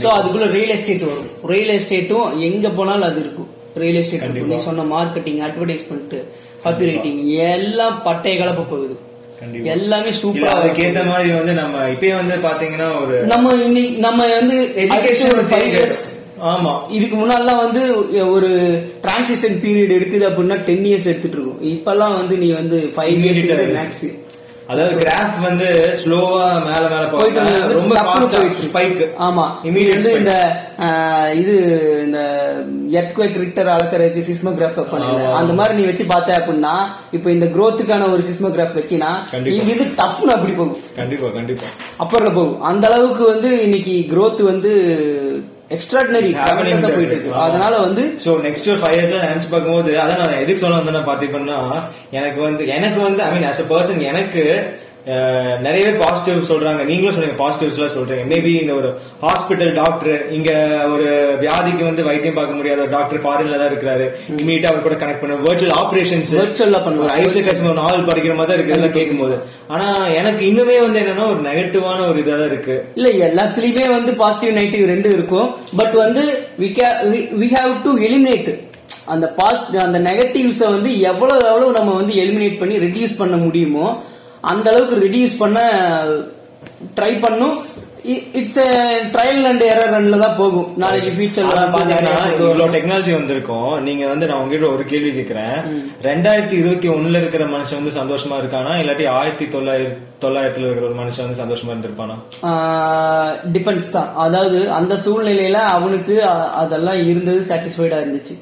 சோ 0.03 0.07
அதுக்குள்ள 0.19 0.47
ரியல் 0.55 0.73
எஸ்டேட் 0.77 1.05
வரும். 1.09 1.27
ரியல் 1.51 1.73
எஸ்டேட்டும் 1.75 2.39
எங்க 2.47 2.69
போனாலும் 2.69 3.09
அது 3.09 3.19
இருக்கும். 3.25 3.44
Real 3.83 3.99
estate. 4.01 4.25
நீ 4.51 4.57
சொன்ன 4.67 4.85
மார்க்கெட்டிங் 4.95 5.39
அட்வர்டைஸ்மெண்ட் 5.47 6.15
காப்பி 6.63 6.89
ரைட்டிங் 6.91 7.19
எல்லாம் 7.49 7.97
பட்டைய 8.07 8.33
கலப்ப 8.41 8.65
போகுது. 8.69 8.95
எல்லாமே 9.73 10.11
சூப்பரா 10.19 10.51
அதுக்கேத்த 10.57 11.01
மாதிரி 11.07 11.29
வந்து 11.37 11.53
நம்ம 11.53 11.81
இப்பயே 11.93 12.13
வந்து 12.19 12.35
பாத்தீங்கன்னா 12.45 12.87
ஒரு 13.01 13.15
நம்ம 13.33 13.55
இன்னைக்கு 13.65 14.03
நம்ம 14.05 14.27
வந்து 14.39 14.57
years 15.71 15.95
ஆமா 16.51 16.71
இதுக்கு 16.97 17.15
முன்னாடிலாம் 17.15 17.61
வந்து 17.65 17.81
ஒரு 18.35 18.49
டிரான்சிஷன் 19.03 19.57
பீரியட் 19.63 19.93
எடுக்குது 19.97 20.25
அப்படின்னா 20.29 20.57
டென் 20.69 20.85
இயர்ஸ் 20.89 21.09
எடுத்துட்டு 21.11 21.37
இருக்கும் 21.37 21.61
இப்பெல்லாம் 21.71 22.15
வந்து 22.19 22.35
நீ 22.37 22.47
வந்து 22.51 22.77
ஃபைவ் 22.95 23.19
இயர்ஸ். 23.25 23.43
மேக்ஸ் 23.77 24.05
அதாவது 24.71 24.93
கிராஃப் 25.01 25.35
வந்து 25.45 25.67
ஸ்லோவா 25.99 26.45
மேல 26.67 26.83
மேல 26.93 27.03
போயிட்டு 27.09 27.73
ரொம்ப. 27.73 27.95
ஸ்பைக் 28.61 29.01
ஆமா. 29.25 29.43
இமீடியட் 29.67 30.07
இந்த 30.19 30.33
இது 31.41 31.55
இந்த 32.05 32.19
எர்த்குவேக் 32.99 33.37
ரிக்டர் 33.43 33.69
அளக்கறதுக்கு 33.73 34.23
சிஸ்மோகிராஃப் 34.29 34.79
பண்ணல. 34.93 35.19
அந்த 35.39 35.53
மாதிரி 35.59 35.75
நீ 35.79 35.85
வச்சு 35.89 36.05
பார்த்த 36.13 36.37
அப்படின்னா 36.39 36.75
இப்போ 37.11 37.31
இந்த 37.35 37.47
growth-க்கான 37.55 38.07
ஒரு 38.15 38.23
சிஸ்மோகிராஃப் 38.29 38.77
வச்சினா 38.79 39.11
இது 39.71 39.83
டப்புன்னு 39.99 40.35
அப்படி 40.37 40.53
போகும். 40.59 40.77
கண்டிப்பா 40.95 41.27
கண்டிப்பா. 41.37 41.67
அப்புறம் 41.97 42.37
போகும். 42.39 42.61
அந்த 42.71 42.85
அளவுக்கு 42.91 43.25
வந்து 43.33 43.51
இன்னைக்கு 43.63 43.95
growth 44.15 44.41
வந்து 44.51 44.73
எக்ஸ்ட்ராடினரி 45.69 46.29
happening 46.39 46.81
போயிட்டு 46.95 47.13
இருக்கு. 47.15 47.31
அதனால 47.33 47.77
வந்து 47.77 48.03
சோ 48.25 48.31
நெக்ஸ்ட் 48.45 48.69
ஒரு 48.69 48.79
ஃபைவ் 48.81 48.97
இயர்ஸ் 48.97 49.13
நினைச்சு 49.25 49.49
பார்க்கும்போது 49.51 49.91
அதான் 50.01 50.21
நான் 50.23 50.41
எதுக்கு 50.41 50.63
சொல்ல 50.63 50.77
வந்தேன்னா 50.77 51.03
பாத்தீங்கன்னா 51.09 51.59
எனக்கு 52.11 52.41
வந்து 52.41 52.67
எனக்கு 52.67 53.01
வந்து 53.01 53.23
I 53.23 53.31
mean 53.31 53.43
as 53.43 53.61
a 53.61 53.67
person 53.71 54.01
எனக்கு 54.11 54.43
அஹ், 55.05 55.55
நிறையவே 55.63 55.91
பாசிட்டிவ் 55.99 56.37
சொல்றாங்க. 56.49 56.81
நீங்களும் 56.83 57.15
சொன்னீங்க 57.15 57.37
பாசிட்டிவ்ஸ் 57.41 57.77
எல்லாம் 57.79 57.95
சொல்றீங்க. 57.95 58.23
மேபி 58.31 58.51
இந்த 58.61 58.73
ஒரு 58.77 58.89
ஹாஸ்பிட்டல் 59.21 59.73
டாக்டர் 59.75 60.15
இங்க 60.37 60.51
ஒரு 60.93 61.07
வியாதிக்கு 61.41 61.83
வந்து 61.83 62.05
வைத்தியம் 62.07 62.37
பார்க்க 62.37 62.57
முடியாத 62.59 62.81
ஒரு 62.81 62.93
டாக்டர் 62.95 63.21
ஃபாரின்ல 63.23 63.59
தான் 63.61 63.69
இருக்கிறாரு. 63.71 64.05
இமீடியட்டா 64.33 64.71
அவர் 64.71 64.85
கூட 64.85 64.95
கனெக்ட் 64.95 65.23
பண்ண 65.23 65.37
வர்ச்சுவல் 65.45 65.75
ஆபரேஷன்ஸ் 65.81 66.31
Virtual-ஆ 66.37 66.79
பண்ணுவாங்க. 66.85 67.11
ஒரு 67.11 67.27
ஐசக் 67.27 67.49
ஒரு 67.65 67.79
நாவல் 67.81 68.07
படிக்கிற 68.09 68.35
மாதிரி 68.35 68.51
தான் 68.51 68.59
இருக்கு 68.59 68.73
இதெல்லாம் 68.73 68.97
கேட்கும்போது 68.97 69.37
ஆனா 69.73 69.87
எனக்கு 70.19 70.43
இன்னுமே 70.49 70.77
வந்து 70.85 71.01
என்னன்னா 71.03 71.27
ஒரு 71.33 71.41
நெகட்டிவான 71.47 72.07
ஒரு 72.09 72.19
இதா 72.23 72.35
தான் 72.35 72.51
இருக்கு. 72.51 72.77
இல்ல 72.99 73.11
எல்லாத்துலயுமே 73.27 73.85
வந்து 73.95 74.13
பாசிட்டிவ் 74.23 74.57
நெகட்டிவ் 74.59 74.91
ரெண்டு 74.93 75.11
இருக்கும். 75.17 75.47
பட் 75.77 75.95
வந்து 76.03 76.23
வி 77.41 77.49
ஹாவ் 77.55 77.71
டு 77.85 77.93
எலிமினேட் 78.07 78.51
அந்த 79.13 79.25
பாஸ்ட் 79.37 79.71
அந்த 79.81 79.97
நெகட்டிவ்ஸை 80.05 80.67
வந்து 80.69 80.91
எவ்வளவு 81.09 81.41
எவ்வளவு 81.49 81.71
நம்ம 81.79 81.95
வந்து 81.95 82.13
எலிமினேட் 82.21 82.59
பண்ணி 82.59 82.75
ரெடியூஸ் 82.83 83.19
பண்ண 83.19 83.35
முடியுமோ 83.37 83.87
அந்த 84.51 84.67
அளவுக்கு 84.71 85.03
ரெடியூஸ் 85.05 85.39
பண்ண 85.43 85.59
ட்ரை 86.97 87.13
பண்ணும். 87.23 87.57
இட்ஸ் 88.39 88.59
ட்ரையல் 89.13 89.45
அண்ட் 89.49 89.63
எரர் 89.69 89.93
ரன்ல 89.93 90.17
தான் 90.23 90.35
போகும். 90.39 90.67
நாளைக்கு 90.81 91.11
ஃபியூச்சர்ல 91.15 91.61
பாத்தீங்கன்னா 91.75 92.17
இவ்வளவு 92.33 92.73
டெக்னாலஜி 92.75 93.11
வந்திருக்கும். 93.17 93.71
நீங்க 93.87 94.03
வந்து 94.11 94.27
நான் 94.29 94.41
உங்ககிட்ட 94.41 94.67
ஒரு 94.75 94.83
கேள்வி 94.91 95.11
கேக்குறேன். 95.15 95.57
ரெண்டாயிரத்தி 96.07 96.55
இருபத்தி 96.61 96.89
ஒண்ணுல 96.95 97.21
இருக்கிற 97.21 97.45
மனுஷன் 97.55 97.79
வந்து 97.79 97.95
சந்தோஷமா 97.99 98.37
இருக்கானா? 98.41 98.73
இல்லாட்டி 98.81 99.07
ஆயிரத்தி 99.17 99.47
தொள்ளாயிரத்தி 99.55 100.03
தொள்ளாயிரத்துல 100.25 100.67
இருக்கிற 100.69 100.87
ஒரு 100.89 100.97
மனுஷன் 101.01 101.25
வந்து 101.25 101.41
சந்தோஷமா 101.43 101.73
இருந்திருப்பானா? 101.73 102.17
டிபெண்ட்ஸ் 103.55 103.93
தான். 103.97 104.11
அதாவது 104.25 104.59
அந்த 104.79 104.95
சூழ்நிலையில 105.05 105.61
அவனுக்கு 105.77 106.17
அதெல்லாம் 106.63 107.01
இருந்தது 107.11 107.41
சாட்டிஸ்ஃபைடா 107.49 107.99
இருந்துச்சு. 108.03 108.35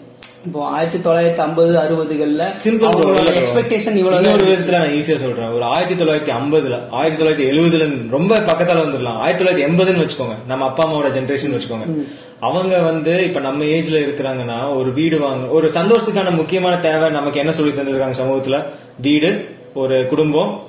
இப்போ 0.45 0.67
ஆயிரத்தி 0.67 1.09
தொள்ளாயிரத்தி 1.09 1.37
ஐம்பது 1.37 1.77
அறுபதுகள்ல 1.77 2.43
சிம்பிள் 2.63 2.87
அவங்களோட 2.87 3.43
எக்ஸ்பெக்டேஷன் 3.43 3.95
இவ்வளவு 3.95 4.23
இன்னொரு 4.23 4.45
விதத்துல 4.45 4.71
நான் 4.71 4.87
ஈஸியா 4.87 5.01
சொல்றேன். 5.01 5.49
ஒரு 5.49 5.63
ஆயிரத்தி 5.63 6.03
தொள்ளாயிரத்தி 6.03 6.35
ஐம்பதுல 6.35 6.89
ஆயிரத்தி 6.89 7.23
தொள்ளாயிரத்தி 7.23 7.51
எழுபதுல 7.51 8.09
ரொம்ப 8.09 8.37
பக்கத்தால 8.37 8.83
வந்துடலாம் 8.85 9.19
ஆயிரத்தி 9.25 9.43
தொள்ளாயிரத்தி 9.43 9.67
எண்பதுன்னு 9.67 10.03
வச்சுக்கோங்க. 10.03 10.35
நம்ம 10.47 10.65
அப்பா 10.65 10.91
அம்மாவோட 10.91 11.11
ஜென்ரேஷன் 11.17 11.59
வச்சுக்கோங்க. 11.59 12.05
அவங்க 12.39 12.77
வந்து 12.77 13.23
இப்ப 13.23 13.39
நம்ம 13.39 13.63
ஏஜ்ல 13.63 13.97
இருக்கிறாங்கன்னா 14.05 14.75
ஒரு 14.75 14.93
வீடு 14.93 15.19
வாங்க 15.19 15.47
ஒரு 15.47 15.67
சந்தோஷத்துக்கான 15.67 16.35
முக்கியமான 16.35 16.77
தேவை 16.77 17.09
நமக்கு 17.09 17.39
என்ன 17.39 17.51
சொல்லி 17.51 17.71
தந்திருக்காங்க 17.71 18.13
சமூகத்துல? 18.21 18.63
வீடு 19.01 19.49
ஒரு 19.73 20.07
குடும்பம் 20.07 20.59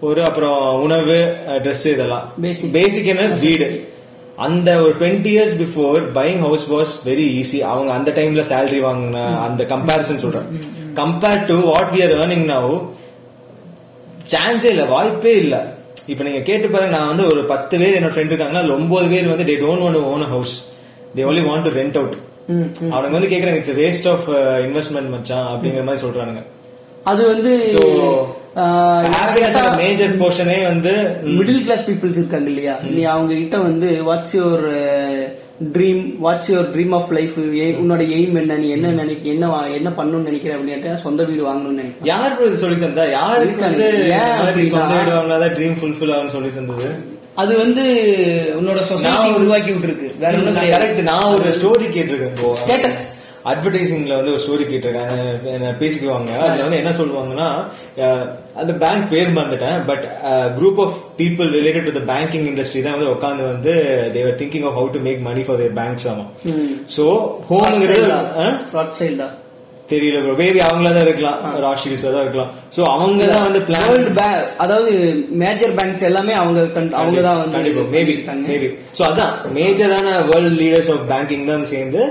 ஒரு 0.00 0.24
அப்புறம் 0.24 0.82
உணவு 0.82 1.36
ட்ரெஸ் 1.46 1.86
இதெல்லாம். 1.86 2.32
Basic. 2.42 2.70
பேசிக் 2.72 3.06
என்ன? 3.06 3.26
வீடு. 3.26 3.91
அந்த 4.42 4.68
ஒரு 4.82 4.92
twenty 4.98 5.30
years 5.32 5.56
before 5.58 5.98
buying 6.14 6.40
house 6.40 6.66
was 6.70 6.94
very 7.06 7.26
easy 7.38 7.58
அவங்க 7.68 7.90
அந்த 7.92 8.10
டைம்ல 8.12 8.42
சேலரி 8.48 8.80
வாங்கின 8.84 9.18
அந்த 9.44 9.62
கம்பேரிசன் 9.66 10.22
சொல்றேன். 10.22 10.48
Compare 10.96 11.46
to 11.46 11.56
what 11.68 11.92
we 11.94 12.00
are 12.02 12.14
earning 12.18 12.46
now 12.50 12.70
சான்ஸே 14.32 14.70
இல்ல 14.70 14.84
வாய்ப்பே 14.90 15.34
இல்ல. 15.36 15.56
இப்ப 16.08 16.24
நீங்க 16.24 16.40
கேட்டு 16.42 16.68
பாருங்க 16.68 16.94
நான் 16.96 17.10
வந்து 17.10 17.24
ஒரு 17.28 17.40
பத்து 17.48 17.74
பேர் 17.80 17.96
என்னோட 17.96 18.14
ஃப்ரெண்ட் 18.14 18.32
இருக்காங்க 18.32 18.58
அதுல 18.58 18.76
ஒன்பது 18.76 19.06
பேர் 19.12 19.32
வந்து 19.32 19.44
they 19.44 19.56
don't 19.60 19.84
want 19.84 20.00
own 20.10 20.26
house 20.30 20.54
they 21.14 21.26
only 21.28 21.44
want 21.48 21.66
to 21.68 21.74
rent 21.76 21.98
out 22.00 22.16
ம், 22.52 22.64
அவனுங்க 22.92 23.16
வந்து 23.18 23.30
கேக்குறாங்க 23.32 23.60
இட்ஸ் 23.60 23.76
வேஸ்ட் 23.78 24.08
ஆஃப் 24.08 24.26
இன்வெஸ்ட்மெண்ட் 24.66 25.10
மச்சான் 25.10 25.46
அப்படிங்கிற 25.50 25.84
மாதிரி 25.84 26.02
சொல்றானுங்க. 26.04 26.42
அது 27.06 27.22
வந்து 27.28 27.52
மேஜர் 29.76 30.18
போர்ஷனே 30.18 30.64
வந்து 30.64 31.16
மிடில் 31.24 31.62
கிளாஸ் 31.62 31.90
பீப்புள்ஸ் 31.90 32.18
இருக்காங்க 32.18 32.48
இல்லையா? 32.48 32.78
நீ 32.90 33.02
அவங்க 33.02 33.34
கிட்ட 33.34 33.58
வந்து 33.58 34.02
what's 34.06 34.32
your 34.32 34.66
dream 35.72 36.14
what's 36.22 36.50
your 36.50 36.70
dream 36.74 36.94
of 36.94 37.12
life 37.12 37.32
உன்னோட 37.38 38.02
எய்ம் 38.16 38.36
என்ன? 38.36 38.54
நீ 38.54 38.68
என்ன 38.68 38.90
நினைக்க 38.90 39.28
என்ன 39.28 39.66
என்ன 39.66 39.90
பண்ணணும்னு 39.90 40.28
நினைக்கிற 40.28 40.54
அப்படின்ட்டு 40.54 40.94
சொந்த 40.94 41.24
வீடு 41.24 41.52
வாங்கணும்னு 41.52 41.80
நினைக்கிறேன் 41.80 42.18
யார் 42.18 42.56
சொல்லி 42.56 42.86
தந்தா? 42.86 43.10
யாருக்கு. 43.10 43.60
வந்து? 43.60 44.66
சொந்த 44.66 44.94
வீடு 44.94 45.16
வாங்கினாதான் 45.16 45.56
ட்ரீம் 45.56 45.76
ஃபுல்ஃபில் 45.82 46.14
ஆகும்னு 46.14 46.34
சொல்லி 46.36 46.48
தந்தது? 46.54 46.94
அது 47.34 47.56
வந்து 47.56 47.84
உன்னோட 48.60 48.80
சொசைட்டி 48.80 49.30
உருவாக்கி 49.30 49.70
விட்டுருக்கு. 49.70 50.18
வேற 50.18 50.32
கிடையாது. 50.32 50.86
கரெக்ட் 50.86 51.02
நான் 51.02 51.22
ஒரு 51.22 51.44
ஸ்டோரி 51.44 51.86
கேட்டிருக்கேன் 51.92 52.54
Status. 52.66 52.96
அட்வர்டைசிங்ல 53.50 54.16
வந்து 54.18 54.32
ஒரு 54.34 54.42
ஸ்டோரி 54.42 54.64
கேட்டிருக்கேன் 54.66 55.12
என்ன 55.56 55.72
பேசிக்குவாங்க. 55.80 56.30
அதுல 56.46 56.64
வந்து 56.66 56.80
என்ன 56.80 56.92
சொல்லுவாங்கன்னா 56.98 57.48
அந்த 58.62 58.72
பேங்க் 58.82 59.10
பேர் 59.12 59.34
மறந்துட்டேன் 59.36 59.78
but 59.90 60.04
group 60.58 60.80
of 60.84 60.96
people 61.20 61.50
related 61.58 61.88
to 61.88 61.94
the 61.98 62.04
banking 62.12 62.48
industry 62.50 62.82
தான் 62.86 62.96
வந்து 62.96 63.12
உட்காந்து 63.14 63.44
வந்து 63.52 63.74
they were 64.16 64.40
thinking 64.42 64.66
of 64.70 64.78
how 64.80 64.90
to 64.96 65.02
make 65.08 65.22
money 65.28 65.44
for 65.46 65.60
their 65.62 65.78
banks 65.80 66.08
ஆமா. 66.12 66.26
சோ 66.96 67.06
ஹோம்ங்கிறது 67.50 68.02
தெரியல 69.88 70.18
ப்ரோ 70.24 70.34
மேபி 70.40 70.60
அவங்களா 70.66 70.90
தான். 70.92 71.06
இருக்கலாம். 71.06 71.38
ராஷில்ஸா 71.64 72.10
தான் 72.14 72.22
இருக்கலாம். 72.24 72.52
சோ 72.74 72.80
அவங்க 72.92 73.22
தான் 73.32 73.44
வந்து 73.46 73.60
பிளான் 73.68 74.44
அதாவது 74.64 74.92
மேஜர் 75.42 75.74
பேங்க்ஸ் 75.78 76.04
எல்லாமே 76.10 76.34
அவங்க 76.42 76.60
அவங்க 77.00 77.20
தான் 77.26 77.40
வந்து 77.42 77.56
மேபி. 77.90 78.14
மேபி 78.48 78.68
சோ 78.98 79.02
அதான். 79.10 79.34
மேஜரான 79.58 80.14
வேர்ல்ட் 80.30 80.58
லீடர்ஸ் 80.62 80.90
ஆஃப் 80.94 81.04
பேங்கிங் 81.12 81.44
தான் 81.52 81.66
சேர்ந்து 81.72 82.02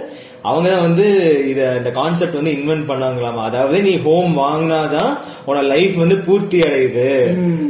அவங்க 0.44 0.68
தான் 0.70 0.82
வந்து 0.82 1.06
இத 1.48 1.78
இந்த 1.78 1.90
கான்செப்ட் 1.92 2.38
வந்து 2.38 2.54
இன்வென்ட் 2.54 2.88
பண்ணாங்களாமா? 2.88 3.42
அதாவது 3.44 3.82
நீ 3.82 3.94
ஹோம் 4.00 4.32
வாங்கினாதான் 4.40 5.12
உன 5.46 5.62
லைஃப் 5.68 5.96
வந்து 5.96 6.18
பூர்த்தி 6.20 6.60
அடையுது. 6.62 7.06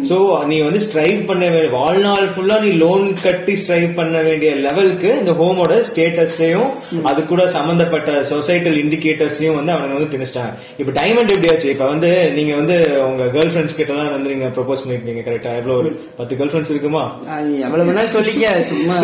சோ 0.09 0.15
நீ 0.45 0.61
வந்து 0.61 0.79
ஸ்ட்ரைவ் 0.79 1.19
பண்ண 1.25 1.45
வே- 1.49 1.71
வாழ்நாள் 1.71 2.27
ஃபுல்லா 2.29 2.57
நீ 2.61 2.69
லோன் 2.77 3.03
கட்டி 3.21 3.55
ஸ்ட்ரைவ் 3.55 3.89
பண்ண 3.93 4.21
வேண்டிய 4.21 4.51
லெவலுக்கு 4.61 5.09
இந்த 5.19 5.33
ஹோமோட 5.33 5.75
ஸ்டேட்டஸையும் 5.89 6.69
அது 7.05 7.21
கூட 7.25 7.41
சம்பந்தப்பட்ட 7.49 7.99
சொசைட்டல் 8.31 8.79
இண்டிகேட்டர்ஸையும் 8.81 9.55
வந்து 9.55 9.71
அவங்க 9.71 9.93
வந்து 9.93 10.13
திணிச்சிட்டாங்க. 10.13 10.53
இப்ப 10.77 10.95
டைமண்ட் 10.97 11.33
எப்படி 11.33 11.51
ஆச்சு? 11.51 11.69
இப்ப 11.71 11.87
வந்து 11.87 12.09
நீங்க 12.33 12.55
வந்து 12.55 12.77
உங்க 13.05 13.23
கேர்ள் 13.31 13.51
ஃபிரெண்ட்ஸ் 13.51 13.77
கிட்ட 13.77 13.93
எல்லாம் 13.95 14.13
வந்து 14.13 14.29
நீங்க 14.29 14.49
ப்ரொபோஸ் 14.55 14.83
பண்ணிருக்கீங்க 14.83 15.23
கரெக்டா 15.23 15.53
எவ்வளவு 15.57 15.79
ஒரு 15.79 15.91
பத்து 16.17 16.35
கேர்ள் 16.35 16.51
ஃபிரெண்ட்ஸ் 16.51 16.73
இருக்குமா 16.73 17.03
எவ்வளவு 17.65 17.87
சொல்லிக்க 18.15 18.39
சும்மா 18.71 18.97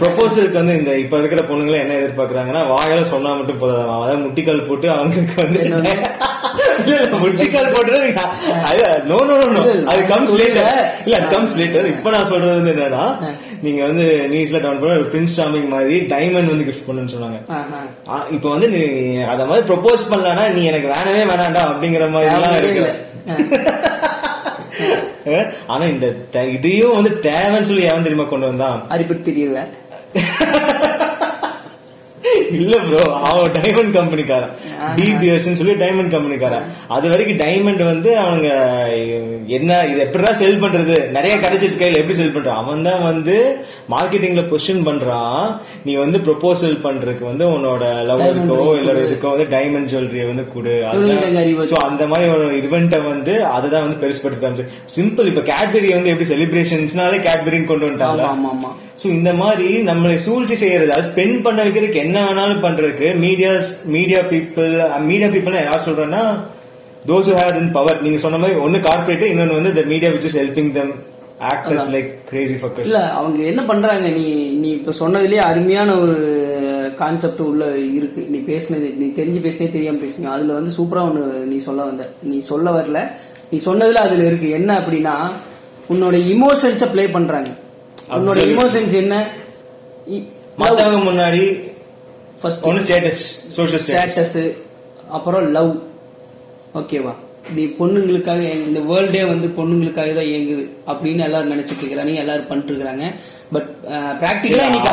ப்ரொபோசலுக்கு 0.00 0.56
வந்து 0.56 0.76
இந்த 0.78 0.92
இப்ப 0.98 1.18
இருக்கிற 1.18 1.42
பொண்ணுங்களை 1.48 1.78
என்ன 1.78 1.95
எதிர்பார்க்கறாங்கன்னா 1.96 2.62
வாயால 2.70 3.02
சொன்னா 3.10 3.32
மட்டும் 3.34 3.60
போதாது 3.60 3.82
அதாவது 3.88 4.22
முட்டிக்கால் 4.24 4.68
போட்டு 4.68 4.88
அவங்களுக்கு 4.92 5.36
வந்து 5.42 5.60
என்ன? 5.66 5.94
முட்டிக்கால் 7.20 7.72
போட்டு 7.72 7.92
நோ 9.06 9.18
நோ 9.20 9.36
நோ 9.46 9.60
இல்ல, 9.60 9.72
இல்ல, 9.72 9.90
அது 9.92 10.02
கம்ஸ். 10.10 10.34
லேட்டர் 10.40 10.70
இல்ல 11.06 11.16
கம்ஸ் 11.32 11.56
லேட்டர் 11.60 11.86
இப்ப 11.92 12.10
நான் 12.10 12.28
சொல்றது 12.30 12.54
வந்து 12.54 12.72
என்னன்னா 12.74 13.04
நீங்க 13.62 13.80
வந்து 13.84 14.04
நீஸ்ல 14.32 14.60
டவுன் 14.60 14.80
பண்ண 14.80 14.96
ஒரு 14.96 15.08
பிரின்ஸ் 15.12 15.36
சாமிங் 15.38 15.68
மாதிரி 15.68 15.96
டைமண்ட் 16.12 16.52
வந்து 16.52 16.68
கிஃப்ட் 16.68 16.88
பண்ணுன்னு 16.88 17.14
சொன்னாங்க. 17.14 17.38
இப்ப 18.36 18.46
வந்து 18.50 18.68
நீ 18.68 18.82
அத 19.26 19.46
மாதிரி 19.46 19.66
ப்ரொபோஸ் 19.68 20.08
பண்ணலனா 20.10 20.46
நீ 20.54 20.62
எனக்கு 20.64 20.90
வேணவே 20.94 21.24
வேணாண்டா 21.32 21.64
அப்படிங்கிற 21.70 22.06
மாதிரி 22.10 22.32
எல்லாம் 22.32 22.56
இருக்கு. 22.58 22.86
ஆனா 25.68 25.84
இந்த 25.86 26.06
இதையும் 26.52 26.96
வந்து 26.96 27.12
தேவைன்னு 27.24 27.68
சொல்லி 27.68 27.88
எவன் 27.88 28.04
தெரியுமா 28.04 28.26
கொண்டு 28.26 28.50
வந்தான்? 28.50 28.78
அரிப்பட்டு 28.94 29.28
தெரியல. 29.30 29.62
இல்ல 32.56 32.74
ப்ரோ 32.84 33.00
அவன் 33.28 33.52
டைமண்ட் 33.56 33.92
கம்பெனிக்காரன் 33.92 34.52
ஆஹா. 34.70 34.88
டிபிஎஸ் 34.98 35.48
சொல்லி 35.52 35.74
டைமண்ட் 35.80 36.10
கம்பெனிக்காரன் 36.10 36.64
அது 36.90 37.06
வரைக்கும் 37.08 37.40
டைமண்ட் 37.40 37.82
வந்து 37.84 38.10
அவங்க 38.18 38.48
என்ன 39.56 39.70
இது 39.84 40.00
எப்படிதான் 40.04 40.40
செல் 40.40 40.62
பண்றது? 40.62 40.96
நிறைய 41.10 41.34
கிடைச்சிச்சு 41.36 41.78
கையில. 41.78 42.00
எப்படி 42.00 42.14
செல் 42.14 42.34
பண்றான் 42.34 42.60
அவன் 42.62 42.82
தான் 42.82 43.02
வந்து 43.02 43.36
மார்க்கெட்டிங்ல 43.90 44.44
பொசிஷன் 44.50 44.82
பண்றான். 44.86 45.42
நீ 45.84 45.94
வந்து 45.96 46.18
ப்ரொபோசல் 46.20 46.78
பண்றதுக்கு 46.82 47.24
வந்து 47.24 47.44
உன்னோட 47.48 47.82
ring 48.22 48.40
இல்ல. 48.76 48.94
இதுக்கோ 49.04 49.30
வந்து 49.32 49.48
டைமண்ட் 49.52 49.90
ஜுவல்லரிய 49.90 50.26
வந்து 50.26 50.46
கொடு. 50.48 50.76
அந்த 51.84 52.06
மாதிரி 52.06 52.30
ஒரு 52.36 52.46
இவெண்ட்டை 52.60 53.00
வந்து 53.04 53.34
அதுதான் 53.50 53.86
வந்து 53.86 54.00
பெருசுபடுத்தி 54.02 54.44
காமிச்சு 54.44 54.66
சிம்பிள் 54.96 55.26
இப்ப 55.26 55.44
கேட்பெரி 55.50 55.90
வந்து 55.94 56.12
எப்படி 56.12 56.28
செலிப்ரேஷன்ஸ்னாலே 56.28 57.20
கேட்பெரின்னு 57.26 57.64
கொண்டு 57.64 57.86
வந்துட்டாங்க 57.86 58.24
சோ 59.00 59.06
இந்த 59.18 59.32
மாதிரி 59.42 59.70
நம்மளை 59.88 60.14
சூழ்ச்சி 60.26 60.56
செய்யறது 60.62 60.94
அது 60.96 61.08
ஸ்பெண்ட் 61.10 61.42
பண்ண 61.46 61.58
வைக்கிறதுக்கு 61.64 62.04
என்ன 62.06 62.18
வேணாலும் 62.26 62.62
பண்றதுக்கு 62.66 63.08
medias 63.24 63.70
media 63.96 64.20
people 64.32 64.70
media 65.10 65.28
people 65.34 65.58
யார் 65.58 65.86
சொல்றேன்னா 65.88 66.22
தோஸ் 67.10 67.28
ஹேர் 67.40 67.58
இன் 67.62 67.74
பவர் 67.76 68.02
நீங்க 68.04 68.18
சொன்ன 68.24 68.38
மாதிரி 68.44 68.58
ஒன்னு 68.58 68.78
கார்பரேட் 68.88 69.30
இன்னொன்னு 69.32 69.58
வந்து 69.58 69.74
இந்த 69.74 69.84
media 69.92 70.10
which 70.14 70.26
is 70.30 70.38
helping 70.42 70.72
them 70.78 70.94
actors 71.52 71.88
like 71.94 72.08
crazy 72.30 72.54
fuckers 72.60 72.88
இல்ல 72.88 73.00
அவங்க 73.18 73.38
என்ன 73.50 73.62
பண்றாங்க? 73.64 74.06
நீ 74.18 74.24
நீ 74.62 74.68
இப்ப 74.70 74.92
சொன்னதுலயே 75.00 75.42
அருமையான 75.50 75.90
ஒரு 76.00 76.16
கான்செப்ட் 77.00 77.42
உள்ள 77.48 77.64
இருக்கு. 77.98 78.22
நீ 78.32 78.38
பேசினது 78.48 78.86
நீ 79.00 79.06
தெரிஞ்சு 79.18 79.40
பேசினே 79.46 79.68
தெரியாம 79.68 80.00
பேசுனீங்க. 80.04 80.30
அதுல 80.36 80.54
வந்து 80.58 80.72
சூப்பரா 80.78 81.02
ஒண்ணு 81.08 81.22
நீ 81.50 81.58
சொல்ல 81.58 81.84
வந்த. 81.84 82.04
நீ 82.22 82.38
சொல்ல 82.40 82.70
வரல. 82.70 83.00
நீ 83.50 83.58
சொன்னதுல 83.66 84.02
அதுல 84.06 84.24
இருக்கு. 84.30 84.50
என்ன 84.50 84.70
அப்படின்னா 84.80 85.14
உன்னோட 85.92 86.16
இமோஷன்ஸ 86.34 86.84
ப்ளே 86.92 87.06
பண்றாங்க. 87.08 87.50
உன்னோட. 88.08 88.40
இமோஷன்ஸ் 88.46 88.94
என்ன? 88.94 89.14
மத்தவங்க 90.58 91.10
முன்னாடி 91.10 91.42
ஃபர்ஸ்ட் 92.40 92.66
ஒன்னு 92.66 92.80
ஸ்டேட்டஸ் 92.80 93.22
சோஷியல் 93.48 93.82
ஸ்டேட்டஸ் 93.82 94.36
அப்புறம் 95.08 95.50
லவ் 95.50 95.70
ஓகேவா 96.74 97.14
நீ 97.54 97.64
பொண்ணுங்களுக்காக 97.78 98.40
இந்த 98.60 98.80
வேர்ல்டே 98.80 99.26
வந்து 99.26 99.48
பொண்ணுங்களுக்காக 99.48 100.14
தான் 100.14 100.24
இயங்குது 100.24 100.62
அப்படின்னு 100.86 101.24
எல்லாரும் 101.24 101.52
நினைச்சிட்டு 101.52 101.82
இருக்கிறாங்க 101.82 102.14
எல்லாரும் 102.14 102.46
பண்ணிட்டு 102.46 102.72
இருக்காங்க 102.72 103.06
பட் 103.52 103.68
பிராக்டிக்கலா 104.20 104.64
இன்னைக்கு. 104.64 104.88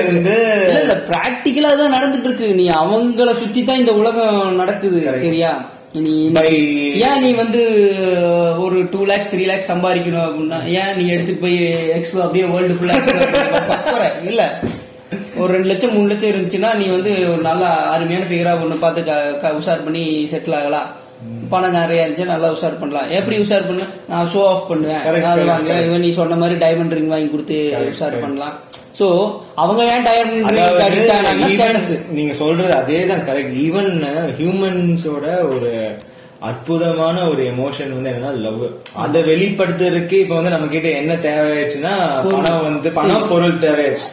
இருந்து- 0.00 0.36
இல்ல 0.76 0.94
பிராக்டிக்கலா 1.08 1.76
தான் 1.76 1.94
நடந்துட்டு 1.94 2.24
இருக்கு. 2.24 2.54
நீ 2.54 2.68
அவங்கள 2.80 3.34
சுத்தி 3.34 3.64
தான் 3.64 3.76
இந்த 3.76 3.92
உலகம் 3.92 4.54
நடக்குது. 4.54 5.00
சரியா? 5.20 5.50
நீ 5.92 6.32
ஏன் 6.94 7.20
நீ 7.20 7.32
வந்து 7.32 7.62
ஒரு 8.58 8.88
டூ 8.90 9.04
லேக்ஸ் 9.04 9.34
த்ரீ 9.34 9.44
லேக்ஸ் 9.44 9.72
சம்பாதிக்கணும் 9.72 10.26
அப்படின்னா 10.26 10.64
ஏன் 10.66 10.96
நீ 10.96 11.06
எடுத்துட்டு 11.08 11.40
போய் 11.40 11.58
எக்ஸ்ப்ளோ 11.98 12.18
அப்படியே 12.18 12.44
வேர்ல்டு 12.44 12.74
ஃபுல்லா 12.74 14.24
இல்ல. 14.24 14.58
ஒரு 15.36 15.52
ரெண்டு 15.52 15.68
லட்சம் 15.68 15.92
மூணு 15.92 16.08
லட்சம் 16.08 16.30
இருந்துச்சுன்னா 16.30 16.76
நீ 16.76 16.86
வந்து 16.86 17.32
ஒரு 17.32 17.42
நல்ல 17.42 17.64
அருமையான 17.66 18.26
ஃபிகரா 18.26 18.58
ஒண்ணு 18.62 18.78
பார்த்து 18.78 19.02
உஷார் 19.42 19.84
பண்ணி 19.84 20.28
செட்டில் 20.32 20.56
ஆகலாம். 20.56 20.88
பணம் 21.48 21.70
நிறைய 21.70 22.08
இருந்துச்சு 22.08 22.24
நல்லா 22.24 22.52
உஷார் 22.52 22.78
பண்ணலாம். 22.80 23.10
எப்படி 23.10 23.38
உஷார் 23.38 23.66
பண்ண? 23.66 23.82
நான் 24.08 24.28
ஷோ 24.34 24.46
ஆஃப் 24.46 24.68
பண்ணுவேன். 24.68 25.24
அது. 25.24 25.86
இவன் 25.86 26.00
நீ 26.00 26.12
சொன்ன 26.12 26.34
மாதிரி 26.34 26.64
டைமண்ட் 26.66 26.88
ரிங் 26.88 27.06
வாங்கி 27.06 27.30
கொடுத்து 27.30 27.74
உஷார். 27.78 28.20
பண்ணலாம். 28.20 28.58
சோ 29.00 29.08
அவங்க 29.56 29.82
ஏன் 29.92 30.06
ஸ்டேட்டஸ் 31.52 31.90
நீங்க 32.10 32.32
சொல்றது 32.40 32.72
அதே 32.74 33.00
தான் 33.06 33.26
கரெக்ட் 33.28 33.58
ஈவன் 33.66 33.90
ஹியூமன்ஸோட 34.40 35.26
ஒரு 35.50 35.70
அற்புதமான 36.42 37.16
ஒரு 37.28 37.42
எமோஷன் 37.44 37.92
வந்து 37.94 38.10
என்னன்னா 38.10 38.32
லவ் 38.44 38.62
அதை 38.96 39.20
வெளிப்படுத்துறதுக்கு 39.22 40.16
இப்ப 40.22 40.34
வந்து 40.34 40.50
நம்ம 40.50 40.68
கிட்ட 40.68 40.88
என்ன 41.00 41.14
தேவையாச்சுன்னா. 41.26 41.92
பணம் 42.28 42.64
வந்து 42.64 42.90
பணம் 42.90 43.28
பொருள் 43.28 43.60
தேவையாச்சு 43.60 44.08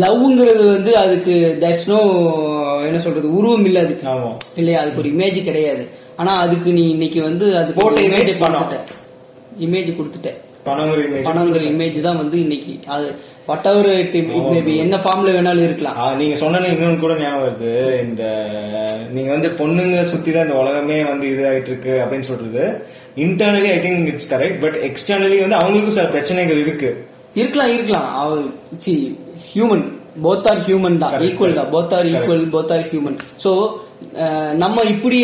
லவ்ங்கிறது 0.00 0.64
வந்து 0.66 0.92
அதுக்கு 0.96 1.34
தட்ஸ் 1.62 1.86
நோ 1.86 2.00
என்ன 2.88 2.98
சொல்றது 2.98 3.28
உருவம் 3.38 3.64
இல்ல 3.64 3.80
அதுக்கு. 3.80 4.04
ஆமா. 4.06 4.30
இல்லையா? 4.56 4.80
அதுக்கு 4.82 5.00
ஒரு 5.02 5.10
இமேஜ் 5.14 5.38
கிடையாது. 5.44 5.84
ஆனா 6.16 6.32
அதுக்கு 6.44 6.70
நீ 6.72 6.82
இன்னைக்கு 6.90 7.20
வந்து 7.22 7.46
அதுக்கு 7.56 7.80
போட்ட 7.80 8.02
image 8.08 8.32
பணம். 8.42 8.74
இமேஜ் 9.66 9.90
கொடுத்துட்ட. 9.96 10.30
பணங்கிற 11.26 11.62
இமேஜ் 11.70 11.98
தான் 12.00 12.18
வந்து 12.18 12.36
இன்னைக்கு. 12.40 12.72
அது 12.88 13.06
வாட் 13.50 13.68
எவர் 13.70 13.88
மேபி 14.54 14.72
என்ன 14.84 14.96
ஃபார்ம்ல 15.04 15.30
வேணாலும் 15.36 15.66
இருக்கலாம். 15.68 15.98
நீங்க 16.20 16.36
சொன்ன 16.42 16.66
இன்னொன்னு 16.72 17.04
கூட 17.04 17.14
ஞாபகம் 17.22 17.44
வருது. 17.44 17.74
இந்த 18.06 18.22
நீங்க 19.14 19.30
வந்து 19.36 19.50
பொண்ணுங்க 19.60 20.02
சுத்தி 20.12 20.30
தான் 20.34 20.46
இந்த 20.46 20.56
உலகமே 20.62 20.98
வந்து 21.12 21.26
இதாயிட்டு 21.34 21.70
இருக்கு 21.72 21.94
அப்படின்னு 22.02 22.28
சொல்றது. 22.30 22.64
Internally 23.24 23.70
I 23.76 23.78
think 23.86 24.10
it's 24.10 24.28
correct 24.32 24.60
but 24.64 24.76
externally 24.88 25.38
வந்து 25.44 25.58
அவங்களுக்கும் 25.60 25.96
சில 25.98 26.08
பிரச்சனைகள் 26.14 26.60
இருக்கு. 26.64 26.90
இருக்கலாம் 27.40 27.72
இருக்கலாம். 27.74 28.08
See 28.84 28.92
human 29.50 29.84
both 30.24 30.48
are 30.50 30.60
human 30.66 30.98
தான். 31.02 31.14
ஈக்குவல் 31.26 31.58
தான். 31.58 31.70
Both 31.74 31.94
are 31.98 32.08
equal 32.12 32.44
both 32.56 32.72
are 32.76 32.88
human 32.90 33.18
so 33.44 33.52
நம்ம 34.62 34.84
இப்படி 34.94 35.18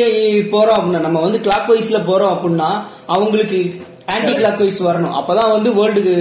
போறோம் 0.55 0.79
அப்படின்னா 0.79 1.03
நம்ம 1.09 1.21
வந்து 1.27 1.39
கிளாக் 1.47 1.71
வைஸ்ல 1.73 2.01
போறோம் 2.11 2.33
அப்படின்னா 2.35 2.71
அவங்களுக்கு 3.15 3.61
ஆன்டி 4.15 4.33
கிளாக் 4.41 4.63
வைஸ் 4.65 4.81
வரணும். 4.89 5.15
அப்பதான் 5.21 5.55
வந்து 5.57 5.71
வேர்ல்டுக்கு 5.79 6.17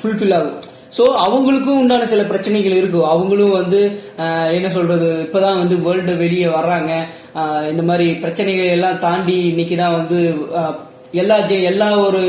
ஃபுல்ஃபில் 0.00 0.34
ஆகும். 0.38 0.58
சோ 0.96 1.04
அவங்களுக்கும் 1.24 1.78
உண்டான 1.80 2.06
சில 2.06 2.22
பிரச்சனைகள் 2.22 2.78
இருக்கும் 2.78 3.10
அவங்களும் 3.12 3.58
வந்து 3.60 3.80
என்ன 4.56 4.68
சொல்றது 4.68 5.08
இப்பதான் 5.26 5.60
வந்து 5.62 5.76
வேர்ல்டு 5.86 6.14
வெளியே 6.16 6.48
வர்றாங்க. 6.56 6.90
இந்த 7.70 7.82
மாதிரி 7.90 8.06
பிரச்சனைகள் 8.24 8.74
எல்லாம் 8.76 8.98
தாண்டி 9.06 9.36
இன்னைக்கு 9.52 9.76
தான் 9.76 9.96
வந்து 10.00 10.18
எல்லா 11.20 11.36
எல்லா 11.70 11.88
ஒரு 12.04 12.20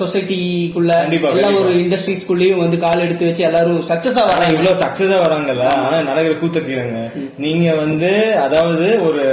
சொசைட்டிக்குள்ள 0.00 0.92
எல்லா. 1.36 1.48
ஒரு 1.60 1.70
இண்டஸ்ட்ரீஸ்குள்ளேயும் 1.82 2.60
வந்து 2.62 2.78
கால் 2.84 3.02
எடுத்து 3.04 3.26
வச்சு 3.28 3.42
எல்லாரும் 3.48 3.80
சக்சஸா 3.88 4.22
வராங்க. 4.28 4.52
இவ்வளவு 4.56 4.80
சக்சஸா 4.82 5.16
வராங்கல்ல? 5.24 5.64
ஆனா 5.78 5.98
நடக்கிற 6.08 6.34
கூத்த 6.42 6.60
கேளுங்க 6.66 7.00
நீங்க 7.44 7.74
வந்து 7.74 8.10
அதாவது 8.46 8.86
ஒரு 9.08 9.24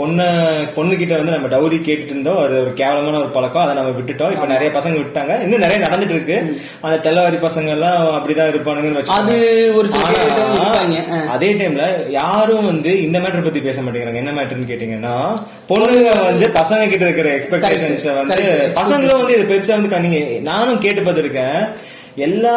பொண்ண 0.00 0.26
பொண்ணு 0.74 0.96
கிட்ட 0.96 1.14
வந்து 1.20 1.34
நம்ம 1.36 1.50
டவுரி 1.54 1.78
கேட்டுட்டு 1.88 2.12
இருந்தோம். 2.14 2.40
அது 2.44 2.60
ஒரு 2.62 2.72
கேவலமான 2.80 3.18
ஒரு 3.22 3.30
பழக்கம். 3.36 3.62
அதை 3.62 3.74
நம்ம 3.78 3.94
விட்டுட்டோம். 4.00 4.34
இப்ப 4.36 4.48
நிறைய 4.54 4.70
பசங்க 4.78 4.96
விட்டாங்க. 5.00 5.32
இன்னும் 5.46 5.64
நிறைய 5.64 5.80
நடந்துட்டு 5.86 6.16
இருக்கு. 6.16 6.38
அந்த 6.80 6.98
தெல்லவாரி 7.06 7.40
பசங்க 7.46 7.72
எல்லாம் 7.76 8.04
அப்படிதான் 8.18 8.52
இருப்பானுங்கன்னு 8.52 9.04
அது. 9.18 9.38
ஒரு. 9.78 9.88
அதே 11.36 11.50
டைம்ல 11.60 11.84
யாரும் 12.20 12.68
வந்து 12.70 12.92
இந்த 13.06 13.18
மேட்டர் 13.18 13.48
பத்தி 13.48 13.60
பேச 13.68 13.80
மாட்டேங்கிறாங்க. 13.80 14.22
என்ன 14.24 14.36
மேட்டர்னு 14.38 14.70
கேட்டீங்கன்னா 14.72 15.16
பொண்ணுங்க 15.72 16.08
வந்து 16.28 16.46
பசங்க 16.60 16.82
கிட்ட 16.90 17.04
இருக்கிற 17.08 17.28
எக்ஸ்பெக்டேஷன்ஸ் 17.36 18.08
வந்து. 18.18 18.40
பசங்களும் 18.80 19.22
வந்து 19.22 19.36
இது 19.38 19.46
பெருசா 19.52 19.78
வந்து 19.78 20.04
நீங்க 20.08 20.20
நானும் 20.50 20.84
கேட்டு 20.86 21.04
பார்த்திருக்கேன் 21.04 21.62
எல்லா 22.24 22.54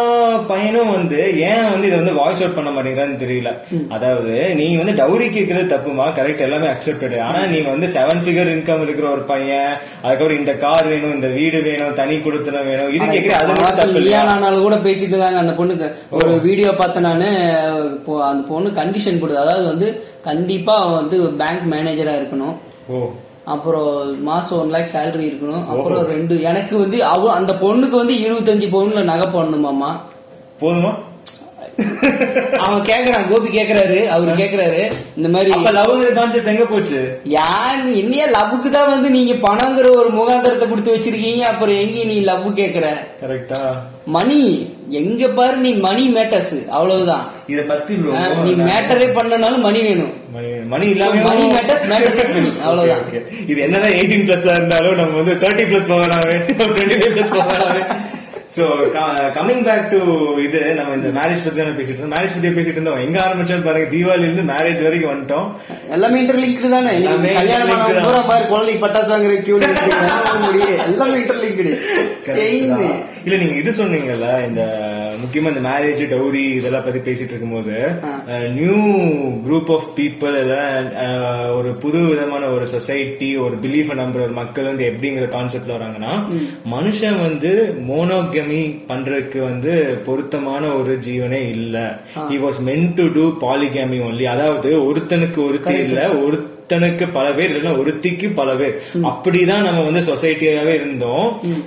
பையனும் 0.49 0.91
வந்து 0.95 1.17
ஏன் 1.49 1.67
வந்து 1.71 1.87
இதை 1.89 1.97
வந்து 1.99 2.13
வாய்ஸ் 2.19 2.41
அவுட் 2.43 2.55
பண்ண 2.55 2.69
மாட்டேங்கிறான்னு 2.75 3.19
தெரியல. 3.23 3.49
அதாவது 3.95 4.31
நீ 4.59 4.65
வந்து 4.79 4.93
டவுரி 4.99 5.27
கேட்கறது 5.35 5.67
தப்புமா? 5.73 6.05
கரெக்ட் 6.17 6.45
எல்லாமே 6.45 6.67
அக்செப்டட் 6.71 7.15
ஆனா 7.25 7.41
நீ 7.51 7.59
வந்து 7.67 7.87
செவன் 7.95 8.21
ஃபிகர் 8.23 8.51
இன்கம் 8.53 8.83
இருக்கிற 8.85 9.07
ஒரு 9.15 9.23
பையன் 9.31 9.69
அதுக்கப்புறம் 10.03 10.39
இந்த 10.41 10.53
கார் 10.63 10.89
வேணும் 10.91 11.15
இந்த 11.17 11.29
வீடு 11.37 11.59
வேணும் 11.67 11.97
தனி 12.01 12.15
கொடுத்தனம் 12.25 12.67
வேணும். 12.69 12.89
இது 12.95 13.05
கேட்கறது 13.13 13.39
அது 13.41 13.53
மட்டும் 13.53 13.79
தப்பு 13.81 13.99
இல்லையா? 14.01 14.21
லியானானாலும் 14.21 14.65
கூட 14.67 14.79
பேசிட்டு 14.87 15.19
தாங்க 15.23 15.43
அந்த 15.43 15.53
பொண்ணுக்கு. 15.59 15.89
ஒரு 16.19 16.31
வீடியோ 16.47 16.71
பார்த்தேன் 16.81 17.07
நானு 17.09 17.29
அந்த 18.29 18.41
பொண்ணு 18.51 18.71
கண்டிஷன் 18.81 19.21
கொடுது 19.23 19.43
அதாவது 19.43 19.67
வந்து 19.71 19.89
கண்டிப்பா 20.29 20.75
அவன் 20.81 20.99
வந்து 21.01 21.19
பேங்க் 21.43 21.71
மேனேஜரா 21.75 22.15
இருக்கணும். 22.21 22.55
ஓ. 22.89 22.97
அப்புறம் 23.45 23.87
மாசம் 24.27 24.59
ஒன் 24.59 24.73
லேக் 24.73 24.91
சேலரி 24.93 25.25
இருக்கணும். 25.29 25.63
அப்புறம் 25.71 26.03
ரெண்டு 26.13 26.35
எனக்கு 26.49 26.75
வந்து 26.77 26.97
அவ 27.13 27.31
அந்த 27.39 27.53
பொண்ணுக்கு 27.63 27.95
வந்து 28.01 28.15
இருபத்தஞ்சு 28.25 28.67
பவுன்ல 28.75 29.03
நகை 29.09 29.27
போடணுமாமா 29.33 29.89
போதுமா? 30.61 30.91
அவன் 32.63 32.81
கேக்குறான் 32.89 33.27
கோபி 33.29 33.49
கேக்குறாரு 33.57 33.99
அவரு 34.15 34.31
கேக்குறாரு. 34.41 34.81
இந்த 35.17 35.29
மாதிரி 35.35 35.51
லவ்ங்கிற 35.77 36.09
கான்செப்ட் 36.17 36.51
எங்க 36.51 36.65
போச்சு? 36.71 36.99
யார் 37.37 37.81
என்னைய 38.01 38.25
லவ்வுக்கு 38.35 38.69
தான் 38.75 38.91
வந்து 38.93 39.09
நீங்க 39.17 39.33
பணங்கிற 39.47 39.89
ஒரு 40.01 40.11
முகாந்திரத்தை 40.19 40.67
கொடுத்து 40.69 40.95
வச்சிருக்கீங்க 40.95 41.43
அப்புறம் 41.53 41.81
எங்க 41.85 42.03
நீ 42.11 42.17
லவ் 42.29 42.47
கேக்குற? 42.61 42.87
கரெக்டா 43.23 43.61
மணி. 44.05 44.71
எங்க 44.89 45.27
பாரு 45.27 45.57
நீ 45.57 45.73
மணி 45.73 46.13
மேட்டர்ஸ் 46.13 46.69
அவ்வளவுதான். 46.69 47.31
இத 47.47 47.61
பத்தி 47.61 47.95
நீ 48.43 48.51
மேட்டரே 48.51 49.07
பண்ணனாலும் 49.13 49.59
மணி 49.59 49.81
வேணும். 49.81 50.13
மணி 50.33 50.47
மணி 50.47 50.87
இல்லாம 50.87 51.13
matters, 51.13 51.83
matters 51.91 52.19
is 52.23 52.35
money. 52.35 52.61
அவ்வளவுதான். 52.61 53.11
இது 53.47 53.61
என்னதான் 53.61 53.91
எயிட்டீன் 53.91 54.27
பிளஸ் 54.27 54.51
இருந்தாலும் 54.51 54.95
நம்ம 54.95 55.21
வந்து 55.21 55.47
தேர்ட்டி 55.47 55.69
பிளஸ் 55.69 55.91
போகலாமே. 55.91 56.35
டுவெண்ட்டி 56.47 56.99
ஃபைவ் 57.01 57.17
பிளஸ் 57.17 57.35
போகலாமே. 57.37 57.81
சோ 58.55 58.63
கமிங் 59.35 59.63
பேக் 59.67 59.85
டு 59.91 59.99
இது 60.45 60.59
நம்ம 60.79 60.95
இந்த 60.97 61.09
மேரேஜ் 61.17 61.43
பத்தி 61.45 61.59
தானே 61.59 61.73
பேசிட்டு 61.77 61.99
இருந்தோம். 61.99 62.13
மேரேஜ் 62.15 62.33
பத்தி 62.35 62.49
பேசிட்டு 62.57 62.77
இருந்தோம். 62.77 62.99
எங்க 63.05 63.17
ஆரம்பிச்சோம் 63.25 63.65
பாருங்க 63.67 63.87
தீபாவளில 63.93 64.27
இருந்து 64.27 64.43
மேரேஜ் 64.51 64.83
வரைக்கும் 64.85 65.11
வந்துட்டோம். 65.13 65.47
எல்லாமே 65.95 66.19
இன்டர்லிங்க்டு 66.21 66.73
தானே. 66.75 66.91
கல்யாணம் 67.39 67.71
பண்ண. 67.71 68.03
பூரா 68.07 68.21
பாரு 68.31 68.45
குழந்தைக்கு 68.51 68.83
பட்டாசு 68.85 69.11
வாங்குற 69.13 69.37
கியூ 69.47 69.57
எல்லாமே 70.89 71.17
இன்டர்லிங்க்டு 71.23 71.73
இல்ல 73.25 73.35
நீங்க 73.41 73.55
இது 73.61 73.71
சொன்னீங்கல்ல 73.81 74.29
இந்த 74.49 74.61
முக்கியமா 75.23 75.51
இந்த 75.51 75.63
மேரேஜ் 75.65 76.01
டவுரி 76.11 76.43
இதெல்லாம் 76.53 76.85
பத்தி 76.85 77.01
பேசிட்டு 77.05 77.33
இருக்கும்போது 77.33 77.75
நியூ 78.55 78.77
குரூப் 79.45 79.71
ஆஃப் 79.71 79.87
பீப்புள் 79.97 80.37
ஒரு 81.55 81.71
புது 81.83 81.99
விதமான 82.07 82.43
ஒரு 82.53 82.65
சொசைட்டி 82.71 83.29
ஒரு 83.43 83.55
பிலீஃப் 83.63 83.91
நம்புற 83.99 84.21
ஒரு 84.21 84.35
மக்கள் 84.39 84.69
வந்து 84.69 84.87
எப்படிங்கிற 84.89 85.27
கான்செப்ட்ல 85.33 85.77
வராங்கன்னா 85.77 86.13
மனுஷன் 86.73 87.19
வந்து 87.21 87.51
மோனோகமி 87.89 88.61
பண்றதுக்கு 88.87 89.41
வந்து 89.43 89.73
பொருத்தமான 90.05 90.49
ஒரு 90.75 90.95
ஜீவனே 91.05 91.41
இல்ல. 91.55 91.77
He 92.23 92.39
was 92.43 92.61
meant 92.63 92.87
to 92.95 93.05
do 93.13 93.25
polygamy 93.41 93.99
only 94.05 94.27
அதாவது 94.33 94.69
ஒருத்தனுக்கு 94.87 95.41
ஒருத்தி 95.45 95.75
இல்ல 95.83 96.01
ஒருத்தனுக்கு 96.63 97.05
பல 97.15 97.27
பேர் 97.37 97.49
இல்லைன்னா 97.51 97.71
ஒருத்திக்கு 97.81 98.27
பல 98.37 98.49
பேர். 98.59 98.75
அப்படிதான் 99.09 99.65
நம்ம 99.67 99.81
வந்து 99.87 100.01
சொசைட்டியாவே 100.09 100.73
இருந்தோம். 100.77 101.25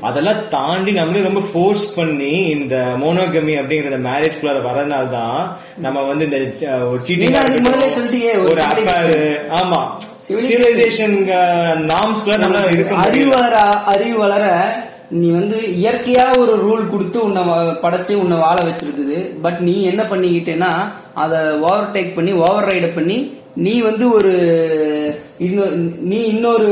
அதெல்லாம் 0.09 0.40
தாண்டி 0.55 0.92
நம்மளே 0.99 1.24
ரொம்ப 1.26 1.42
ஃபோர்ஸ் 1.49 1.84
பண்ணி 1.99 2.32
இந்த 2.55 2.76
மோனோகமி 3.03 3.55
அப்படிங்கிற 3.61 3.99
மேரேஜ் 4.09 4.38
குள்ளார 4.40 4.62
வரதுனால 4.68 5.11
தான் 5.18 5.38
நம்ம 5.86 6.07
வந்து 6.11 6.26
இந்த 6.28 6.40
ஒரு 6.90 7.01
சொல்லிட்டீங்க, 7.09 8.32
ஒரு 8.47 8.59
ஆமா. 9.61 9.80
சிவிலைசேஷன் 10.26 11.16
நார்ம்ஸ்குள்ள 11.92 12.36
நம்மளால 12.42 12.74
இருக்க 12.74 13.07
அறிவு 13.07 13.30
வளர 13.36 13.57
அறிவு 13.94 14.18
வளர 14.24 14.44
நீ 15.18 15.26
வந்து 15.38 15.59
இயற்கையா 15.80 16.24
ஒரு 16.42 16.55
ரூல் 16.66 16.90
கொடுத்து 16.92 17.18
உன்னை 17.26 17.42
படைச்சு 17.84 18.12
உன்னை 18.22 18.36
வாழ 18.44 18.57
வச்சிருக்குது. 18.68 19.18
பட் 19.44 19.61
நீ 19.66 19.74
என்ன 19.90 20.03
பண்ணிக்கிட்டேன்னா 20.12 20.70
அதை 21.24 21.40
ஓவர் 21.66 21.92
டேக் 21.97 22.16
பண்ணி 22.16 22.32
ஓவர் 22.47 22.68
ரைடு 22.70 22.88
பண்ணி 22.97 23.18
நீ 23.64 23.74
வந்து 23.80 24.04
ஒரு 24.12 24.32
இன்னொரு 25.38 25.76
நீ 26.11 26.18
இன்னொரு 26.32 26.68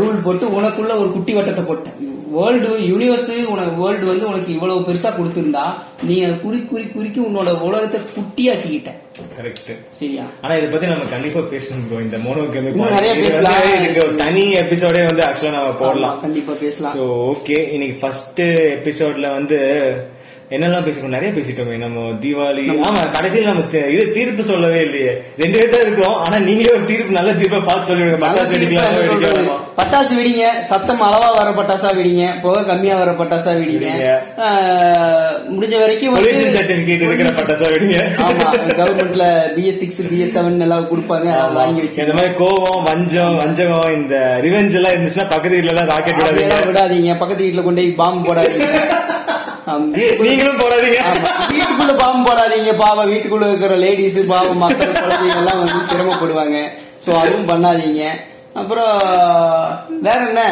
ரூல் 0.00 0.24
போட்டு 0.24 0.46
உனக்குள்ள 0.58 0.92
ஒரு 1.02 1.10
குட்டி 1.12 1.32
வட்டத்தை 1.34 1.62
போட்ட. 1.64 1.88
வேர்ல்டு 2.34 2.68
யூனிவர்ஸ் 2.90 3.30
உனக்கு 3.52 3.72
வேர்ல்டு 3.82 4.06
வந்து 4.10 4.26
உனக்கு 4.28 4.50
இவ்வளவு 4.54 4.84
பெருசா 4.88 5.10
கொடுத்திருந்தா 5.16 5.64
நீ 6.08 6.16
குறி 6.42 6.58
குறி 6.70 6.84
குறிக்கி 6.96 7.20
உன்னோட 7.28 7.52
உலகத்தை 7.68 8.00
குட்டியாக்கிக்கிட்ட. 8.16 8.90
கரெக்ட் 9.38 9.70
சரியா? 10.00 10.24
ஆனா 10.42 10.52
இத 10.54 10.68
பத்தி 10.74 10.86
நம்ம 10.92 11.08
கண்டிப்பா 11.14 11.40
பேசணும் 11.54 11.86
ப்ரோ 11.88 12.00
இந்த 12.06 12.18
மோனோகமி 12.26 12.72
நிறைய 12.94 13.14
பேசலாம். 13.22 13.58
இதுக்கு 13.78 14.04
ஒரு 14.06 14.14
தனி 14.24 14.44
எபிசோடே 14.62 15.02
வந்து 15.10 15.24
ஆக்சுவலா 15.28 15.56
நம்ம 15.58 15.74
போடலாம். 15.82 16.20
கண்டிப்பா 16.26 16.54
பேசலாம். 16.64 16.94
சோ 16.96 17.04
ஓகே 17.32 17.58
இன்னைக்கு 17.76 17.98
ஃபர்ஸ்ட் 18.02 18.42
எபிசோட்ல 18.78 19.30
வந்து 19.38 19.60
என்னெல்லாம் 20.54 20.84
பேசிக்கணும் 20.86 21.16
நிறைய 21.16 21.30
பேசிட்டோமே. 21.34 21.74
நம்ம 21.82 22.04
தீபாவளி 22.22 22.62
ஆமா 22.86 23.02
கடைசியில் 23.16 23.50
நம்ம 23.50 23.62
இது 23.94 24.04
தீர்ப்பு 24.16 24.42
சொல்லவே 24.48 24.78
இல்லையே. 24.86 25.12
ரெண்டு 25.42 25.56
பேர் 25.58 25.72
தான் 25.74 25.84
இருக்கிறோம் 25.84 26.16
ஆனா 26.24 26.36
நீங்களே 26.46 26.72
ஒரு 26.76 26.84
தீர்ப்பு 26.88 27.16
நல்ல 27.18 27.32
தீர்ப்பை 27.40 27.60
பார்த்து 27.68 27.88
சொல்லிடுங்க. 27.90 28.18
பட்டாசு 28.24 28.52
வெடிக்கலாம் 28.54 29.50
பட்டாசு 29.78 30.12
வெடிங்க 30.18 30.46
சத்தம் 30.70 31.04
அளவா 31.08 31.28
வர 31.38 31.50
பட்டாசா 31.58 31.90
வெடிங்க 31.98 32.24
புகை 32.42 32.62
கம்மியா 32.70 32.96
வர 33.02 33.12
பட்டாசா 33.20 33.52
வெடிங்க. 33.60 33.90
முடிஞ்ச 35.54 35.74
வரைக்கும் 35.82 36.16
சர்டிபிகேட் 36.56 37.04
இருக்கிற 37.08 37.30
பட்டாசா 37.38 37.68
வெடிங்க. 37.74 38.00
ஆமா 38.26 38.48
கவர்மெண்ட்ல 38.80 39.24
பிஎஸ் 39.56 39.80
சிக்ஸ் 39.84 40.02
பிஎஸ் 40.10 40.34
செவன் 40.36 40.64
எல்லாம் 40.66 40.88
கொடுப்பாங்க 40.92 41.28
வாங்கி 41.60 41.82
வச்சு 41.84 42.02
இந்த 42.06 42.16
மாதிரி 42.18 42.32
கோவம் 42.42 42.82
வஞ்சம் 42.90 43.36
வஞ்சகம் 43.42 43.94
இந்த 43.98 44.16
ரிவெஞ்ச் 44.46 44.76
எல்லாம் 44.80 44.94
இருந்துச்சுன்னா 44.96 45.28
பக்கத்து 45.34 45.56
வீட்ல 45.58 45.74
எல்லாம் 45.74 45.90
ராக்கெட் 45.94 46.20
விடாதீங்க. 46.70 47.14
பக்கத்து 47.22 47.44
வீட்டுல 47.46 47.64
கொண்டு 47.68 47.82
போய் 47.84 47.98
பாம்பு 48.02 48.26
போடாதீங்க. 48.28 48.68
நீங்களும் 50.24 50.60
போடாதீங்க. 50.60 51.00
வீட்டுக்குள்ள 51.52 51.94
பாம்பு 51.96 52.22
போடாதீங்க. 52.28 52.72
பாவம் 52.76 53.10
வீட்டுக்குள்ள 53.12 53.48
இருக்கிற 53.48 53.76
லேடிஸ் 53.76 54.18
பாவம் 54.26 54.62
மக்கள் 54.64 54.92
குழந்தைங்க 54.92 55.36
எல்லாம் 55.42 55.60
வந்து 55.62 55.86
சிரமப்படுவாங்க. 55.90 56.58
சோ 57.06 57.10
அதுவும் 57.22 57.48
பண்ணாதீங்க. 57.50 58.04
அப்புறம் 58.52 58.96
வேற 60.06 60.18
என்ன? 60.26 60.42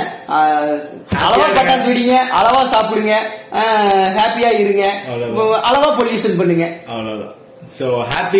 அளவா 1.26 1.46
பட்டாசு 1.58 1.86
வெடிங்க. 1.90 2.16
அளவா 2.40 2.62
சாப்பிடுங்க. 2.74 3.14
ஹாப்பியா 4.18 4.50
இருங்க. 4.58 4.84
அளவா 5.70 5.90
பொல்யூஷன் 6.00 6.36
பண்ணுங்க. 6.36 6.68
அவ்வளவுதான். 6.86 7.36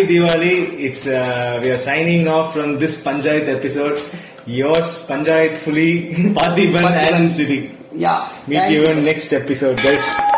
Diwali! 0.09 0.53
It's 0.87 1.05
uh, 1.05 1.59
we 1.61 1.69
are 1.69 1.77
signing 1.77 2.27
off 2.27 2.47
from 2.55 2.79
this 2.79 3.07
Panchayat 3.07 3.47
episode. 3.57 3.99
Yours 4.45 5.05
Panchayat 5.09 5.57
fully 5.57 5.91
Parthiban 6.39 6.89
and 7.11 7.29
Siddhi. 7.37 7.59
Yeah 7.99 8.15
you 8.73 8.81
in 8.93 9.03
next 9.11 9.31
episode, 9.41 9.77
guys. 9.85 10.28